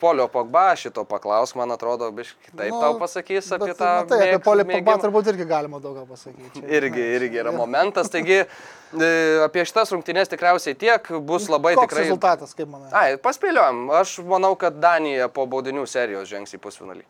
Polio 0.00 0.28
Pogba 0.32 0.68
šito 0.78 1.04
paklaus, 1.04 1.52
man 1.58 1.74
atrodo, 1.74 2.08
biškai 2.16 2.54
taip 2.54 2.70
Nu, 2.72 2.78
tau 2.80 2.94
pasakys 3.02 3.50
apie 3.58 3.72
bet, 3.74 3.80
tą... 3.82 3.90
na, 3.90 4.06
Tai 4.08 4.20
apie 4.22 4.38
mėg- 4.38 4.44
Polį 4.46 4.64
Pogba 4.70 4.78
mėgimą. 4.78 5.02
turbūt 5.04 5.30
irgi 5.34 5.48
galima 5.50 5.82
daug 5.82 5.98
ką 5.98 6.06
pasakyti. 6.14 6.64
Irgi, 6.64 7.02
na, 7.02 7.10
irgi 7.18 7.42
yra 7.42 7.52
momentas, 7.58 8.08
taigi 8.14 8.38
e, 8.46 9.10
apie 9.44 9.66
šitas 9.68 9.92
rungtynės 9.92 10.32
tikriausiai 10.32 10.78
tiek, 10.80 11.12
bus 11.28 11.50
labai 11.52 11.74
Koks 11.76 11.90
tikrai... 11.90 12.06
rezultatas, 12.06 12.54
kaip 12.56 12.70
manai? 12.72 12.88
Ai, 12.94 13.18
paspėliojom, 13.20 13.84
aš 14.00 14.16
manau, 14.24 14.54
kad 14.56 14.78
Danija 14.80 15.28
po 15.28 15.44
baudinių 15.50 15.84
serijos 15.90 16.30
žengs 16.30 16.56
į 16.56 16.62
pusfinalį. 16.62 17.04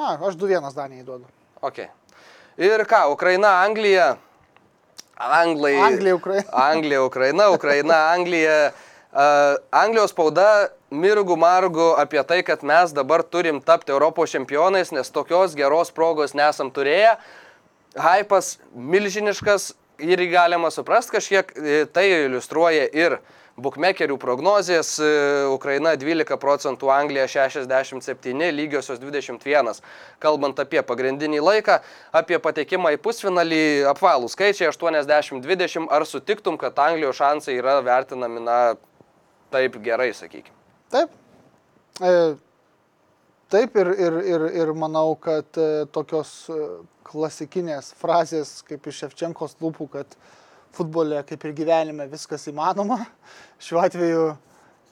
Na, 0.00 0.16
aš 0.16 0.34
2-1 0.40 0.74
Danijai 0.74 1.04
duodu. 1.06 1.28
Ok. 1.62 1.84
Ir 2.58 2.82
ką, 2.90 3.12
Ukraina, 3.12 3.62
Anglija. 3.62 4.16
Anglai. 5.14 5.76
Anglija, 5.78 6.14
Ukraina. 6.14 6.50
Anglija, 6.70 7.02
Ukraina, 7.04 7.50
Ukraina, 7.50 7.98
Anglija. 8.12 8.72
Uh, 9.12 9.54
Anglijos 9.70 10.10
spauda 10.10 10.68
mirgu 10.90 11.36
margu 11.36 11.94
apie 11.96 12.22
tai, 12.26 12.42
kad 12.42 12.64
mes 12.66 12.90
dabar 12.92 13.22
turim 13.22 13.60
tapti 13.62 13.94
Europos 13.94 14.34
čempionais, 14.34 14.90
nes 14.90 15.10
tokios 15.10 15.54
geros 15.54 15.94
progos 15.94 16.34
nesam 16.34 16.72
turėję. 16.74 17.14
Hypas 17.94 18.56
milžiniškas 18.74 19.70
ir 20.02 20.18
jį 20.18 20.28
galima 20.34 20.72
suprasti 20.74 21.14
kažkiek, 21.14 21.54
e, 21.54 21.84
tai 21.86 22.08
iliustruoja 22.26 22.90
ir 22.90 23.20
bookmakerių 23.58 24.16
prognozijas. 24.18 24.94
e, 25.02 25.10
Ukraina 25.52 25.94
12 25.98 26.38
procentų, 26.40 26.90
Anglija 26.94 27.26
67, 27.28 28.50
lygiosios 28.54 29.00
21. 29.02 29.80
Kalbant 30.22 30.58
apie 30.62 30.82
pagrindinį 30.82 31.40
laiką, 31.42 31.78
apie 32.12 32.38
patekimą 32.42 32.94
į 32.96 33.00
pusfinalį, 33.02 33.62
apvalų 33.92 34.30
skaičiai 34.32 34.70
80-20, 34.70 35.88
ar 35.90 36.06
sutiktum, 36.06 36.58
kad 36.58 36.78
Anglijos 36.78 37.18
šansai 37.18 37.58
yra 37.58 37.80
vertinami, 37.84 38.44
na, 38.44 38.58
taip 39.50 39.80
gerai, 39.82 40.12
sakykime. 40.14 40.54
Taip. 40.92 41.10
E, 42.00 42.12
taip 43.52 43.76
ir, 43.76 43.92
ir, 43.98 44.20
ir, 44.34 44.46
ir 44.62 44.72
manau, 44.76 45.16
kad 45.20 45.58
e, 45.58 45.86
tokios 45.92 46.46
e, 46.52 46.64
klasikinės 47.08 47.92
frazės 47.98 48.60
kaip 48.68 48.86
iš 48.88 49.04
Ševčenkos 49.04 49.56
lūpų, 49.62 49.88
kad 49.96 50.18
futbole 50.78 51.22
kaip 51.28 51.44
ir 51.48 51.56
gyvenime 51.58 52.06
viskas 52.12 52.46
įmanoma, 52.50 53.00
šiuo 53.62 53.82
atveju 53.84 54.24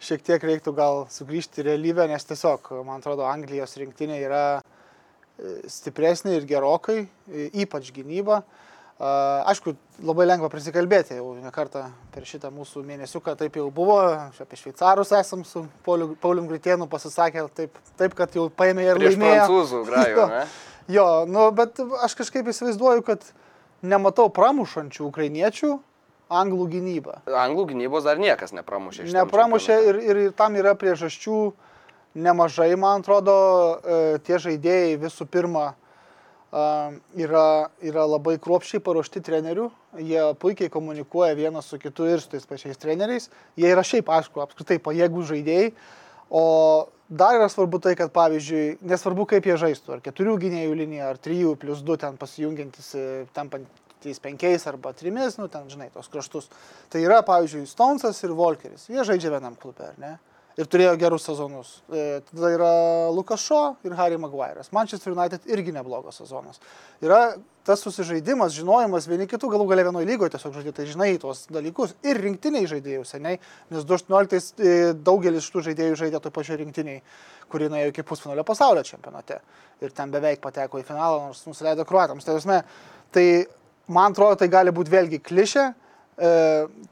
šiek 0.06 0.22
tiek 0.26 0.42
reiktų 0.50 0.74
gal 0.76 1.04
sugrįžti 1.10 1.62
į 1.62 1.70
realybę, 1.70 2.04
nes 2.10 2.26
tiesiog, 2.28 2.68
man 2.84 3.00
atrodo, 3.00 3.24
Anglijos 3.30 3.72
rinktinė 3.80 4.18
yra 4.26 4.42
e, 4.58 5.56
stipresnė 5.72 6.36
ir 6.40 6.44
gerokai, 6.50 7.04
e, 7.30 7.48
ypač 7.64 7.92
gynyba. 7.96 8.42
Aišku, 8.96 9.74
labai 10.08 10.24
lengva 10.24 10.48
prisikalbėti, 10.48 11.18
jau 11.18 11.34
ne 11.36 11.50
kartą 11.52 11.82
per 12.14 12.24
šitą 12.24 12.48
mūsų 12.48 12.80
mėnesiuką 12.88 13.34
taip 13.36 13.58
jau 13.60 13.66
buvo, 13.76 13.98
apie 14.40 14.56
šveicarus 14.56 15.10
esam 15.18 15.42
su 15.44 15.66
Pauliu- 15.84 16.14
Paulium 16.22 16.46
Gritėnu 16.48 16.86
pasisakę, 16.88 17.42
taip, 17.58 17.76
taip, 18.00 18.14
kad 18.16 18.32
jau 18.38 18.46
paėmė 18.48 18.86
ir 18.88 18.96
Prieš 19.02 19.18
laimėjo. 19.18 19.34
prancūzų 19.42 19.82
grajų, 19.90 20.16
Jo. 20.22 20.26
ne? 20.32 20.40
Jo, 20.96 21.04
nu, 21.28 21.44
bet 21.58 21.76
aš 22.06 22.14
kažkaip 22.22 22.48
įsivaizduoju, 22.54 23.04
kad 23.10 23.28
nematau 23.88 24.28
pramušančių 24.34 25.06
ukrainiečių 25.06 25.76
anglų 26.32 26.66
gynybą. 26.74 27.20
Anglų 27.30 27.68
gynybos 27.72 28.06
dar 28.06 28.18
niekas 28.18 28.54
nepramušė. 28.56 29.06
Nepramušė 29.14 29.78
ir, 29.88 30.00
ir 30.02 30.20
tam 30.36 30.58
yra 30.58 30.74
priežasčių 30.78 31.40
nemažai, 32.16 32.72
man 32.80 33.04
atrodo, 33.04 33.36
e, 33.78 33.98
tie 34.26 34.40
žaidėjai 34.42 34.96
visų 35.02 35.26
pirma 35.30 35.66
e, 35.70 36.64
yra, 37.22 37.46
yra 37.84 38.06
labai 38.08 38.38
kruopščiai 38.42 38.82
paruošti 38.82 39.22
trenerių, 39.26 39.68
jie 40.00 40.24
puikiai 40.40 40.72
komunikuoja 40.72 41.36
vienas 41.38 41.68
su 41.70 41.78
kitu 41.82 42.08
ir 42.08 42.24
su 42.24 42.32
tais 42.32 42.48
pačiais 42.48 42.80
treneriais, 42.80 43.30
jie 43.56 43.70
yra 43.70 43.84
šiaip, 43.86 44.10
aišku, 44.18 44.42
apskritai 44.42 44.80
pajėgų 44.82 45.26
žaidėjai, 45.30 45.70
o 46.30 46.44
dar 47.08 47.38
yra 47.38 47.48
svarbu 47.52 47.80
tai, 47.82 47.94
kad 47.98 48.12
pavyzdžiui, 48.14 48.78
nesvarbu 48.86 49.26
kaip 49.30 49.46
jie 49.46 49.56
žaistų, 49.62 49.96
ar 49.96 50.04
keturių 50.04 50.36
gynėjų 50.42 50.78
linija, 50.82 51.10
ar 51.12 51.20
trijų 51.22 51.56
plus 51.62 51.82
du 51.86 51.98
ten 52.00 52.18
pasijungiantis, 52.20 52.92
e, 52.98 53.26
tampantys 53.36 54.22
penkiais 54.22 54.66
arba 54.70 54.94
trimis, 54.96 55.38
nu 55.40 55.50
ten, 55.52 55.68
žinai, 55.70 55.90
tos 55.94 56.10
kraštus. 56.12 56.50
Tai 56.92 57.02
yra, 57.02 57.22
pavyzdžiui, 57.26 57.66
Stonesas 57.70 58.22
ir 58.26 58.34
Volkeris, 58.36 58.88
jie 58.90 59.06
žaidžia 59.06 59.36
vienam 59.38 59.58
klube, 59.60 59.92
ar 59.92 60.00
ne? 60.02 60.16
ir 60.56 60.68
turėjo 60.72 60.94
gerus 61.00 61.26
sezonus. 61.28 61.72
E, 61.92 62.22
tada 62.30 62.52
yra 62.54 62.72
Lukas 63.12 63.42
Šo 63.44 63.76
ir 63.84 63.96
Harry 63.98 64.16
Maguire'as. 64.20 64.72
Manchester 64.72 65.12
United 65.12 65.44
irgi 65.52 65.74
neblogas 65.74 66.20
sezonas. 66.22 66.62
Yra 67.04 67.36
tas 67.66 67.82
susižaidimas, 67.82 68.54
žinojimas 68.54 69.08
vieni 69.10 69.26
kitų, 69.26 69.50
galų 69.50 69.66
galia 69.70 69.86
vienoje 69.88 70.06
lygoje 70.06 70.36
tiesiog 70.36 70.54
žaidė, 70.54 70.72
tai 70.76 70.86
žinai 70.86 71.08
tuos 71.22 71.44
dalykus. 71.50 71.96
Ir 72.06 72.20
rinktiniai 72.22 72.68
žaidėjų 72.70 73.02
seniai, 73.08 73.40
nes 73.74 73.86
2018 73.88 74.62
e, 74.62 74.74
daugelis 75.06 75.48
šitų 75.48 75.64
žaidėjų 75.70 75.98
žaidė 76.04 76.20
toj 76.22 76.34
pačioj 76.36 76.60
rinktiniai, 76.62 77.00
kuri 77.50 77.70
nuėjo 77.72 77.90
iki 77.90 78.04
pusfinalio 78.06 78.46
pasaulio 78.46 78.84
čempionate. 78.86 79.40
Ir 79.82 79.94
ten 79.96 80.14
beveik 80.14 80.42
pateko 80.44 80.78
į 80.78 80.86
finalą, 80.86 81.24
nors 81.26 81.42
nusileido 81.48 81.86
kruatams. 81.88 82.26
Tai, 82.26 82.36
prasme, 82.38 82.60
tai 83.14 83.26
man 83.90 84.14
atrodo, 84.14 84.38
tai 84.42 84.50
gali 84.52 84.74
būti 84.74 84.94
vėlgi 84.94 85.20
klišė, 85.26 85.64
e, 85.66 86.34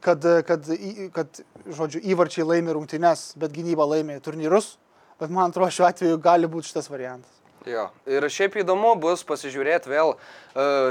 kad, 0.03 0.27
kad, 0.49 0.71
kad, 1.15 1.43
žodžiu, 1.65 2.03
įvarčiai 2.03 2.49
laimi 2.51 2.75
rungtynes, 2.75 3.29
bet 3.39 3.55
gynyba 3.55 3.87
laimi 3.95 4.19
turnyrus. 4.23 4.75
Bet 5.23 5.31
man 5.31 5.53
atrodo, 5.53 5.71
šiuo 5.71 5.87
atveju 5.87 6.19
gali 6.19 6.51
būti 6.51 6.73
šitas 6.73 6.91
variantas. 6.91 7.31
Jo. 7.65 7.87
Ir 8.05 8.21
šiaip 8.29 8.59
įdomu 8.61 8.91
bus 9.01 9.23
pasižiūrėti 9.25 9.89
vėl, 9.89 10.11
uh, 10.13 10.44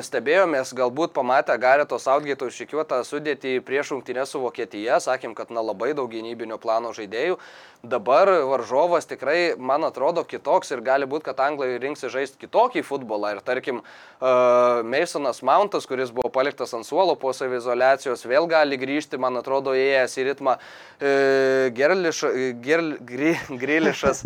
stebėjomės, 0.04 0.74
galbūt 0.76 1.14
pamatę 1.16 1.56
Gareto 1.58 1.96
Saudgėto 1.96 2.50
iššykiuotą 2.50 2.98
sudėtį 3.08 3.58
prieš 3.64 3.94
rungtynę 3.94 4.26
su 4.28 4.42
Vokietija, 4.42 5.00
sakėm, 5.00 5.32
kad 5.34 5.50
na 5.54 5.64
labai 5.64 5.94
daug 5.96 6.10
gynybinio 6.12 6.58
plano 6.60 6.92
žaidėjų, 6.96 7.38
Dabar 7.84 8.30
varžovas 8.48 9.04
tikrai, 9.04 9.54
man 9.60 9.84
atrodo, 9.84 10.22
kitoks 10.24 10.70
ir 10.72 10.80
gali 10.80 11.04
būti, 11.04 11.26
kad 11.26 11.40
anglai 11.44 11.74
rinksi 11.82 12.08
žaisti 12.08 12.40
kitokį 12.40 12.80
futbolą. 12.86 13.34
Ir 13.34 13.42
tarkim, 13.44 13.82
uh, 13.82 14.80
Masonas 14.88 15.42
Mountas, 15.44 15.84
kuris 15.84 16.12
buvo 16.14 16.30
paliktas 16.32 16.72
ant 16.76 16.88
suolo 16.88 17.12
po 17.20 17.34
savizolacijos, 17.36 18.24
vėl 18.24 18.48
gali 18.48 18.78
grįžti, 18.80 19.20
man 19.20 19.36
atrodo, 19.36 19.74
įėjęs 19.76 20.16
į 20.16 20.26
ritmą. 20.30 20.56
Uh, 20.56 21.68
Gerliš, 21.76 22.22
gerl, 22.64 22.94
gri, 23.04 23.34
Grilišas 23.52 24.24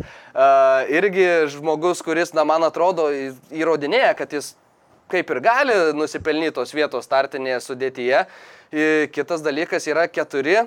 irgi 0.94 1.26
žmogus, 1.50 2.04
kuris, 2.06 2.30
na, 2.38 2.46
man 2.46 2.62
atrodo, 2.68 3.08
įrodinėja, 3.50 4.14
kad 4.22 4.38
jis 4.38 4.52
kaip 5.08 5.30
ir 5.34 5.40
gali 5.44 5.76
nusipelnyti 5.96 6.54
tos 6.60 6.72
vietos 6.76 7.04
startinėje 7.08 7.60
sudėtyje. 7.64 8.24
Kitas 9.14 9.40
dalykas 9.44 9.86
yra 9.88 10.04
keturi 10.12 10.58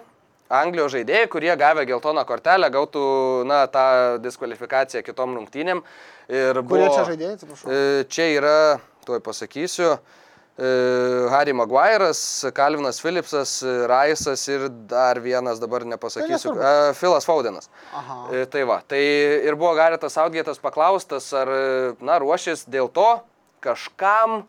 Anglijos 0.51 0.91
žaidėjai, 0.91 1.27
kurie 1.31 1.51
gavę 1.55 1.85
geltoną 1.87 2.25
kortelę 2.27 2.67
gautų 2.73 3.01
na, 3.47 3.61
tą 3.71 3.83
diskvalifikaciją 4.19 4.99
kitom 5.07 5.37
rungtynėm. 5.37 5.79
Ir 6.27 6.57
Kurie 6.59 6.65
buvo- 6.65 6.89
čia 6.97 7.05
žaidėjai, 7.07 7.35
atsiprašau? 7.37 7.71
E, 7.71 8.03
Čia 8.11 8.25
yra, 8.35 8.55
tuoj 9.07 9.21
pasakysiu, 9.23 9.93
e, 10.59 11.29
Harry 11.31 11.53
Maguire'as, 11.55 12.51
Kalvinas 12.53 12.99
Philipsas, 12.99 13.63
Raisas 13.87 14.43
ir 14.51 14.67
dar 14.91 15.19
vienas, 15.23 15.59
dabar 15.59 15.85
nepasakysiu, 15.87 16.53
Tai 16.59 16.93
Filas 16.99 17.23
Faudenas. 17.25 17.69
Aha. 17.95 18.19
E, 18.33 18.45
Tai 18.45 18.63
va, 18.67 18.81
tai 18.87 18.99
ir 19.47 19.55
buvo 19.55 19.73
Garitas 19.75 20.17
Outgate'as 20.17 20.59
paklaustas, 20.59 21.31
ar, 21.33 21.47
na, 22.01 22.19
ruošis 22.19 22.65
dėl 22.67 22.91
to 22.91 23.21
kažkam, 23.63 24.41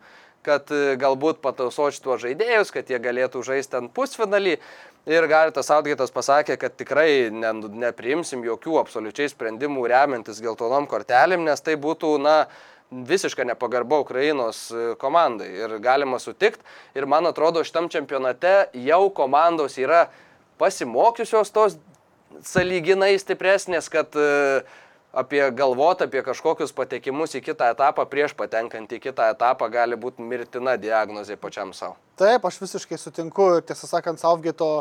kad 0.43 0.71
e, 0.73 0.95
galbūt 0.99 1.39
patausoč 1.43 2.01
tuos 2.03 2.23
žaidėjus, 2.25 2.73
kad 2.75 2.89
jie 2.91 2.99
galėtų 3.01 3.45
žaisti 3.45 3.79
ant 3.79 3.93
pusfinalį. 3.95 4.57
Ir 5.03 5.25
Garitas 5.27 5.67
Outgate'as 5.75 6.13
pasakė, 6.15 6.55
kad 6.59 6.77
tikrai 6.79 7.27
ne, 7.31 7.49
nepriimsim 7.85 8.43
jokių 8.47 8.77
absoliučiai 8.79 9.27
sprendimų 9.31 9.83
remiantis 9.91 10.39
geltonom 10.43 10.87
kortelėm, 10.87 11.43
nes 11.43 11.59
tai 11.63 11.75
būtų, 11.75 12.13
na, 12.23 12.37
visiška 12.93 13.43
nepagarba 13.43 13.99
Ukrainos 13.99 14.67
e, 14.71 14.93
komandai. 14.99 15.49
Ir 15.63 15.77
galima 15.83 16.19
sutikti. 16.19 16.63
Ir 16.95 17.07
man 17.09 17.27
atrodo, 17.29 17.63
šitam 17.65 17.89
čempionate 17.91 18.69
jau 18.85 19.07
komandos 19.15 19.77
yra 19.81 20.05
pasimokiusios 20.61 21.51
tos 21.53 21.77
saliginai 22.45 23.15
stipresnės, 23.21 23.89
kad 23.93 24.15
e, 24.17 24.63
apie 25.13 25.43
galvot 25.53 26.01
apie 26.01 26.23
kažkokius 26.25 26.73
patekimus 26.73 27.35
į 27.37 27.43
kitą 27.45 27.69
etapą 27.75 28.05
prieš 28.09 28.33
patenkant 28.37 28.91
į 28.91 28.99
kitą 29.03 29.29
etapą 29.35 29.69
gali 29.71 29.97
būti 29.99 30.25
mirtina 30.25 30.73
diagnozė 30.81 31.37
pačiam 31.37 31.73
savo. 31.77 31.95
Taip, 32.17 32.45
aš 32.49 32.59
visiškai 32.63 32.97
sutinku 32.97 33.47
ir 33.59 33.65
tiesą 33.69 33.89
sakant, 33.89 34.21
Sauvgito 34.21 34.71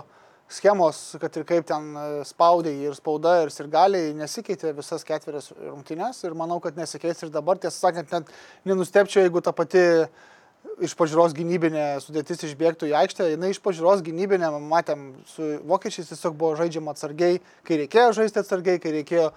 schemos, 0.53 0.99
kad 1.21 1.37
ir 1.37 1.47
kaip 1.49 1.69
ten 1.69 1.93
e, 1.97 2.09
spaudė 2.29 2.73
ir 2.89 2.97
spauda 2.97 3.39
ir 3.45 3.53
sirgaliai, 3.53 4.13
nesikeitė 4.17 4.73
visas 4.77 5.05
ketverias 5.09 5.53
rungtynės 5.53 6.25
ir 6.25 6.37
manau, 6.37 6.59
kad 6.65 6.77
nesikeis 6.81 7.23
ir 7.25 7.33
dabar, 7.33 7.61
tiesą 7.61 7.89
sakant, 7.89 8.13
net 8.13 8.33
nenustepčiau, 8.69 9.25
jeigu 9.25 9.45
ta 9.45 9.55
pati 9.57 9.85
iš 10.83 10.95
pažiūros 10.97 11.35
gynybinė 11.37 11.87
sudėtis 12.05 12.45
išbėgtų 12.49 12.91
į 12.91 12.97
aikštę, 13.01 13.31
jinai 13.35 13.53
iš 13.53 13.61
pažiūros 13.65 14.05
gynybinė, 14.05 14.53
matėm, 14.69 15.11
su 15.29 15.57
vokiečiais 15.69 16.13
tiesiog 16.13 16.37
buvo 16.39 16.55
žaidžiama 16.61 16.95
atsargiai, 16.95 17.41
kai 17.67 17.83
reikėjo 17.83 18.13
žaisti 18.21 18.41
atsargiai, 18.43 18.81
kai 18.83 18.95
reikėjo 19.01 19.33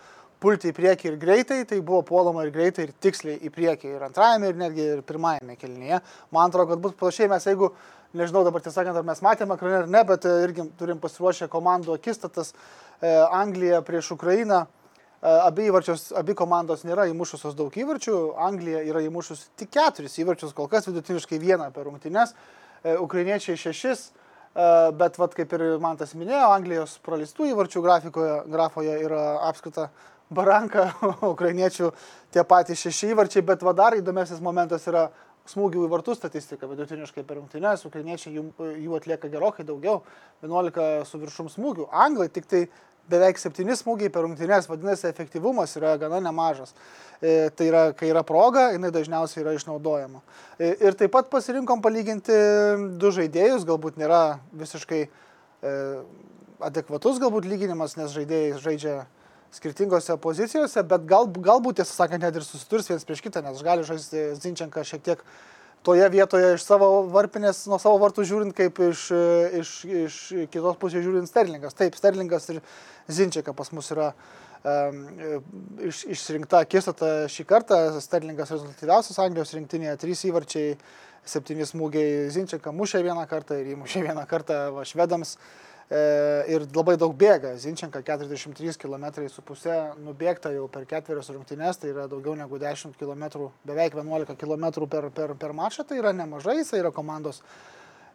pulti 0.45 0.69
į 0.69 0.75
priekį 0.77 1.09
ir 1.09 1.17
greitai, 1.21 1.59
tai 1.65 1.81
buvo 1.81 2.03
puolama 2.05 2.45
ir 2.45 2.53
greitai 2.53 2.85
ir 2.85 2.93
tiksliai 3.01 3.39
į 3.41 3.51
priekį 3.53 3.91
ir 3.95 4.05
antrajame 4.05 4.51
ir 4.51 4.59
netgi 4.61 4.87
ir 4.93 5.03
pirmajame 5.07 5.57
kelnyje. 5.57 5.99
Man 6.35 6.51
atrodo, 6.51 6.75
kad 6.75 6.83
bus 6.83 6.95
panašiai 6.99 7.31
mes, 7.31 7.47
jeigu, 7.49 7.71
nežinau 8.13 8.45
dabar 8.45 8.61
tiesą 8.61 8.83
sakant, 8.83 8.99
ar 9.01 9.07
mes 9.07 9.23
matėme 9.25 9.57
ekrane 9.57 9.79
ar 9.81 9.89
ne, 9.89 10.03
bet 10.07 10.27
e, 10.29 10.33
irgi 10.45 10.69
turim 10.77 11.01
pasiruošę 11.01 11.49
komandų 11.51 11.97
akistatas 11.97 12.53
e, 12.53 13.09
Anglija 13.25 13.81
prieš 13.87 14.13
Ukrainą. 14.19 14.65
E, 14.65 15.31
Abi, 15.33 15.65
įvarčios, 15.71 16.11
abi 16.15 16.37
komandos 16.37 16.85
nėra 16.85 17.09
įmušusios 17.09 17.57
daug 17.57 17.73
įvarčių, 17.73 18.19
Anglija 18.45 18.85
yra 18.85 19.01
įmušusi 19.07 19.49
tik 19.57 19.73
keturis 19.73 20.19
įvarčius, 20.21 20.53
kol 20.53 20.69
kas 20.69 20.85
vidutiniškai 20.91 21.41
vieną 21.41 21.71
per 21.73 21.89
rungtynes, 21.89 22.37
E, 22.85 22.97
ukrainiečiai 23.01 23.57
šešis, 23.57 24.11
E, 24.55 24.65
bet 24.95 25.17
vat, 25.19 25.33
kaip 25.35 25.51
ir 25.57 25.63
man 25.83 25.97
tas 25.99 26.13
minėjo, 26.15 26.47
Anglijos 26.55 26.95
praleistų 27.03 27.49
įvarčių 27.51 27.81
grafikoje, 27.83 28.35
grafoje 28.53 28.93
yra 29.03 29.23
apskrita 29.49 29.89
baranka, 30.33 30.89
ukrainiečių 31.33 31.91
tie 32.33 32.43
patys 32.47 32.81
šeši 32.85 33.13
įvarčiai, 33.13 33.45
bet 33.45 33.63
va 33.65 33.75
dar 33.77 33.97
įdomesnis 33.97 34.41
momentas 34.43 34.87
yra 34.89 35.09
smūgių 35.49 35.85
į 35.85 35.91
vartų 35.91 36.15
statistika 36.17 36.67
vidutiniškai 36.69 37.21
per 37.25 37.37
rungtynes, 37.37 37.85
ukrainiečiai 37.85 38.33
jų, 38.39 38.47
jų 38.81 38.97
atlieka 38.97 39.29
gerokai 39.29 39.65
daugiau, 39.67 40.01
11 40.41 41.05
su 41.05 41.21
viršum 41.21 41.51
smūgių, 41.53 41.89
anglai 41.93 42.31
tik 42.33 42.49
tai 42.49 42.65
beveik 43.09 43.37
7 43.37 43.75
smūgiai 43.77 44.09
per 44.09 44.25
rungtynes, 44.25 44.65
vadinasi, 44.69 45.07
efektyvumas 45.11 45.75
yra 45.77 45.93
gana 46.01 46.17
nemažas. 46.23 46.73
E, 47.21 47.51
tai 47.55 47.69
yra, 47.69 47.83
kai 47.97 48.09
yra 48.09 48.25
proga, 48.25 48.71
jinai 48.73 48.89
dažniausiai 48.93 49.43
yra 49.43 49.53
išnaudojama. 49.55 50.23
E, 50.57 50.71
ir 50.87 50.97
taip 50.97 51.13
pat 51.13 51.29
pasirinkom 51.31 51.83
palyginti 51.85 52.35
du 52.99 53.11
žaidėjus, 53.13 53.67
galbūt 53.69 53.99
nėra 54.01 54.39
visiškai 54.57 55.03
e, 55.05 55.75
adekvatus 56.65 57.21
galbūt 57.21 57.47
lyginimas, 57.49 57.95
nes 57.99 58.13
žaidėjai 58.15 58.57
žaidžia 58.63 58.97
skirtingose 59.55 60.17
pozicijose, 60.21 60.83
bet 60.87 61.05
gal, 61.09 61.27
galbūt, 61.29 61.79
tiesą 61.79 62.03
sakant, 62.03 62.23
net 62.23 62.35
ir 62.35 62.45
susiturs 62.45 62.89
vienas 62.91 63.05
prieš 63.07 63.23
kitą, 63.25 63.43
nes 63.45 63.63
gali 63.65 63.85
žaisti 63.87 64.31
Zinčenka 64.39 64.83
šiek 64.87 65.03
tiek 65.05 65.21
toje 65.85 66.07
vietoje 66.09 66.55
iš 66.55 66.65
savo 66.65 66.89
varpinės, 67.13 67.65
nuo 67.69 67.77
savo 67.81 67.99
vartų 68.01 68.25
žiūrint, 68.25 68.55
kaip 68.57 68.79
iš, 68.87 69.05
iš, 69.61 69.73
iš 70.05 70.17
kitos 70.53 70.79
pusės 70.81 71.05
žiūrint 71.05 71.29
Sterlingas. 71.29 71.77
Taip, 71.77 71.97
Sterlingas 71.97 72.49
ir 72.53 72.61
Zinčeka 73.11 73.53
pas 73.53 73.69
mus 73.75 73.91
yra 73.93 74.09
um, 74.65 75.03
iš, 75.85 76.01
išrinkta 76.15 76.63
akistata 76.65 77.11
šį 77.31 77.45
kartą. 77.51 77.77
Sterlingas 78.01 78.55
rezultatyviausias 78.55 79.21
Anglijos 79.21 79.53
rinktinėje, 79.53 79.99
trys 80.01 80.25
įvarčiai, 80.31 80.73
septyni 81.25 81.69
smūgiai 81.69 82.31
Zinčeka 82.33 82.73
mušė 82.73 83.05
vieną 83.05 83.27
kartą 83.29 83.61
ir 83.61 83.75
įmušė 83.75 84.07
vieną 84.09 84.25
kartą 84.29 84.59
va, 84.73 84.87
švedams. 84.89 85.37
E, 85.37 85.65
ir 85.89 86.65
labai 86.73 86.95
daug 86.97 87.13
bėga. 87.13 87.53
Zinčenka 87.61 88.01
43 88.01 88.73
km 88.81 89.05
su 89.29 89.43
pusė 89.45 89.75
nubėgta 90.01 90.49
jau 90.55 90.65
per 90.71 90.87
ketverias 90.89 91.29
rungtynes, 91.29 91.77
tai 91.77 91.91
yra 91.93 92.07
daugiau 92.09 92.33
negu 92.35 92.57
10 92.57 92.97
km, 92.97 93.51
beveik 93.67 93.93
11 93.93 94.35
km 94.39 94.65
per, 94.89 95.09
per, 95.13 95.35
per 95.37 95.53
mačą, 95.53 95.85
tai 95.85 95.99
yra 96.01 96.13
nemažai, 96.13 96.57
jis 96.63 96.73
yra 96.79 96.89
komandos 96.95 97.41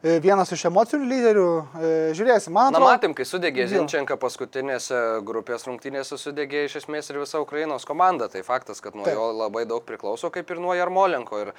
e, 0.02 0.18
vienas 0.18 0.50
iš 0.50 0.64
emocinių 0.70 1.06
lyderių. 1.12 1.46
E, 1.78 1.92
žiūrėsim, 2.18 2.54
man 2.56 2.72
Na, 2.72 2.80
atrodo. 2.80 2.90
matėm, 2.90 3.14
kai 3.14 3.26
sudegė. 3.28 3.68
Zinčenka 3.70 4.18
paskutinėse 4.18 5.20
grupės 5.28 5.68
rungtynėse 5.68 6.18
sudegė 6.18 6.64
iš 6.66 6.80
esmės 6.82 7.12
ir 7.12 7.20
visa 7.22 7.42
Ukrainos 7.42 7.86
komanda. 7.86 8.26
Tai 8.32 8.42
faktas, 8.46 8.82
kad 8.82 8.98
nuo 8.98 9.06
Taip. 9.06 9.14
jo 9.14 9.30
labai 9.44 9.66
daug 9.68 9.86
priklauso, 9.86 10.32
kaip 10.34 10.50
ir 10.50 10.58
nuo 10.62 10.74
Jarmolenko. 10.74 11.44
Ir 11.46 11.54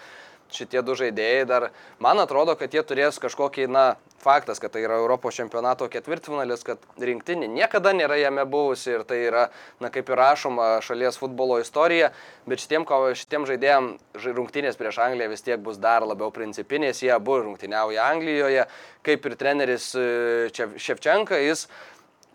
šitie 0.55 0.81
du 0.85 0.95
žaidėjai 0.99 1.45
dar, 1.49 1.69
man 2.03 2.19
atrodo, 2.21 2.55
kad 2.59 2.73
jie 2.73 2.83
turės 2.87 3.19
kažkokį, 3.21 3.67
na, 3.71 3.85
faktas, 4.21 4.59
kad 4.61 4.73
tai 4.73 4.83
yra 4.85 4.99
Europos 5.01 5.35
čempionato 5.37 5.87
ketvirtfinalis, 5.91 6.63
kad 6.65 6.81
rinktinė 7.01 7.49
niekada 7.49 7.93
nėra 7.97 8.19
jame 8.21 8.45
buvusi 8.49 8.93
ir 8.93 9.05
tai 9.09 9.21
yra, 9.25 9.47
na, 9.81 9.89
kaip 9.93 10.11
ir 10.11 10.19
rašoma 10.21 10.67
šalies 10.85 11.17
futbolo 11.21 11.57
istorija, 11.61 12.11
bet 12.49 12.61
šitiem, 12.61 12.85
šitiem 13.17 13.47
žaidėjim 13.49 13.89
žai- 14.21 14.35
rungtynės 14.37 14.77
prieš 14.79 15.01
Angliją 15.05 15.31
vis 15.31 15.45
tiek 15.47 15.61
bus 15.63 15.79
dar 15.81 16.05
labiau 16.05 16.29
principinės, 16.35 17.01
jie 17.01 17.13
abu 17.15 17.39
rungtyniauja 17.41 18.11
Anglijoje, 18.11 18.67
kaip 19.05 19.25
ir 19.25 19.39
treneris 19.39 19.91
e, 19.97 20.05
Ševčenka, 20.53 21.41
jis 21.41 21.65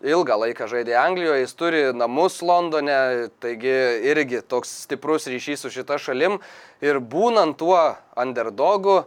ilgą 0.04 0.36
laiką 0.42 0.68
žaidė 0.68 0.96
Anglijoje, 1.00 1.42
jis 1.44 1.54
turi 1.56 1.82
namus 1.96 2.40
Londone, 2.44 3.28
taigi 3.40 3.72
irgi 4.10 4.42
toks 4.44 4.72
stiprus 4.84 5.28
ryšys 5.30 5.64
su 5.64 5.72
šita 5.72 5.98
šalim 6.02 6.40
ir 6.84 7.00
būnant 7.00 7.56
tuo 7.60 7.80
underdogu, 8.18 9.04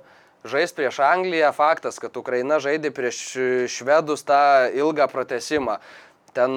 žaisti 0.49 0.81
prieš 0.81 1.01
Angliją, 1.05 1.51
faktas, 1.53 1.99
kad 2.01 2.15
Ukraina 2.17 2.59
žaidė 2.63 2.93
prieš 2.95 3.21
švedus 3.69 4.25
tą 4.25 4.69
ilgą 4.73 5.09
pratesimą. 5.11 5.79
Ten 6.33 6.53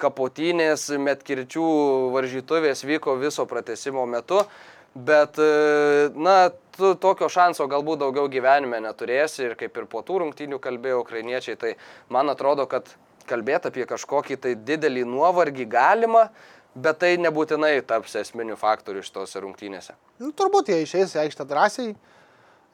kapotynės, 0.00 0.88
metkirčių 0.96 1.64
varžytuvės 2.14 2.82
vyko 2.88 3.18
viso 3.20 3.44
pratesimo 3.46 4.06
metu, 4.08 4.40
bet, 4.96 5.36
na, 6.16 6.36
tu 6.76 6.94
tokio 7.00 7.28
šanso 7.30 7.68
galbūt 7.70 8.00
daugiau 8.00 8.30
gyvenime 8.32 8.80
neturėsi 8.80 9.44
ir 9.44 9.54
kaip 9.60 9.76
ir 9.76 9.86
po 9.92 10.00
tų 10.02 10.24
rungtynių 10.24 10.58
kalbėjo 10.64 11.04
ukrainiečiai, 11.04 11.60
tai 11.60 11.76
man 12.08 12.32
atrodo, 12.32 12.64
kad 12.66 12.88
kalbėti 13.30 13.70
apie 13.70 13.86
kažkokį 13.88 14.38
tai 14.44 14.54
didelį 14.58 15.06
nuovargį 15.08 15.66
galima, 15.70 16.28
bet 16.74 17.00
tai 17.02 17.16
nebūtinai 17.18 17.78
taps 17.86 18.14
esminiu 18.20 18.58
faktoriu 18.58 19.02
šitose 19.06 19.42
rungtynėse. 19.42 19.96
Nu, 20.22 20.30
turbūt 20.36 20.70
jie 20.70 20.82
išeis 20.84 21.16
į 21.16 21.24
aikštę 21.24 21.46
drąsiai 21.50 21.94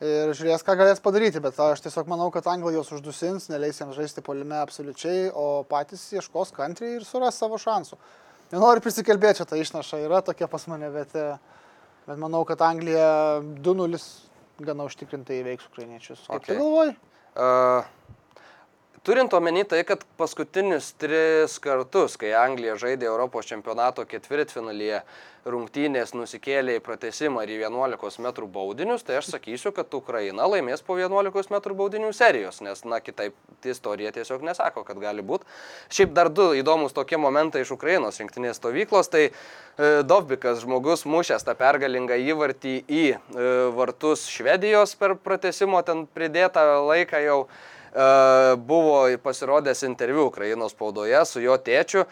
ir 0.05 0.33
žiūrės, 0.37 0.65
ką 0.67 0.77
galės 0.77 1.01
padaryti, 1.01 1.41
bet 1.41 1.57
aš 1.63 1.87
tiesiog 1.87 2.09
manau, 2.11 2.29
kad 2.35 2.49
Anglija 2.53 2.77
juos 2.77 2.93
uždusins, 2.93 3.49
neleis 3.49 3.81
jiems 3.81 3.97
žaisti 3.97 4.25
polime 4.25 4.59
absoliučiai, 4.61 5.31
o 5.33 5.65
patys 5.69 6.05
ieškos 6.13 6.53
kantriai 6.57 6.99
ir 6.99 7.07
suras 7.09 7.39
savo 7.41 7.57
šansų. 7.61 7.97
Nenoriu 8.53 8.85
prisikalbėti, 8.85 9.41
čia 9.41 9.49
ta 9.49 9.59
išnaša 9.59 10.03
yra 10.05 10.21
tokia 10.23 10.47
pas 10.51 10.69
mane, 10.71 10.91
bet, 10.95 11.17
bet 12.07 12.21
manau, 12.21 12.45
kad 12.47 12.61
Anglija 12.63 13.41
2-0 13.65 14.03
gana 14.69 14.87
užtikrintai 14.87 15.41
įveiks 15.41 15.67
ukrainiečius. 15.73 16.27
Kaip 16.29 16.43
okay. 16.43 16.53
tu 16.53 16.61
galvoji? 16.61 16.95
Uh, 17.37 17.89
turint 19.07 19.33
omeny 19.39 19.63
tai, 19.69 19.85
kad 19.87 20.03
paskutinius 20.19 20.91
tris 20.99 21.61
kartus, 21.63 22.19
kai 22.19 22.33
Anglija 22.35 22.75
žaidė 22.81 23.07
Europos 23.07 23.47
čempionato 23.47 24.03
ketvirtfinalyje, 24.09 25.05
rungtynės 25.47 26.11
nusikėlė 26.17 26.81
į 26.81 26.83
pratesimą 26.83 27.45
ir 27.47 27.53
į 27.55 27.59
11 27.69 28.19
m 28.19 28.49
baudinius, 28.51 29.05
tai 29.07 29.21
aš 29.21 29.29
sakysiu, 29.31 29.71
kad 29.75 29.93
Ukraina 29.95 30.49
laimės 30.51 30.83
po 30.83 30.97
11 30.99 31.53
m 31.55 31.61
baudinių 31.79 32.11
serijos, 32.17 32.59
nes, 32.67 32.83
na, 32.83 32.99
kitaip 32.99 33.37
istorija 33.67 34.11
tiesiog 34.17 34.43
nesako, 34.47 34.83
kad 34.87 34.99
gali 34.99 35.23
būti. 35.23 35.47
Šiaip 35.95 36.11
dar 36.17 36.33
du 36.35 36.49
įdomus 36.59 36.97
tokie 36.97 37.19
momentai 37.19 37.63
iš 37.63 37.77
Ukrainos 37.77 38.19
rinktinės 38.19 38.59
stovyklos, 38.59 39.11
tai 39.13 39.23
e, 39.29 39.31
Dovbikas 40.03 40.65
žmogus 40.65 41.07
mušęs 41.07 41.47
tą 41.47 41.55
pergalingą 41.59 42.19
įvartį 42.27 42.75
į 42.83 43.07
e, 43.15 43.17
vartus 43.79 44.27
Švedijos 44.35 44.99
per 44.99 45.15
pratesimo 45.15 45.83
ten 45.87 46.09
pridėtą 46.11 46.67
laiką 46.91 47.23
jau 47.23 47.41
buvo 48.68 48.99
pasirodęs 49.24 49.82
interviu 49.88 50.26
Ukrainos 50.28 50.74
spaudoje 50.76 51.22
su 51.24 51.40
jo 51.40 51.57
tėčiu 51.57 52.05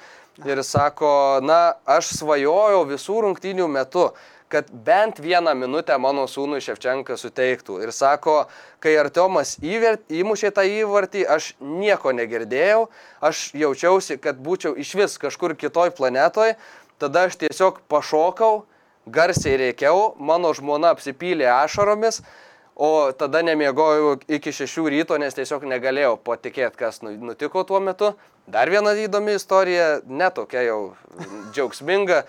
ir 0.43 0.63
sako, 0.65 1.41
na, 1.45 1.75
aš 1.85 2.15
svajojau 2.19 2.85
visų 2.89 3.21
rungtynių 3.27 3.69
metu, 3.71 4.09
kad 4.49 4.69
bent 4.71 5.19
vieną 5.19 5.55
minutę 5.59 5.97
mano 5.99 6.27
sūnui 6.31 6.61
Ševčenka 6.63 7.17
suteiktų. 7.19 7.81
Ir 7.83 7.91
sako, 7.95 8.45
kai 8.83 8.95
Artiomas 9.01 9.57
įvert, 9.63 10.05
įmušė 10.15 10.53
tą 10.55 10.63
įvartį, 10.69 11.25
aš 11.27 11.55
nieko 11.59 12.13
negirdėjau, 12.15 12.85
aš 13.25 13.49
jaučiausi, 13.59 14.19
kad 14.23 14.39
būčiau 14.39 14.77
iš 14.79 14.95
vis 15.01 15.19
kažkur 15.19 15.57
kitoj 15.59 15.91
planetoj, 15.97 16.55
tada 17.03 17.27
aš 17.29 17.39
tiesiog 17.41 17.83
pašokau, 17.91 18.65
garsiai 19.11 19.59
reikiau, 19.61 20.15
mano 20.19 20.53
žmona 20.55 20.95
apsipylė 20.95 21.51
ašaromis, 21.51 22.23
o 22.77 23.13
tada 23.13 23.43
nemiegojau 23.47 24.17
iki 24.29 24.53
šešių 24.53 24.89
ryto, 24.91 25.19
nes 25.19 25.37
tiesiog 25.37 25.67
negalėjau 25.71 26.17
patikėti, 26.27 26.77
kas 26.77 27.03
nu- 27.03 27.15
nutiko 27.31 27.63
tuo 27.65 27.81
metu. 27.81 28.15
Dar 28.47 28.69
viena 28.69 28.93
įdomi 28.99 29.37
istorija, 29.39 30.01
netokia 30.05 30.67
jau 30.67 30.81
džiaugsminga, 31.55 32.25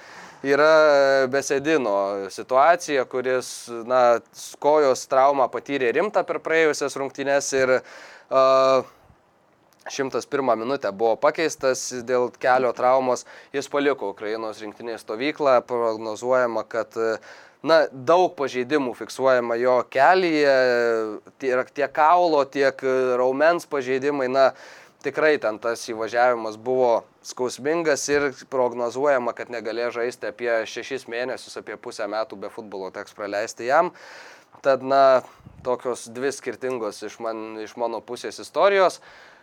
yra 0.45 1.27
Besedino 1.27 2.29
situacija, 2.29 3.05
kuris, 3.09 3.67
na, 3.89 4.19
kojos 4.59 5.07
traumą 5.11 5.49
patyrė 5.51 5.91
rimtą 5.97 6.23
per 6.23 6.39
praėjusias 6.45 6.95
rungtynes 7.01 7.49
ir 7.57 7.79
uh, 7.81 8.85
101 9.89 10.55
minutę 10.57 10.91
buvo 10.91 11.13
pakeistas 11.21 11.91
dėl 12.05 12.31
kelio 12.41 12.71
traumos, 12.73 13.25
jis 13.53 13.67
paliko 13.69 14.09
Ukrainos 14.13 14.61
rinktinės 14.63 15.03
stovyklą, 15.05 15.59
prognozuojama, 15.69 16.63
kad 16.65 16.97
na, 17.65 17.81
daug 17.91 18.33
pažeidimų 18.37 18.93
fiksuojama 18.97 19.57
jo 19.59 19.79
kelyje, 19.91 20.55
tiek, 21.41 21.71
tiek 21.75 21.93
kaulo, 21.95 22.43
tiek 22.45 22.81
raumens 23.17 23.65
pažeidimai, 23.69 24.29
na, 24.31 24.49
tikrai 25.05 25.35
ten 25.41 25.57
tas 25.61 25.83
įvažiavimas 25.89 26.57
buvo 26.61 27.03
skausmingas 27.25 28.05
ir 28.09 28.29
prognozuojama, 28.53 29.33
kad 29.37 29.51
negalės 29.53 29.95
žaisti 29.97 30.29
apie 30.29 30.51
šešis 30.69 31.07
mėnesius, 31.11 31.57
apie 31.61 31.77
pusę 31.81 32.07
metų 32.09 32.39
be 32.41 32.51
futbolo 32.53 32.91
teks 32.93 33.17
praleisti 33.17 33.69
jam. 33.69 33.91
Tad, 34.65 34.85
na, 34.85 35.21
tokios 35.65 36.07
dvi 36.13 36.31
skirtingos 36.33 37.03
iš, 37.05 37.19
man, 37.21 37.59
iš 37.61 37.75
mano 37.81 38.01
pusės 38.01 38.39
istorijos. 38.41 39.01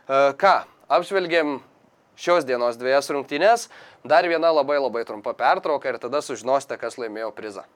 E, 0.09 0.33
Ką, 0.39 0.55
apžvelgėm 0.91 1.61
šios 2.19 2.47
dienos 2.49 2.79
dviejas 2.81 3.11
rungtynės, 3.13 3.69
dar 4.07 4.27
viena 4.31 4.51
labai 4.55 4.81
labai 4.81 5.05
trumpa 5.07 5.37
pertrauka 5.39 5.93
ir 5.93 6.01
tada 6.03 6.25
sužinosite, 6.25 6.79
kas 6.81 6.99
laimėjo 6.99 7.31
prizą. 7.37 7.67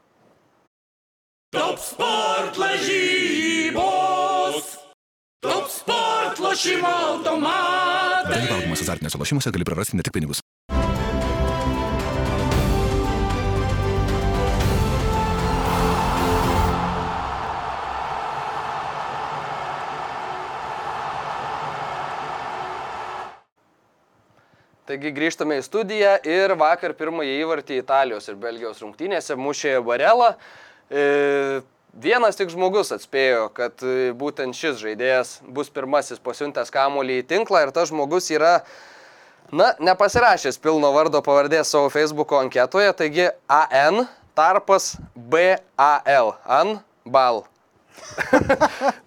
Top 1.76 1.84
sport 1.84 2.56
lažybos. 2.56 3.76
Top 5.44 5.68
sport 5.68 6.38
lošimo 6.40 6.88
automatai. 6.88 8.32
Dalyvaudamas 8.32 8.80
azartiniuose 8.80 9.18
lošimuose 9.20 9.52
gali 9.52 9.64
prarasti 9.68 9.96
ne 9.96 10.02
tik 10.06 10.12
pinigus. 10.16 10.40
Taigi 24.88 25.12
grįžtame 25.12 25.60
į 25.60 25.66
studiją 25.68 26.24
ir 26.24 26.56
vakar 26.56 26.96
pirmąjį 26.96 27.36
įvartį 27.42 27.84
Italijos 27.84 28.32
ir 28.32 28.40
Belgijos 28.40 28.80
rungtynėse 28.80 29.36
mušė 29.36 29.84
Varela. 29.84 30.38
E, 30.90 31.62
vienas 31.98 32.38
tik 32.38 32.52
žmogus 32.52 32.92
atspėjo, 32.94 33.48
kad 33.56 33.82
e, 33.82 34.12
būtent 34.16 34.54
šis 34.56 34.78
žaidėjas 34.82 35.40
bus 35.50 35.72
pirmasis 35.72 36.22
pasiuntęs 36.22 36.70
kamuolį 36.74 37.22
į 37.22 37.26
tinklą 37.32 37.64
ir 37.66 37.72
tas 37.74 37.90
žmogus 37.90 38.30
yra, 38.30 38.60
na, 39.50 39.72
nepasirašęs 39.82 40.60
pilno 40.62 40.92
vardo 40.94 41.22
pavardės 41.26 41.72
savo 41.74 41.90
Facebook 41.90 42.36
anketoje, 42.38 42.92
taigi 42.98 43.28
AN 43.50 44.04
tarpas 44.38 44.94
BAL. 45.16 46.34
An 46.46 46.78
Bal. 47.06 47.44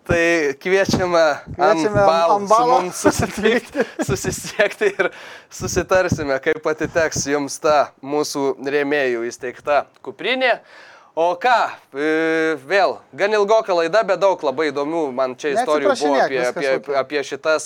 tai 0.08 0.56
kviečiame, 0.58 1.24
Kviečiame 1.54 2.04
balo 2.10 2.40
ant 2.40 2.50
su 2.50 2.66
mums 2.68 3.02
susitikti, 3.06 3.86
susisiekti 4.02 4.90
ir 4.98 5.12
susitarsime, 5.54 6.40
kaip 6.44 6.66
atiteks 6.72 7.28
jums 7.30 7.60
ta 7.62 7.92
mūsų 8.02 8.56
rėmėjų 8.66 9.28
įsteigta 9.30 9.84
kuprinė. 10.06 10.58
O 11.20 11.34
ką, 11.36 11.52
e, 12.00 12.12
vėl, 12.64 12.94
gan 13.20 13.34
ilgoka 13.36 13.76
laida, 13.76 14.06
bet 14.08 14.22
daug 14.22 14.40
labai 14.46 14.70
įdomių 14.70 15.02
man 15.18 15.34
čia 15.36 15.50
istorijų 15.52 15.96
buvo 16.00 16.22
apie, 16.24 16.40
apie, 16.48 16.70
apie, 16.96 17.24
šitas, 17.28 17.66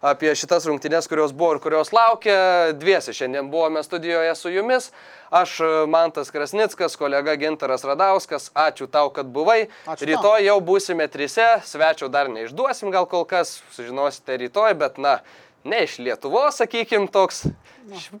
apie 0.00 0.32
šitas 0.32 0.64
rungtynės, 0.70 1.10
kurios 1.10 1.34
buvo 1.36 1.58
ir 1.58 1.60
kurios 1.60 1.92
laukia. 1.92 2.38
Dviesi 2.80 3.12
šiandien 3.12 3.52
buvome 3.52 3.84
studijoje 3.84 4.32
su 4.40 4.54
jumis. 4.54 4.88
Aš 5.28 5.58
e, 5.60 5.70
Mantas 5.90 6.32
Krasnickas, 6.32 6.96
kolega 6.96 7.36
Gintaras 7.36 7.84
Radauskas, 7.84 8.48
ačiū 8.56 8.88
tau, 8.88 9.12
kad 9.12 9.28
buvai. 9.28 9.66
Ačiū 9.84 10.06
tau. 10.06 10.12
rytoj 10.14 10.48
jau 10.48 10.58
būsime 10.64 11.12
trise, 11.12 11.50
svečio 11.68 12.08
dar 12.08 12.32
neišduosim 12.32 12.94
gal 12.94 13.04
kol 13.10 13.28
kas, 13.28 13.58
sužinosite 13.76 14.40
rytoj, 14.46 14.78
bet 14.80 14.96
na, 14.96 15.18
ne 15.60 15.84
iš 15.84 16.00
Lietuvos, 16.00 16.56
sakykim, 16.64 17.10
toks 17.12 17.50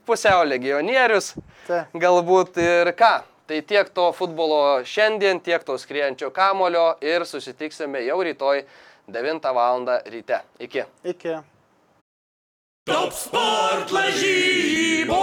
pusiau 0.04 0.44
legionierius. 0.44 1.38
Galbūt 1.96 2.60
ir 2.60 2.98
ką. 3.00 3.22
Tai 3.46 3.62
tiek 3.62 3.88
to 3.92 4.12
futbolo 4.16 4.84
šiandien, 4.88 5.40
tiek 5.44 5.64
to 5.64 5.76
skriejančio 5.78 6.30
kamulio 6.32 6.94
ir 7.04 7.26
susitiksime 7.28 8.00
jau 8.06 8.22
rytoj 8.24 8.64
9 9.06 9.54
val. 9.54 9.84
ryte. 10.06 10.40
Iki. 10.58 10.82
Iki. 11.04 11.28
Top 12.84 13.12
sport 13.12 13.92
lažybos. 13.92 15.14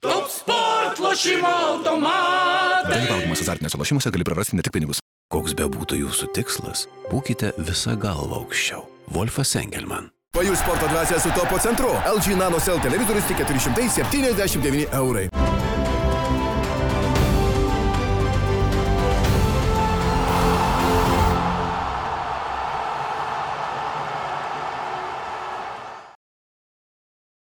Top 0.00 0.28
sport 0.30 0.98
lošimo 0.98 1.48
automatai. 1.48 2.90
Dalyvaudamas 2.90 3.40
azartiniuose 3.40 3.78
lošimuose 3.78 4.10
gali 4.10 4.24
prarasti 4.24 4.56
ne 4.56 4.62
tik 4.62 4.72
pinigus. 4.72 4.98
Koks 5.30 5.54
bebūtų 5.54 5.94
jūsų 6.00 6.26
tikslas, 6.34 6.88
būkite 7.10 7.52
visą 7.58 7.94
galvą 7.98 8.42
aukščiau. 8.42 8.82
Wolfas 9.14 9.54
Engelman. 9.58 10.10
Pajus 10.34 10.58
sporto 10.62 10.86
dvasia 10.86 11.18
su 11.18 11.30
topo 11.34 11.58
centru. 11.58 11.90
LG 12.06 12.38
Nano 12.38 12.58
Cell 12.62 12.80
televizorius 12.82 13.26
tik 13.26 13.42
479 13.42 14.94
eurai. 14.94 15.49